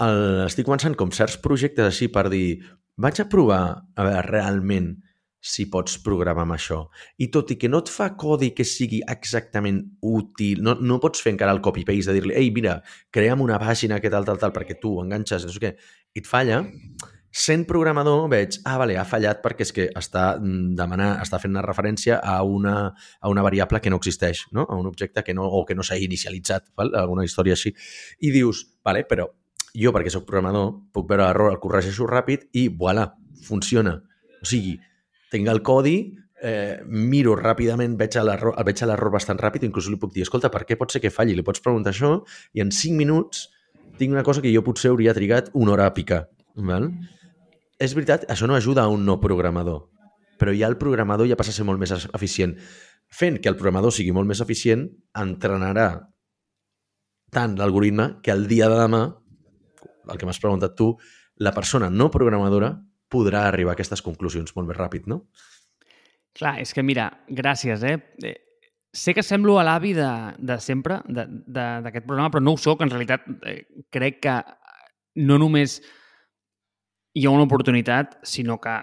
el, 0.03 0.21
estic 0.47 0.65
començant 0.67 0.95
com 0.97 1.11
certs 1.15 1.37
projectes 1.43 1.85
així 1.85 2.07
per 2.11 2.25
dir 2.33 2.61
vaig 3.01 3.19
a 3.21 3.27
provar 3.29 3.61
a 3.95 4.05
veure 4.07 4.23
realment 4.25 4.89
si 5.41 5.65
pots 5.73 5.97
programar 6.05 6.45
amb 6.45 6.55
això. 6.55 6.83
I 7.17 7.31
tot 7.33 7.51
i 7.51 7.57
que 7.59 7.69
no 7.69 7.81
et 7.81 7.89
fa 7.89 8.11
codi 8.19 8.51
que 8.55 8.65
sigui 8.67 9.01
exactament 9.09 9.81
útil, 10.05 10.61
no, 10.61 10.75
no 10.77 10.99
pots 11.01 11.23
fer 11.25 11.33
encara 11.33 11.55
el 11.57 11.63
copy-paste 11.65 12.13
de 12.13 12.19
dir-li 12.19 12.37
ei, 12.37 12.51
mira, 12.53 12.77
crea'm 13.11 13.41
una 13.41 13.57
pàgina 13.61 13.97
que 13.99 14.11
tal, 14.13 14.27
tal, 14.27 14.37
tal, 14.41 14.53
perquè 14.53 14.77
tu 14.79 14.99
enganxes, 15.01 15.47
no 15.47 15.55
sé 15.55 15.63
què, 15.63 15.73
i 16.13 16.21
et 16.21 16.29
falla, 16.29 16.61
sent 17.31 17.63
programador 17.65 18.27
veig, 18.29 18.59
ah, 18.67 18.75
vale, 18.77 18.97
ha 18.99 19.05
fallat 19.07 19.39
perquè 19.41 19.65
és 19.65 19.71
que 19.73 19.87
està 19.97 20.35
mm, 20.35 20.75
demanant, 20.77 21.15
està 21.23 21.39
fent 21.41 21.55
una 21.55 21.63
referència 21.65 22.19
a 22.19 22.41
una, 22.43 22.75
a 22.91 23.31
una 23.31 23.45
variable 23.45 23.79
que 23.81 23.89
no 23.89 24.01
existeix, 24.01 24.45
no? 24.51 24.67
a 24.67 24.77
un 24.77 24.89
objecte 24.91 25.23
que 25.23 25.33
no, 25.33 25.47
o 25.47 25.63
que 25.65 25.75
no 25.75 25.85
s'ha 25.87 25.97
inicialitzat, 25.97 26.69
val? 26.77 26.91
alguna 26.99 27.25
història 27.25 27.55
així. 27.57 27.73
I 28.21 28.35
dius, 28.35 28.65
vale, 28.85 29.05
però 29.07 29.29
jo, 29.71 29.95
perquè 29.95 30.11
sóc 30.11 30.27
programador, 30.27 30.73
puc 30.93 31.07
veure 31.09 31.23
l'error, 31.23 31.53
el 31.55 31.61
corregeixo 31.63 32.05
ràpid 32.09 32.49
i, 32.59 32.67
voilà, 32.67 33.07
funciona. 33.47 33.95
O 34.41 34.47
sigui, 34.51 34.75
tinc 35.31 35.47
el 35.47 35.61
codi, 35.63 35.95
eh, 36.41 36.81
miro 36.87 37.37
ràpidament, 37.37 37.95
veig 37.97 38.17
l'error 38.17 39.11
bastant 39.13 39.39
ràpid, 39.39 39.63
inclús 39.63 39.89
li 39.89 39.99
puc 40.01 40.13
dir, 40.13 40.25
escolta, 40.25 40.51
per 40.51 40.65
què 40.65 40.77
pot 40.77 40.91
ser 40.91 41.01
que 41.01 41.13
falli? 41.13 41.35
Li 41.37 41.45
pots 41.45 41.63
preguntar 41.63 41.93
això 41.93 42.17
i 42.53 42.61
en 42.61 42.71
5 42.71 42.97
minuts 42.97 43.47
tinc 43.97 44.11
una 44.11 44.25
cosa 44.25 44.41
que 44.41 44.51
jo 44.53 44.63
potser 44.65 44.91
hauria 44.91 45.13
trigat 45.13 45.51
una 45.53 45.75
hora 45.75 45.87
a 45.87 45.93
picar. 45.93 46.25
Val? 46.55 46.89
És 47.79 47.95
veritat, 47.97 48.27
això 48.29 48.47
no 48.49 48.57
ajuda 48.57 48.83
a 48.83 48.91
un 48.91 49.05
no 49.05 49.19
programador, 49.21 49.87
però 50.41 50.53
ja 50.57 50.67
el 50.67 50.77
programador 50.81 51.29
ja 51.29 51.37
passa 51.39 51.53
a 51.53 51.55
ser 51.55 51.65
molt 51.65 51.79
més 51.79 51.93
eficient. 51.93 52.57
Fent 53.11 53.39
que 53.41 53.49
el 53.49 53.57
programador 53.59 53.93
sigui 53.93 54.13
molt 54.15 54.27
més 54.27 54.41
eficient, 54.43 54.87
entrenarà 55.17 55.87
tant 57.31 57.55
l'algoritme 57.57 58.21
que 58.23 58.31
el 58.31 58.47
dia 58.47 58.69
de 58.69 58.77
demà, 58.79 59.01
el 60.11 60.17
que 60.17 60.27
m'has 60.27 60.41
preguntat 60.43 60.75
tu, 60.75 60.93
la 61.39 61.53
persona 61.55 61.89
no 61.89 62.11
programadora 62.11 62.73
podrà 63.11 63.45
arribar 63.47 63.75
a 63.75 63.77
aquestes 63.77 64.03
conclusions 64.05 64.55
molt 64.55 64.69
més 64.69 64.79
ràpid, 64.79 65.09
no? 65.11 65.25
Clar, 66.37 66.55
és 66.63 66.71
que 66.73 66.83
mira, 66.85 67.09
gràcies, 67.27 67.83
eh? 67.83 67.97
eh 68.23 68.37
sé 68.91 69.13
que 69.15 69.23
semblo 69.23 69.57
a 69.59 69.63
l'avi 69.63 69.93
de, 69.95 70.09
de 70.37 70.57
sempre, 70.59 70.99
d'aquest 71.07 72.05
programa, 72.05 72.31
però 72.31 72.43
no 72.43 72.55
ho 72.55 72.59
sóc. 72.59 72.81
En 72.83 72.91
realitat, 72.91 73.23
eh, 73.47 73.85
crec 73.91 74.19
que 74.25 74.33
no 75.23 75.37
només 75.39 75.77
hi 77.15 77.25
ha 77.25 77.31
una 77.31 77.47
oportunitat, 77.47 78.17
sinó 78.27 78.59
que 78.59 78.75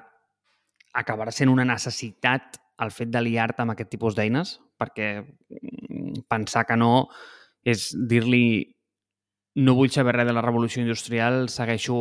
acabarà 0.99 1.33
sent 1.33 1.53
una 1.53 1.66
necessitat 1.68 2.57
el 2.85 2.93
fet 2.95 3.11
de 3.12 3.22
liar-te 3.24 3.64
amb 3.64 3.74
aquest 3.74 3.91
tipus 3.93 4.16
d'eines, 4.16 4.57
perquè 4.79 5.11
mm, 5.20 6.24
pensar 6.31 6.64
que 6.68 6.76
no 6.79 7.09
és 7.66 7.91
dir-li 8.09 8.74
no 9.59 9.74
vull 9.74 9.91
saber 9.91 10.14
res 10.14 10.29
de 10.29 10.35
la 10.37 10.45
revolució 10.45 10.81
industrial, 10.85 11.49
segueixo 11.51 11.99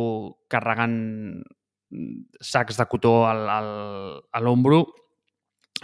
carregant 0.48 1.42
sacs 2.40 2.76
de 2.76 2.86
cotó 2.86 3.26
al, 3.26 3.48
al, 3.48 3.68
a 4.32 4.40
l'ombro 4.44 4.84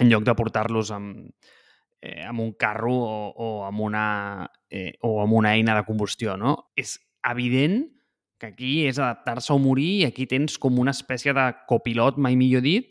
en 0.00 0.10
lloc 0.10 0.24
de 0.26 0.34
portar-los 0.34 0.90
amb, 0.92 1.30
eh, 2.02 2.24
amb 2.26 2.40
un 2.40 2.52
carro 2.58 2.92
o, 2.94 3.16
o, 3.30 3.48
amb 3.66 3.80
una, 3.80 4.06
eh, 4.68 4.92
o 5.02 5.20
amb 5.22 5.32
una 5.38 5.54
eina 5.54 5.76
de 5.78 5.84
combustió. 5.86 6.36
No? 6.36 6.70
És 6.76 6.98
evident 7.30 7.84
que 8.38 8.50
aquí 8.50 8.72
és 8.88 8.98
adaptar-se 8.98 9.54
o 9.54 9.58
morir 9.62 9.90
i 10.02 10.06
aquí 10.08 10.26
tens 10.28 10.58
com 10.60 10.78
una 10.82 10.92
espècie 10.92 11.32
de 11.32 11.46
copilot, 11.70 12.18
mai 12.18 12.36
millor 12.36 12.64
dit, 12.64 12.90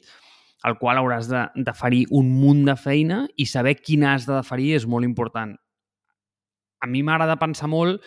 al 0.64 0.78
qual 0.80 0.98
hauràs 0.98 1.28
de, 1.28 1.44
de 1.60 1.74
ferir 1.76 2.06
un 2.16 2.32
munt 2.40 2.64
de 2.70 2.78
feina 2.80 3.24
i 3.36 3.46
saber 3.52 3.76
quin 3.82 4.06
has 4.08 4.26
de 4.30 4.40
ferir 4.48 4.74
és 4.80 4.88
molt 4.88 5.06
important. 5.06 5.52
A 6.80 6.88
mi 6.88 7.04
m'agrada 7.04 7.40
pensar 7.40 7.70
molt 7.72 8.02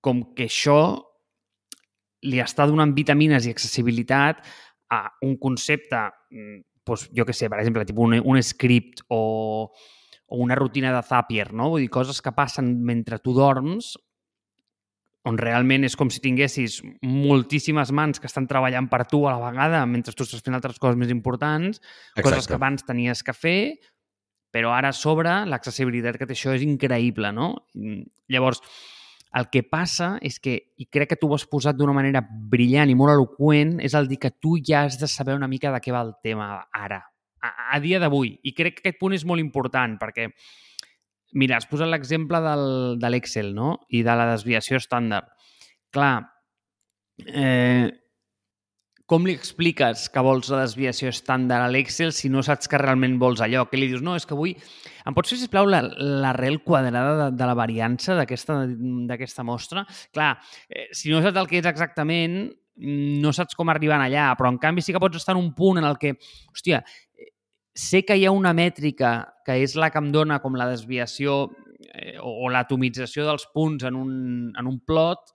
com 0.00 0.24
que 0.36 0.48
això 0.48 0.80
li 2.26 2.42
està 2.42 2.66
donant 2.68 2.92
vitamines 2.96 3.46
i 3.46 3.54
accessibilitat 3.54 4.42
a 4.90 5.04
un 5.24 5.36
concepte, 5.40 6.02
doncs, 6.86 7.06
jo 7.16 7.26
que 7.26 7.36
sé, 7.36 7.48
per 7.48 7.60
exemple, 7.62 7.86
tipus 7.88 8.08
un, 8.10 8.18
un 8.20 8.42
script 8.42 9.04
o, 9.08 9.70
o 10.26 10.42
una 10.42 10.58
rutina 10.58 10.92
de 10.94 11.02
Zapier, 11.06 11.52
no? 11.54 11.70
Vull 11.74 11.86
dir, 11.86 11.92
coses 11.94 12.20
que 12.22 12.34
passen 12.36 12.74
mentre 12.86 13.20
tu 13.22 13.34
dorms, 13.36 13.94
on 15.28 15.36
realment 15.36 15.84
és 15.84 15.94
com 16.00 16.08
si 16.08 16.22
tinguessis 16.24 16.78
moltíssimes 17.04 17.90
mans 17.92 18.20
que 18.20 18.28
estan 18.28 18.46
treballant 18.48 18.88
per 18.88 19.02
tu 19.08 19.26
a 19.28 19.34
la 19.36 19.50
vegada 19.50 19.82
mentre 19.84 20.14
tu 20.16 20.24
estàs 20.24 20.40
fent 20.44 20.56
altres 20.56 20.80
coses 20.80 20.96
més 20.96 21.12
importants, 21.12 21.80
Exacte. 21.80 22.24
coses 22.24 22.48
que 22.48 22.56
abans 22.56 22.86
tenies 22.88 23.20
que 23.26 23.36
fer, 23.36 23.60
però 24.50 24.72
ara 24.74 24.90
a 24.90 24.96
sobre 24.96 25.34
l'accessibilitat 25.46 26.16
que 26.18 26.26
té 26.26 26.34
això 26.34 26.54
és 26.56 26.64
increïble, 26.66 27.30
no? 27.36 27.52
Llavors, 28.32 28.64
el 29.38 29.46
que 29.52 29.62
passa 29.62 30.16
és 30.26 30.40
que, 30.42 30.56
i 30.80 30.86
crec 30.90 31.12
que 31.12 31.18
tu 31.20 31.28
ho 31.30 31.36
has 31.36 31.46
posat 31.46 31.76
d'una 31.78 31.94
manera 31.94 32.22
brillant 32.24 32.90
i 32.90 32.96
molt 32.98 33.14
eloquent, 33.14 33.76
és 33.84 33.94
el 33.94 34.08
dir 34.10 34.18
que 34.22 34.32
tu 34.32 34.56
ja 34.66 34.84
has 34.86 34.98
de 34.98 35.06
saber 35.10 35.36
una 35.38 35.48
mica 35.50 35.70
de 35.70 35.80
què 35.82 35.94
va 35.94 36.02
el 36.06 36.16
tema 36.22 36.50
ara, 36.74 37.04
a, 37.38 37.52
a 37.76 37.80
dia 37.82 38.00
d'avui. 38.02 38.34
I 38.42 38.54
crec 38.56 38.80
que 38.80 38.88
aquest 38.88 38.98
punt 39.00 39.14
és 39.14 39.26
molt 39.28 39.42
important, 39.42 39.94
perquè, 40.00 40.28
mira, 41.38 41.60
has 41.60 41.68
posat 41.70 41.90
l'exemple 41.92 42.42
de 42.42 43.12
l'Excel 43.12 43.54
no? 43.54 43.76
i 43.88 44.02
de 44.06 44.18
la 44.18 44.26
desviació 44.32 44.80
estàndard. 44.82 45.30
Clar, 45.94 46.14
eh, 47.26 47.86
com 49.10 49.24
li 49.26 49.34
expliques 49.34 50.04
que 50.14 50.22
vols 50.22 50.52
la 50.52 50.60
desviació 50.62 51.10
estàndard 51.10 51.64
a 51.66 51.70
l'Excel 51.72 52.12
si 52.14 52.28
no 52.30 52.44
saps 52.46 52.70
que 52.70 52.78
realment 52.78 53.16
vols 53.18 53.42
allò? 53.42 53.64
Que 53.66 53.80
li 53.80 53.88
dius, 53.90 54.04
no, 54.06 54.14
és 54.14 54.26
que 54.28 54.38
vull... 54.38 54.54
Em 55.08 55.16
pots 55.16 55.32
fer, 55.32 55.40
sisplau, 55.40 55.66
l'arrel 55.66 56.60
quadrada 56.62 57.16
de, 57.18 57.26
de 57.34 57.48
la 57.48 57.56
variança 57.58 58.14
d'aquesta 58.14 59.46
mostra? 59.46 59.82
Clar, 60.14 60.36
eh, 60.68 60.86
si 60.94 61.10
no 61.10 61.24
saps 61.24 61.40
el 61.42 61.50
que 61.50 61.58
és 61.58 61.66
exactament, 61.66 62.38
no 63.24 63.32
saps 63.34 63.58
com 63.58 63.72
arribar 63.72 63.98
allà, 63.98 64.30
però 64.38 64.52
en 64.52 64.60
canvi 64.62 64.84
sí 64.84 64.94
que 64.94 65.02
pots 65.02 65.18
estar 65.18 65.34
en 65.34 65.42
un 65.42 65.50
punt 65.58 65.82
en 65.82 65.88
el 65.90 65.98
que, 65.98 66.14
hòstia, 66.54 66.84
sé 67.74 68.04
que 68.06 68.14
hi 68.14 68.28
ha 68.28 68.36
una 68.36 68.54
mètrica 68.54 69.14
que 69.46 69.58
és 69.64 69.74
la 69.74 69.90
que 69.90 69.98
em 69.98 70.12
dona 70.14 70.38
com 70.38 70.54
la 70.54 70.70
desviació 70.70 71.48
eh, 71.90 72.14
o, 72.22 72.44
o 72.46 72.52
l'atomització 72.52 73.26
dels 73.26 73.48
punts 73.54 73.90
en 73.90 73.98
un, 73.98 74.12
en 74.54 74.70
un 74.70 74.78
plot, 74.86 75.34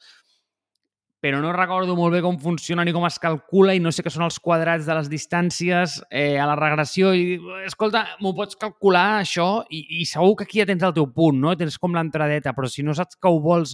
però 1.26 1.40
no 1.42 1.50
recordo 1.56 1.96
molt 1.98 2.14
bé 2.14 2.20
com 2.22 2.36
funciona 2.38 2.84
ni 2.86 2.92
com 2.94 3.08
es 3.08 3.16
calcula 3.18 3.74
i 3.74 3.80
no 3.82 3.90
sé 3.90 4.04
què 4.06 4.12
són 4.14 4.28
els 4.28 4.36
quadrats 4.38 4.86
de 4.86 4.94
les 4.94 5.08
distàncies 5.10 5.96
eh, 6.14 6.38
a 6.38 6.46
la 6.46 6.54
regressió 6.60 7.16
i 7.18 7.40
escolta, 7.66 8.04
m'ho 8.22 8.36
pots 8.38 8.60
calcular 8.62 9.24
això 9.24 9.64
i, 9.74 9.80
i 9.98 10.06
segur 10.06 10.36
que 10.38 10.46
aquí 10.46 10.62
ja 10.62 10.68
tens 10.70 10.86
el 10.86 10.94
teu 10.94 11.08
punt, 11.16 11.40
no? 11.42 11.56
Tens 11.58 11.80
com 11.82 11.98
l'entradeta, 11.98 12.54
però 12.54 12.70
si 12.70 12.86
no 12.86 12.94
saps 12.94 13.18
que 13.18 13.32
ho 13.32 13.40
vols 13.42 13.74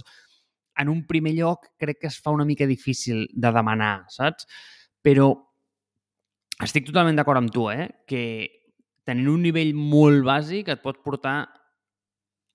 en 0.80 0.88
un 0.88 1.02
primer 1.04 1.34
lloc, 1.36 1.68
crec 1.76 2.00
que 2.00 2.08
es 2.08 2.16
fa 2.24 2.32
una 2.32 2.48
mica 2.48 2.64
difícil 2.64 3.26
de 3.28 3.52
demanar, 3.52 4.06
saps? 4.08 4.48
Però 5.04 5.28
estic 6.64 6.88
totalment 6.88 7.20
d'acord 7.20 7.42
amb 7.42 7.52
tu, 7.52 7.68
eh? 7.68 7.90
Que 8.08 8.24
tenint 9.04 9.28
un 9.28 9.44
nivell 9.44 9.76
molt 9.76 10.24
bàsic 10.24 10.72
et 10.72 10.80
pot 10.80 11.04
portar 11.04 11.36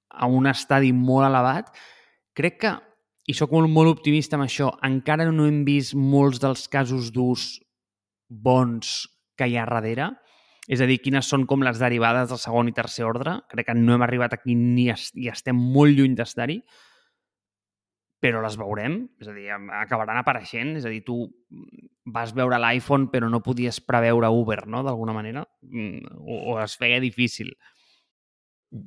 a 0.09 0.25
un 0.25 0.49
estadi 0.49 0.89
molt 0.89 1.29
elevat. 1.29 1.69
Crec 2.33 2.61
que 2.65 2.75
i 3.27 3.35
sóc 3.35 3.51
molt, 3.51 3.67
molt 3.67 3.91
optimista 3.91 4.37
amb 4.37 4.45
això, 4.45 4.71
encara 4.87 5.27
no 5.35 5.47
hem 5.49 5.63
vist 5.67 5.95
molts 5.99 6.39
dels 6.39 6.67
casos 6.71 7.11
d'ús 7.11 7.57
bons 8.27 9.03
que 9.37 9.49
hi 9.49 9.57
ha 9.59 9.67
darrere. 9.67 10.13
És 10.67 10.81
a 10.83 10.87
dir, 10.87 10.97
quines 10.99 11.27
són 11.27 11.45
com 11.47 11.63
les 11.63 11.79
derivades 11.79 12.31
del 12.31 12.39
segon 12.39 12.71
i 12.71 12.75
tercer 12.75 13.05
ordre. 13.07 13.37
Crec 13.51 13.69
que 13.69 13.75
no 13.77 13.95
hem 13.95 14.03
arribat 14.03 14.35
aquí 14.35 14.55
ni 14.55 14.89
est 14.91 15.15
i 15.15 15.29
estem 15.31 15.55
molt 15.55 15.95
lluny 15.95 16.15
d'estar-hi, 16.15 16.57
però 18.23 18.41
les 18.43 18.57
veurem. 18.59 18.97
És 19.21 19.29
a 19.31 19.35
dir, 19.35 19.47
acabaran 19.51 20.19
apareixent. 20.19 20.75
És 20.79 20.87
a 20.87 20.91
dir, 20.91 21.03
tu 21.07 21.21
vas 22.07 22.33
veure 22.35 22.59
l'iPhone 22.59 23.11
però 23.11 23.31
no 23.31 23.43
podies 23.43 23.79
preveure 23.83 24.31
Uber, 24.31 24.65
no?, 24.67 24.83
d'alguna 24.87 25.15
manera. 25.15 25.43
Mm, 25.67 26.19
o, 26.19 26.41
o 26.53 26.59
es 26.63 26.75
feia 26.79 26.99
difícil. 27.03 27.51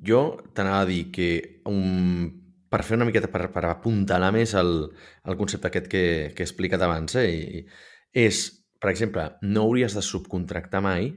Jo 0.04 0.24
t'anava 0.52 0.84
a 0.84 0.88
dir 0.88 1.06
que 1.12 1.30
un 1.68 2.39
per 2.70 2.84
fer 2.86 2.96
una 2.98 3.06
miqueta, 3.08 3.30
per, 3.32 3.48
per 3.52 3.64
apuntalar 3.66 4.30
més 4.34 4.54
el, 4.58 4.70
el 5.26 5.38
concepte 5.38 5.68
aquest 5.70 5.88
que, 5.90 6.04
que 6.36 6.44
he 6.44 6.46
explicat 6.46 6.82
abans, 6.86 7.16
eh? 7.18 7.26
I, 7.30 7.64
és, 8.26 8.44
per 8.80 8.92
exemple, 8.92 9.26
no 9.42 9.66
hauries 9.66 9.96
de 9.96 10.04
subcontractar 10.06 10.82
mai 10.84 11.10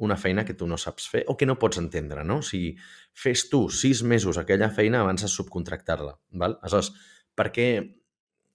una 0.00 0.16
feina 0.16 0.46
que 0.48 0.56
tu 0.56 0.66
no 0.66 0.78
saps 0.80 1.06
fer 1.12 1.22
o 1.28 1.36
que 1.36 1.46
no 1.46 1.58
pots 1.60 1.78
entendre, 1.78 2.24
no? 2.24 2.40
O 2.40 2.46
sigui, 2.46 2.72
fes 3.14 3.46
tu 3.52 3.66
sis 3.70 4.02
mesos 4.02 4.40
aquella 4.40 4.70
feina 4.72 5.04
abans 5.04 5.22
de 5.26 5.30
subcontractar-la, 5.30 6.14
val? 6.42 6.56
Aleshores, 6.62 6.90
per 7.36 7.50
què 7.54 7.68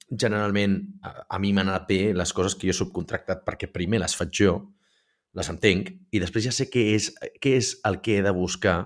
generalment 0.10 0.80
a, 1.06 1.14
a 1.38 1.40
mi 1.42 1.54
m'han 1.54 1.70
anat 1.72 1.88
bé 1.90 2.00
les 2.18 2.34
coses 2.34 2.58
que 2.58 2.68
jo 2.68 2.74
he 2.74 2.78
subcontractat 2.78 3.46
perquè 3.46 3.70
primer 3.72 4.02
les 4.04 4.18
faig 4.18 4.34
jo, 4.42 4.58
les 5.36 5.50
entenc, 5.52 5.92
i 6.12 6.22
després 6.24 6.48
ja 6.48 6.54
sé 6.56 6.68
què 6.72 6.90
és, 6.96 7.12
què 7.44 7.56
és 7.60 7.76
el 7.88 8.00
que 8.02 8.20
he 8.20 8.26
de 8.26 8.34
buscar 8.36 8.78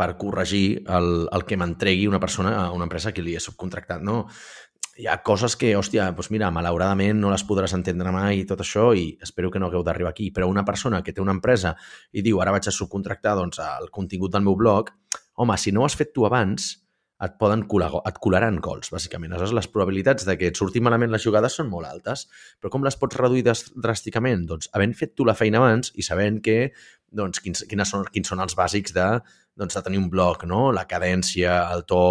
per 0.00 0.14
corregir 0.20 0.80
el, 0.88 1.28
el 1.28 1.44
que 1.44 1.58
m'entregui 1.60 2.08
una 2.08 2.22
persona 2.22 2.56
a 2.62 2.66
una 2.72 2.88
empresa 2.88 3.12
que 3.12 3.24
li 3.24 3.36
he 3.36 3.44
subcontractat, 3.44 4.00
no? 4.00 4.24
Hi 5.00 5.06
ha 5.08 5.20
coses 5.24 5.54
que, 5.56 5.74
hòstia, 5.76 6.10
doncs 6.16 6.28
mira, 6.32 6.50
malauradament 6.52 7.20
no 7.20 7.30
les 7.32 7.44
podràs 7.48 7.72
entendre 7.76 8.12
mai 8.12 8.42
i 8.42 8.46
tot 8.48 8.60
això 8.64 8.90
i 8.96 9.06
espero 9.24 9.52
que 9.52 9.60
no 9.60 9.68
hagueu 9.68 9.84
d'arribar 9.84 10.12
aquí, 10.12 10.30
però 10.34 10.48
una 10.48 10.64
persona 10.64 11.00
que 11.04 11.14
té 11.16 11.22
una 11.22 11.36
empresa 11.36 11.74
i 12.12 12.24
diu 12.26 12.40
ara 12.40 12.52
vaig 12.56 12.68
a 12.68 12.74
subcontractar 12.74 13.36
doncs, 13.38 13.60
el 13.80 13.88
contingut 13.92 14.32
del 14.34 14.44
meu 14.44 14.56
blog, 14.60 14.90
home, 15.40 15.56
si 15.56 15.72
no 15.72 15.84
ho 15.84 15.88
has 15.88 15.96
fet 15.96 16.12
tu 16.16 16.26
abans, 16.28 16.74
et 17.24 17.34
poden 17.40 17.66
colar, 17.68 17.90
et 18.08 18.20
colaran 18.22 18.56
gols, 18.64 18.92
bàsicament. 18.94 19.34
Aleshores, 19.34 19.56
les 19.58 19.68
probabilitats 19.72 20.24
de 20.28 20.36
que 20.40 20.48
et 20.50 20.56
surti 20.56 20.80
malament 20.80 21.12
les 21.12 21.24
jugades 21.24 21.58
són 21.58 21.68
molt 21.72 21.88
altes. 21.90 22.26
Però 22.60 22.72
com 22.72 22.86
les 22.86 22.96
pots 22.96 23.18
reduir 23.20 23.44
dràsticament? 23.44 24.46
Doncs 24.48 24.70
havent 24.72 24.96
fet 24.96 25.12
tu 25.18 25.28
la 25.28 25.36
feina 25.36 25.60
abans 25.60 25.92
i 26.00 26.06
sabent 26.06 26.40
que 26.44 26.58
doncs, 27.10 27.42
quins, 27.44 27.66
quines 27.68 27.92
són, 27.92 28.06
quins 28.14 28.32
són 28.32 28.40
els 28.40 28.56
bàsics 28.56 28.94
de, 28.96 29.06
doncs, 29.58 29.76
de 29.76 29.84
tenir 29.84 30.00
un 30.00 30.08
blog, 30.10 30.46
no? 30.48 30.70
la 30.72 30.86
cadència, 30.88 31.60
el 31.74 31.84
to, 31.90 32.02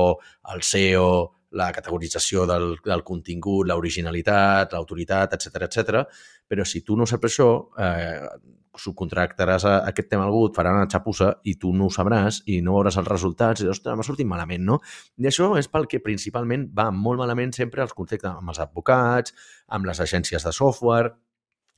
el 0.54 0.66
SEO, 0.66 1.10
la 1.58 1.72
categorització 1.74 2.46
del, 2.46 2.76
del 2.86 3.04
contingut, 3.08 3.66
l'originalitat, 3.68 4.76
l'autoritat, 4.76 5.34
etc 5.34 5.66
etc. 5.66 6.04
Però 6.50 6.66
si 6.66 6.82
tu 6.86 6.98
no 6.98 7.06
saps 7.10 7.30
això, 7.30 7.50
eh, 7.78 8.58
subcontractaràs 8.80 9.66
a, 9.66 9.76
a 9.84 9.92
aquest 9.92 10.10
tema 10.12 10.26
algú, 10.28 10.46
et 10.48 10.58
faran 10.58 10.80
una 10.80 10.90
xapussa 10.92 11.32
i 11.50 11.56
tu 11.62 11.72
no 11.76 11.90
ho 11.90 11.94
sabràs 11.94 12.42
i 12.50 12.60
no 12.66 12.78
veuràs 12.78 13.00
els 13.02 13.10
resultats 13.10 13.64
i 13.64 13.70
ostres, 13.72 13.98
m'ha 13.98 14.06
sortit 14.08 14.30
malament, 14.30 14.66
no? 14.66 14.80
I 15.20 15.30
això 15.30 15.52
és 15.60 15.70
pel 15.72 15.88
que 15.90 16.02
principalment 16.04 16.70
va 16.76 16.90
molt 16.96 17.22
malament 17.22 17.54
sempre 17.56 17.84
els 17.86 17.96
contactes 17.98 18.32
amb 18.32 18.54
els 18.54 18.62
advocats, 18.64 19.36
amb 19.68 19.90
les 19.90 20.00
agències 20.06 20.46
de 20.46 20.56
software, 20.56 21.14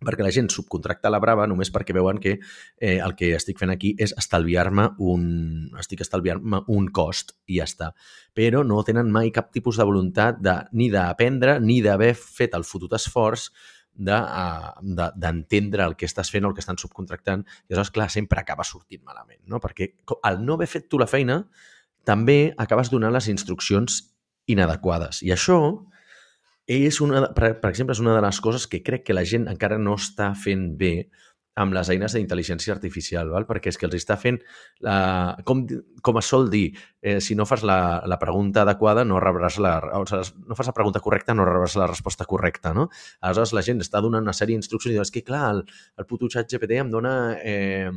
perquè 0.02 0.26
la 0.26 0.32
gent 0.34 0.48
subcontracta 0.50 1.12
la 1.14 1.20
Brava 1.22 1.46
només 1.50 1.70
perquè 1.74 1.94
veuen 1.94 2.18
que 2.22 2.34
eh, 2.38 2.98
el 2.98 3.14
que 3.18 3.36
estic 3.38 3.60
fent 3.62 3.70
aquí 3.74 3.94
és 4.02 4.16
estalviar-me 4.18 4.88
un, 5.12 5.26
estic 5.80 6.02
estalviant-me 6.06 6.64
un 6.74 6.88
cost 6.90 7.36
i 7.46 7.60
ja 7.60 7.68
està. 7.70 7.92
Però 8.34 8.64
no 8.66 8.82
tenen 8.88 9.12
mai 9.14 9.30
cap 9.36 9.52
tipus 9.54 9.78
de 9.78 9.86
voluntat 9.86 10.42
de, 10.42 10.58
ni 10.74 10.90
d'aprendre 10.94 11.60
ni 11.62 11.82
d'haver 11.86 12.16
fet 12.18 12.58
el 12.58 12.66
fotut 12.66 12.98
esforç 12.98 13.52
d'entendre 13.94 15.78
de, 15.78 15.84
de, 15.84 15.84
el 15.88 15.96
que 16.00 16.08
estàs 16.08 16.32
fent 16.32 16.46
o 16.46 16.52
el 16.52 16.56
que 16.56 16.64
estan 16.64 16.80
subcontractant 16.82 17.44
i 17.44 17.74
aleshores, 17.74 17.92
clar, 17.94 18.10
sempre 18.14 18.40
acaba 18.42 18.64
sortint 18.68 19.04
malament, 19.04 19.42
no? 19.46 19.60
Perquè 19.64 19.92
al 20.24 20.42
no 20.46 20.56
haver 20.56 20.70
fet 20.72 20.88
tu 20.90 21.00
la 21.02 21.10
feina 21.12 21.42
també 22.08 22.54
acabes 22.58 22.90
donant 22.90 23.14
les 23.14 23.28
instruccions 23.30 24.02
inadequades. 24.50 25.22
I 25.22 25.34
això 25.36 25.60
és 26.72 27.02
una, 27.04 27.28
per 27.36 27.70
exemple, 27.70 27.94
és 27.94 28.02
una 28.02 28.16
de 28.16 28.22
les 28.24 28.40
coses 28.42 28.68
que 28.68 28.82
crec 28.84 29.04
que 29.06 29.14
la 29.18 29.26
gent 29.28 29.50
encara 29.52 29.78
no 29.82 29.98
està 30.00 30.32
fent 30.38 30.72
bé 30.80 31.10
amb 31.60 31.76
les 31.76 31.90
eines 31.92 32.14
d'intel·ligència 32.16 32.74
artificial, 32.74 33.30
val? 33.34 33.46
perquè 33.50 33.72
és 33.72 33.80
que 33.80 33.88
els 33.88 33.98
està 33.98 34.16
fent, 34.20 34.40
la, 34.86 35.36
com, 35.48 35.66
com 36.02 36.20
es 36.22 36.30
sol 36.32 36.48
dir, 36.52 36.70
eh, 37.02 37.20
si 37.20 37.36
no 37.36 37.46
fas 37.50 37.66
la, 37.68 38.02
la 38.08 38.20
pregunta 38.22 38.64
adequada 38.64 39.04
no 39.08 39.20
rebràs 39.20 39.60
la, 39.64 39.74
o 40.00 40.06
sigui, 40.08 40.46
no 40.48 40.56
fas 40.56 40.72
la 40.72 40.76
pregunta 40.78 41.04
correcta 41.04 41.36
no 41.36 41.48
rebràs 41.48 41.76
la 41.80 41.90
resposta 41.92 42.28
correcta, 42.30 42.74
no? 42.78 42.88
Aleshores 43.20 43.56
la 43.58 43.66
gent 43.68 43.84
està 43.84 44.00
donant 44.04 44.24
una 44.24 44.36
sèrie 44.38 44.56
d'instruccions 44.56 44.94
i 44.94 44.98
diu, 44.98 45.04
és 45.04 45.12
que 45.12 45.26
clar, 45.28 45.44
el, 45.58 45.66
el 46.00 46.08
puto 46.08 46.32
xat 46.32 46.50
GPT 46.52 46.80
em 46.86 46.94
dona 46.94 47.16
eh, 47.44 47.92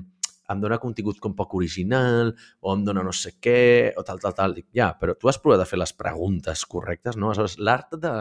em 0.53 0.61
dona 0.61 0.77
contingut 0.77 1.21
com 1.25 1.33
poc 1.37 1.55
original, 1.57 2.35
o 2.61 2.73
em 2.75 2.83
dona 2.85 3.05
no 3.07 3.15
sé 3.17 3.37
què, 3.41 3.95
o 3.97 4.05
tal, 4.05 4.21
tal, 4.21 4.35
tal. 4.37 4.57
Dic, 4.59 4.67
ja, 4.77 4.91
però 5.01 5.15
tu 5.17 5.31
has 5.31 5.39
provat 5.41 5.63
de 5.63 5.69
fer 5.69 5.79
les 5.81 5.95
preguntes 5.97 6.67
correctes, 6.69 7.17
no? 7.17 7.31
Aleshores, 7.31 7.57
l'art 7.65 7.97
de, 8.03 8.15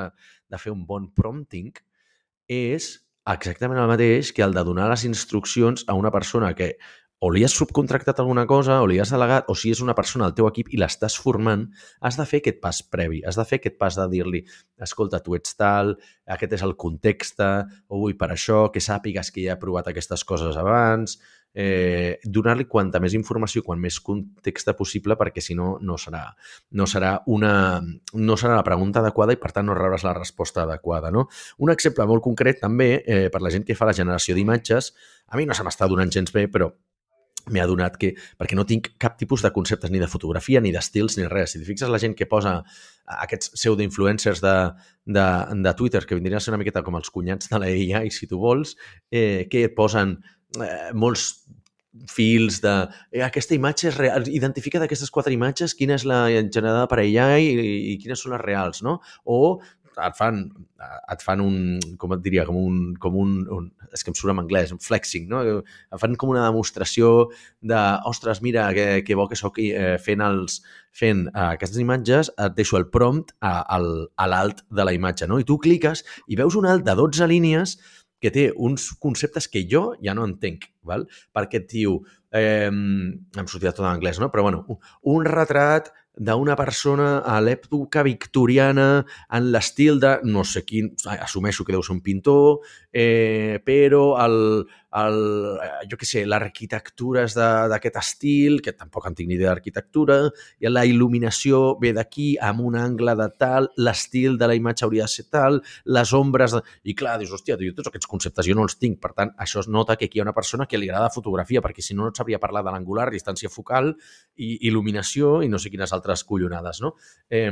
de 0.47 0.61
fer 0.61 0.71
un 0.71 0.85
bon 0.87 1.09
prompting 1.11 1.73
és 2.47 2.93
exactament 3.31 3.79
el 3.79 3.87
mateix 3.87 4.33
que 4.35 4.43
el 4.43 4.53
de 4.55 4.63
donar 4.67 4.89
les 4.91 5.05
instruccions 5.07 5.85
a 5.87 5.95
una 5.95 6.11
persona 6.11 6.53
que 6.57 6.73
o 7.23 7.29
li 7.31 7.45
has 7.47 7.53
subcontractat 7.55 8.17
alguna 8.19 8.43
cosa, 8.43 8.81
o 8.83 8.87
li 8.89 8.97
has 8.99 9.13
delegat, 9.13 9.45
o 9.47 9.55
si 9.55 9.69
és 9.71 9.79
una 9.79 9.93
persona 9.95 10.25
del 10.27 10.35
teu 10.35 10.47
equip 10.49 10.73
i 10.75 10.79
l'estàs 10.81 11.15
formant, 11.23 11.69
has 12.03 12.17
de 12.19 12.25
fer 12.27 12.41
aquest 12.41 12.59
pas 12.59 12.81
previ, 12.83 13.21
has 13.23 13.39
de 13.39 13.45
fer 13.47 13.61
aquest 13.61 13.77
pas 13.79 13.95
de 13.95 14.07
dir-li 14.11 14.41
escolta, 14.83 15.21
tu 15.23 15.37
ets 15.37 15.55
tal, 15.55 15.93
aquest 16.35 16.57
és 16.57 16.65
el 16.67 16.75
context, 16.75 17.39
o 17.39 18.01
vull 18.01 18.17
per 18.19 18.33
això, 18.33 18.65
que 18.73 18.83
sàpigues 18.83 19.31
que 19.31 19.45
ja 19.45 19.55
he 19.55 19.61
provat 19.61 19.87
aquestes 19.87 20.27
coses 20.27 20.59
abans, 20.59 21.15
eh, 21.53 22.19
donar-li 22.23 22.65
quanta 22.69 22.99
més 23.03 23.13
informació, 23.17 23.63
quan 23.63 23.81
més 23.81 23.99
context 24.03 24.71
possible, 24.77 25.17
perquè 25.19 25.41
si 25.41 25.55
no, 25.57 25.77
no 25.81 25.97
serà, 26.01 26.25
no 26.71 26.87
serà, 26.89 27.15
una, 27.33 27.81
no 28.13 28.37
serà 28.39 28.57
la 28.57 28.65
pregunta 28.65 29.03
adequada 29.03 29.35
i, 29.35 29.41
per 29.41 29.53
tant, 29.53 29.69
no 29.69 29.77
rebràs 29.77 30.05
la 30.07 30.15
resposta 30.17 30.63
adequada. 30.65 31.11
No? 31.13 31.27
Un 31.59 31.73
exemple 31.73 32.07
molt 32.09 32.25
concret, 32.25 32.61
també, 32.63 32.95
eh, 33.05 33.27
per 33.33 33.43
la 33.43 33.53
gent 33.53 33.67
que 33.67 33.77
fa 33.77 33.89
la 33.89 33.97
generació 33.97 34.35
d'imatges, 34.35 34.93
a 35.29 35.37
mi 35.37 35.45
no 35.45 35.53
se 35.53 35.65
m'està 35.65 35.87
donant 35.89 36.11
gens 36.13 36.33
bé, 36.33 36.47
però 36.51 36.71
m'he 37.51 37.59
adonat 37.59 37.97
que, 37.99 38.13
perquè 38.39 38.55
no 38.55 38.63
tinc 38.67 38.93
cap 39.01 39.17
tipus 39.19 39.41
de 39.43 39.51
conceptes 39.51 39.91
ni 39.91 39.99
de 39.99 40.07
fotografia, 40.07 40.61
ni 40.63 40.71
d'estils, 40.71 41.17
ni 41.19 41.27
res. 41.27 41.51
Si 41.51 41.59
et 41.59 41.67
fixes 41.67 41.91
la 41.91 41.99
gent 41.99 42.15
que 42.15 42.27
posa 42.29 42.61
aquests 43.03 43.51
pseudo-influencers 43.57 44.39
de, 44.43 44.53
de, 45.17 45.25
de 45.65 45.73
Twitter, 45.79 46.05
que 46.07 46.15
vindrien 46.15 46.39
a 46.39 46.43
ser 46.43 46.53
una 46.53 46.61
miqueta 46.61 46.85
com 46.85 46.95
els 46.99 47.11
cunyats 47.11 47.51
de 47.51 47.59
la 47.59 47.67
AI, 47.67 48.11
si 48.15 48.29
tu 48.31 48.39
vols, 48.39 48.77
eh, 49.11 49.49
que 49.51 49.67
posen 49.75 50.21
eh, 50.61 50.91
molts 50.93 51.29
fils 52.09 52.59
de 52.63 52.73
eh, 53.11 53.21
aquesta 53.25 53.55
imatge 53.55 53.91
és 53.91 53.99
real, 53.99 54.25
identifica 54.27 54.81
d'aquestes 54.81 55.13
quatre 55.13 55.33
imatges 55.35 55.75
quina 55.77 55.97
és 55.99 56.07
la 56.09 56.25
generada 56.31 56.87
per 56.89 57.03
AI 57.03 57.45
i, 57.45 57.71
i 57.93 57.95
quines 58.01 58.21
són 58.23 58.33
les 58.33 58.41
reals, 58.43 58.81
no? 58.85 58.99
O 59.25 59.59
et 59.93 60.17
fan, 60.17 60.39
et 61.13 61.21
fan 61.21 61.41
un, 61.43 61.57
com 62.01 62.15
et 62.15 62.21
diria, 62.25 62.45
com 62.47 62.57
un, 62.57 62.77
com 62.99 63.17
un, 63.19 63.33
un 63.53 63.67
és 63.93 64.01
que 64.01 64.09
em 64.09 64.17
surt 64.17 64.33
en 64.33 64.41
anglès, 64.41 64.71
un 64.73 64.81
flexing, 64.81 65.27
no? 65.29 65.43
Et 65.61 66.01
fan 66.01 66.15
com 66.19 66.31
una 66.33 66.45
demostració 66.47 67.29
de, 67.61 67.81
ostres, 68.09 68.41
mira, 68.41 68.65
que, 68.73 69.03
que 69.05 69.17
bo 69.19 69.27
que 69.29 69.37
sóc 69.37 69.59
eh, 69.61 69.99
fent, 70.01 70.23
els, 70.25 70.61
fent 70.97 71.27
eh, 71.27 71.49
aquestes 71.51 71.81
imatges, 71.83 72.31
et 72.41 72.57
deixo 72.57 72.79
el 72.79 72.87
prompt 72.93 73.35
a, 73.41 73.59
a, 73.61 74.27
l'alt 74.29 74.65
de 74.73 74.87
la 74.87 74.95
imatge, 74.97 75.29
no? 75.29 75.37
I 75.37 75.47
tu 75.47 75.59
cliques 75.61 76.01
i 76.27 76.39
veus 76.39 76.57
un 76.57 76.69
alt 76.69 76.87
de 76.87 76.97
12 76.97 77.29
línies 77.29 77.77
que 78.23 78.31
té 78.31 78.47
uns 78.55 78.93
conceptes 79.03 79.49
que 79.51 79.65
jo 79.69 79.89
ja 80.03 80.15
no 80.15 80.23
entenc, 80.29 80.69
val? 80.87 81.03
perquè 81.35 81.59
et 81.59 81.67
diu, 81.73 81.97
eh, 82.31 82.69
em 82.71 83.49
sortia 83.51 83.75
tot 83.75 83.83
en 83.83 83.91
anglès, 83.91 84.21
no? 84.23 84.31
però 84.31 84.47
bueno, 84.47 84.63
un 85.11 85.27
retrat 85.27 85.91
d'una 86.13 86.55
persona 86.55 87.23
a 87.25 87.39
l'època 87.41 88.03
victoriana 88.05 89.03
en 89.33 89.49
l'estil 89.51 89.99
de 89.99 90.19
no 90.29 90.43
sé 90.45 90.61
quin, 90.63 90.91
assumeixo 91.09 91.65
que 91.65 91.73
deu 91.73 91.81
ser 91.83 91.95
un 91.95 92.03
pintor, 92.05 92.61
eh, 92.93 93.59
però 93.65 94.03
el, 94.23 94.37
el, 95.01 95.17
eh, 95.63 95.69
jo 95.89 95.97
què 95.99 96.07
sé, 96.07 96.23
l'arquitectura 96.29 97.23
és 97.27 97.35
d'aquest 97.37 97.97
estil, 98.01 98.59
que 98.65 98.75
tampoc 98.77 99.07
en 99.09 99.17
tinc 99.17 99.29
ni 99.29 99.37
idea 99.37 99.51
d'arquitectura, 99.51 100.19
i 100.61 100.69
la 100.69 100.85
il·luminació 100.89 101.79
ve 101.81 101.93
d'aquí, 101.97 102.33
amb 102.49 102.63
un 102.67 102.77
angle 102.79 103.15
de 103.19 103.29
tal, 103.39 103.69
l'estil 103.77 104.37
de 104.37 104.49
la 104.49 104.57
imatge 104.59 104.85
hauria 104.85 105.07
de 105.07 105.15
ser 105.15 105.27
tal, 105.33 105.61
les 105.85 106.13
ombres... 106.13 106.57
De... 106.57 106.63
I 106.89 106.95
clar, 106.97 107.17
dius, 107.21 107.33
hòstia, 107.33 107.57
jo 107.59 107.73
tots 107.75 107.89
aquests 107.91 108.09
conceptes 108.09 108.47
jo 108.47 108.57
no 108.57 108.67
els 108.67 108.77
tinc, 108.77 108.99
per 109.01 109.13
tant, 109.17 109.33
això 109.41 109.63
es 109.63 109.69
nota 109.71 109.97
que 109.97 110.09
aquí 110.09 110.19
hi 110.19 110.23
ha 110.23 110.27
una 110.27 110.37
persona 110.37 110.67
que 110.69 110.77
li 110.77 110.89
agrada 110.89 111.13
fotografia, 111.13 111.63
perquè 111.65 111.81
si 111.85 111.97
no, 111.97 112.03
no 112.03 112.13
et 112.13 112.19
sabria 112.19 112.41
parlar 112.41 112.63
de 112.65 112.73
l'angular, 112.73 113.09
distància 113.11 113.51
focal, 113.51 113.93
i 114.37 114.55
il·luminació 114.69 115.39
i 115.43 115.49
no 115.49 115.59
sé 115.61 115.71
quines 115.73 115.93
altres 115.95 116.25
collonades, 116.27 116.81
no? 116.83 116.95
Eh, 117.29 117.49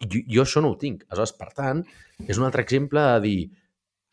jo, 0.00 0.20
jo 0.32 0.42
això 0.44 0.62
no 0.64 0.72
ho 0.72 0.80
tinc. 0.80 1.04
Aleshores, 1.08 1.34
per 1.38 1.52
tant, 1.56 1.84
és 2.26 2.38
un 2.40 2.46
altre 2.48 2.64
exemple 2.64 3.02
de 3.14 3.22
dir, 3.24 3.38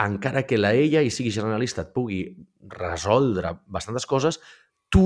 encara 0.02 0.46
que 0.48 0.58
la 0.58 0.74
ella 0.74 1.04
i 1.04 1.12
sigui 1.14 1.32
generalista 1.32 1.84
et 1.84 1.94
pugui 1.94 2.24
resoldre 2.74 3.54
bastantes 3.68 4.08
coses, 4.10 4.40
tu, 4.90 5.06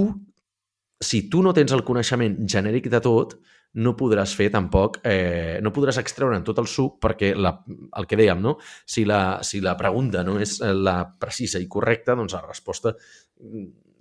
si 1.00 1.28
tu 1.30 1.44
no 1.44 1.54
tens 1.54 1.74
el 1.76 1.84
coneixement 1.88 2.40
genèric 2.48 2.90
de 2.94 3.02
tot, 3.04 3.38
no 3.78 3.94
podràs 4.00 4.32
fer 4.34 4.48
tampoc, 4.54 5.02
eh, 5.06 5.60
no 5.62 5.74
podràs 5.76 6.00
extreure'n 6.02 6.46
tot 6.46 6.58
el 6.62 6.70
suc 6.72 6.98
perquè 7.04 7.34
la, 7.36 7.52
el 8.00 8.08
que 8.10 8.18
dèiem, 8.18 8.40
no? 8.42 8.56
Si 8.86 9.04
la, 9.06 9.40
si 9.46 9.62
la 9.62 9.76
pregunta 9.78 10.24
no 10.26 10.40
és 10.42 10.58
la 10.62 11.02
precisa 11.20 11.62
i 11.62 11.68
correcta, 11.70 12.16
doncs 12.18 12.34
la 12.34 12.42
resposta, 12.48 12.96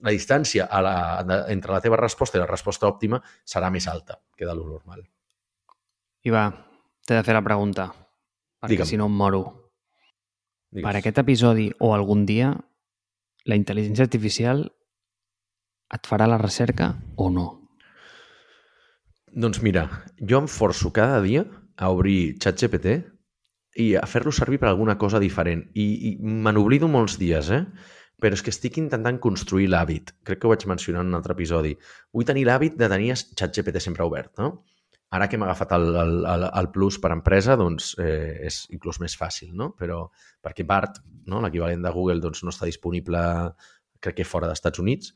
la 0.07 0.14
distància 0.14 0.68
a 0.70 0.80
la, 0.84 0.97
entre 1.53 1.74
la 1.74 1.82
teva 1.84 1.99
resposta 2.01 2.39
i 2.39 2.43
la 2.43 2.49
resposta 2.49 2.89
òptima 2.89 3.20
serà 3.45 3.68
més 3.74 3.89
alta 3.91 4.20
que 4.37 4.49
de 4.49 4.55
lo 4.55 4.64
normal. 4.70 5.05
I 6.26 6.32
va, 6.32 6.49
t'he 7.05 7.18
de 7.18 7.26
fer 7.26 7.37
la 7.37 7.45
pregunta, 7.45 7.91
perquè 8.62 8.74
Digue'm. 8.76 8.89
si 8.95 9.01
no 9.01 9.11
em 9.11 9.16
moro. 9.18 9.45
Digues. 10.77 10.85
Per 10.85 10.99
aquest 10.99 11.18
episodi 11.22 11.70
o 11.81 11.95
algun 11.97 12.27
dia, 12.29 12.51
la 13.49 13.57
intel·ligència 13.57 14.05
artificial 14.05 14.66
et 15.97 16.09
farà 16.11 16.27
la 16.29 16.37
recerca 16.43 16.91
o 17.16 17.31
no? 17.33 17.47
Doncs 19.33 19.62
mira, 19.64 19.87
jo 20.20 20.43
em 20.43 20.49
forço 20.53 20.93
cada 20.93 21.22
dia 21.24 21.47
a 21.77 21.89
obrir 21.93 22.37
ChatGPT 22.43 22.99
i 23.81 23.91
a 23.97 24.05
fer-lo 24.09 24.33
servir 24.33 24.61
per 24.61 24.68
alguna 24.68 24.99
cosa 25.01 25.20
diferent. 25.20 25.64
I, 25.72 25.87
i 26.11 26.12
me 26.20 26.53
n'oblido 26.53 26.89
molts 26.93 27.16
dies, 27.20 27.49
eh? 27.53 27.64
Però 28.20 28.37
és 28.37 28.45
que 28.45 28.53
estic 28.53 28.77
intentant 28.81 29.16
construir 29.20 29.70
l'hàbit. 29.72 30.12
Crec 30.24 30.41
que 30.41 30.49
ho 30.49 30.53
vaig 30.53 30.64
mencionar 30.68 31.03
en 31.05 31.12
un 31.12 31.18
altre 31.18 31.37
episodi. 31.37 31.74
Vull 32.12 32.29
tenir 32.29 32.47
l'hàbit 32.49 32.77
de 32.81 32.89
tenir 32.93 33.12
ChatGPT 33.16 33.81
sempre 33.85 34.05
obert, 34.09 34.33
no? 34.41 34.59
Ara 35.15 35.29
que 35.31 35.39
hem 35.39 35.45
agafat 35.47 35.73
el, 35.77 35.89
el, 35.95 36.45
el, 36.49 36.69
Plus 36.75 36.99
per 37.03 37.13
empresa, 37.15 37.55
doncs 37.59 37.93
eh, 38.03 38.47
és 38.49 38.65
inclús 38.75 38.99
més 38.99 39.15
fàcil, 39.19 39.53
no? 39.55 39.71
Però 39.79 40.01
perquè 40.43 40.67
BART, 40.67 40.99
no? 41.31 41.41
l'equivalent 41.45 41.85
de 41.85 41.93
Google, 41.95 42.19
doncs 42.25 42.43
no 42.43 42.51
està 42.51 42.67
disponible, 42.67 43.21
crec 44.03 44.19
que 44.19 44.27
fora 44.27 44.51
dels 44.51 44.59
Estats 44.59 44.83
Units, 44.83 45.13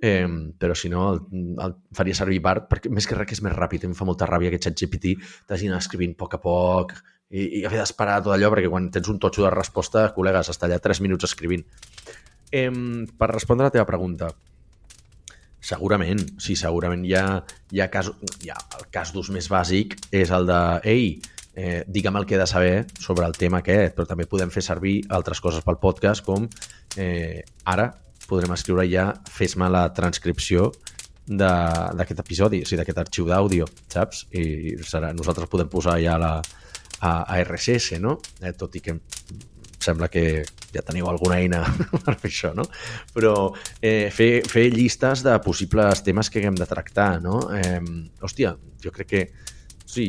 eh, 0.00 0.24
però 0.56 0.74
si 0.74 0.88
no, 0.92 1.10
el, 1.12 1.20
el 1.66 1.76
faria 1.96 2.16
servir 2.16 2.40
BART, 2.44 2.70
perquè 2.72 2.92
més 2.92 3.08
que 3.08 3.18
res 3.18 3.28
que 3.28 3.36
és 3.36 3.44
més 3.44 3.54
ràpid. 3.56 3.84
Em 3.84 3.94
fa 3.98 4.08
molta 4.08 4.28
ràbia 4.30 4.54
que 4.54 4.62
ChatGPT 4.62 5.18
t'hagi 5.50 5.68
anat 5.68 5.84
escrivint 5.84 6.16
a 6.16 6.20
poc 6.24 6.38
a 6.38 6.42
poc 6.42 6.96
i, 7.28 7.60
i 7.60 7.64
haver 7.68 7.82
d'esperar 7.82 8.22
tot 8.24 8.38
allò, 8.38 8.54
perquè 8.54 8.72
quan 8.72 8.88
tens 8.94 9.12
un 9.12 9.20
totxo 9.20 9.44
de 9.44 9.52
resposta, 9.52 10.08
col·legues, 10.16 10.48
està 10.52 10.68
allà 10.68 10.80
3 10.80 11.04
minuts 11.04 11.28
escrivint. 11.28 11.64
Eh, 12.54 12.70
per 13.18 13.32
respondre 13.34 13.66
a 13.66 13.68
la 13.68 13.76
teva 13.76 13.88
pregunta, 13.88 14.32
Segurament, 15.66 16.20
sí, 16.38 16.54
segurament 16.58 17.02
hi 17.06 17.14
ha, 17.18 17.26
hi 17.74 17.82
ha, 17.82 17.88
casos, 17.90 18.18
hi 18.44 18.52
ha 18.52 18.58
el 18.78 18.86
cas 18.94 19.10
d'ús 19.14 19.32
més 19.34 19.48
bàsic 19.50 19.96
és 20.14 20.30
el 20.30 20.46
de, 20.46 20.60
ei, 20.86 21.08
eh, 21.56 21.80
digue'm 21.90 22.20
el 22.20 22.26
que 22.28 22.36
he 22.36 22.38
de 22.38 22.46
saber 22.46 22.84
sobre 23.02 23.26
el 23.26 23.34
tema 23.34 23.64
aquest, 23.64 23.96
però 23.96 24.06
també 24.06 24.28
podem 24.30 24.52
fer 24.54 24.62
servir 24.62 25.00
altres 25.18 25.42
coses 25.42 25.64
pel 25.66 25.80
podcast 25.82 26.22
com 26.26 26.46
eh, 26.96 27.42
ara 27.64 27.88
podrem 28.26 28.54
escriure 28.54 28.86
ja 28.90 29.08
fes-me 29.30 29.68
la 29.70 29.88
transcripció 29.94 30.70
d'aquest 31.26 32.22
episodi, 32.22 32.62
o 32.62 32.68
sigui, 32.68 32.78
d'aquest 32.84 33.02
arxiu 33.02 33.26
d'àudio, 33.26 33.66
saps? 33.90 34.26
I 34.30 34.76
serà, 34.86 35.10
nosaltres 35.16 35.50
podem 35.50 35.70
posar 35.70 35.96
ja 35.98 36.14
la, 36.22 36.36
a, 37.00 37.10
a 37.26 37.40
RSS, 37.42 37.98
no? 38.02 38.20
Eh, 38.40 38.54
tot 38.54 38.78
i 38.78 38.84
que 38.84 38.94
sembla 39.86 40.10
que 40.12 40.44
ja 40.74 40.84
teniu 40.84 41.08
alguna 41.10 41.40
eina 41.40 41.62
per 42.04 42.16
fer 42.20 42.30
això, 42.30 42.52
no? 42.56 42.66
Però 43.14 43.34
eh, 43.80 44.12
fer, 44.14 44.30
fer 44.50 44.68
llistes 44.74 45.24
de 45.26 45.36
possibles 45.44 46.04
temes 46.06 46.30
que 46.30 46.42
haguem 46.42 46.58
de 46.58 46.68
tractar, 46.68 47.10
no? 47.24 47.40
Eh, 47.56 47.80
hòstia, 48.22 48.56
jo 48.82 48.94
crec 48.94 49.12
que 49.14 49.26
Sí, 49.86 50.08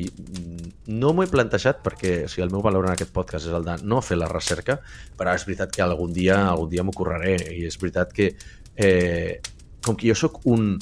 no 0.89 1.11
m'ho 1.13 1.21
he 1.21 1.29
plantejat 1.29 1.83
perquè 1.85 2.23
o 2.25 2.29
sigui, 2.31 2.41
el 2.47 2.49
meu 2.49 2.63
valor 2.65 2.87
en 2.87 2.95
aquest 2.95 3.11
podcast 3.13 3.45
és 3.45 3.53
el 3.53 3.63
de 3.63 3.75
no 3.85 3.99
fer 4.01 4.17
la 4.17 4.29
recerca, 4.31 4.79
però 5.19 5.35
és 5.37 5.45
veritat 5.45 5.69
que 5.75 5.83
algun 5.85 6.15
dia 6.15 6.39
algun 6.47 6.71
dia 6.71 6.83
m'ho 6.83 6.95
correré 6.97 7.35
i 7.53 7.61
és 7.69 7.77
veritat 7.77 8.09
que 8.17 8.31
eh, 8.73 9.37
com 9.85 9.95
que 9.95 10.09
jo 10.09 10.15
sóc 10.17 10.41
un 10.49 10.73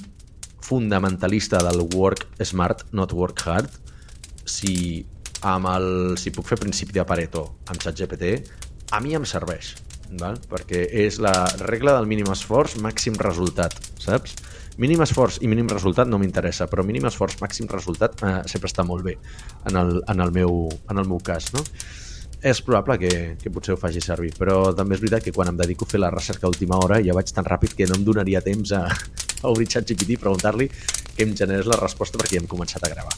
fundamentalista 0.65 1.59
del 1.67 1.83
work 1.93 2.25
smart, 2.41 2.87
not 2.95 3.13
work 3.13 3.43
hard, 3.45 3.69
si, 4.47 5.05
amb 5.45 5.69
el, 5.69 5.89
si 6.17 6.33
puc 6.33 6.47
fer 6.49 6.57
principi 6.61 6.95
de 6.95 7.05
Pareto 7.05 7.45
amb 7.69 7.81
ChatGPT, 7.83 8.31
a 8.91 9.01
mi 9.01 9.15
em 9.17 9.25
serveix, 9.25 9.73
val? 10.19 10.37
perquè 10.49 10.85
és 11.05 11.17
la 11.23 11.33
regla 11.63 11.95
del 11.97 12.07
mínim 12.09 12.29
esforç, 12.31 12.77
màxim 12.83 13.17
resultat, 13.21 13.77
saps? 14.01 14.35
Mínim 14.77 15.01
esforç 15.05 15.39
i 15.41 15.47
mínim 15.47 15.69
resultat 15.71 16.09
no 16.11 16.19
m'interessa, 16.19 16.67
però 16.67 16.83
mínim 16.83 17.05
esforç, 17.07 17.37
màxim 17.39 17.69
resultat 17.71 18.19
eh, 18.27 18.33
sempre 18.51 18.67
està 18.67 18.83
molt 18.83 19.05
bé 19.07 19.15
en 19.69 19.79
el, 19.79 20.01
en 20.11 20.23
el, 20.25 20.33
meu, 20.35 20.65
en 20.91 20.99
el 20.99 21.07
meu 21.07 21.21
cas, 21.23 21.53
no? 21.55 21.63
És 22.45 22.59
probable 22.61 22.97
que, 23.01 23.13
que 23.41 23.49
potser 23.49 23.73
ho 23.73 23.79
faci 23.81 24.03
servir, 24.03 24.33
però 24.37 24.75
també 24.77 24.97
és 24.97 25.01
veritat 25.01 25.23
que 25.25 25.33
quan 25.33 25.49
em 25.49 25.57
dedico 25.57 25.87
a 25.87 25.93
fer 25.93 26.03
la 26.03 26.11
recerca 26.13 26.45
a 26.45 26.51
última 26.51 26.77
hora 26.83 26.99
ja 27.01 27.15
vaig 27.15 27.31
tan 27.33 27.47
ràpid 27.47 27.73
que 27.79 27.87
no 27.89 27.97
em 27.97 28.03
donaria 28.05 28.43
temps 28.45 28.75
a, 28.75 28.83
a 29.43 29.47
obrir 29.49 29.71
ChatGPT 29.71 30.17
i 30.17 30.21
preguntar-li 30.21 30.69
que 31.15 31.25
em 31.25 31.33
generés 31.33 31.71
la 31.71 31.79
resposta 31.81 32.19
perquè 32.19 32.37
ja 32.37 32.43
hem 32.43 32.51
començat 32.51 32.83
a 32.83 32.93
gravar. 32.93 33.15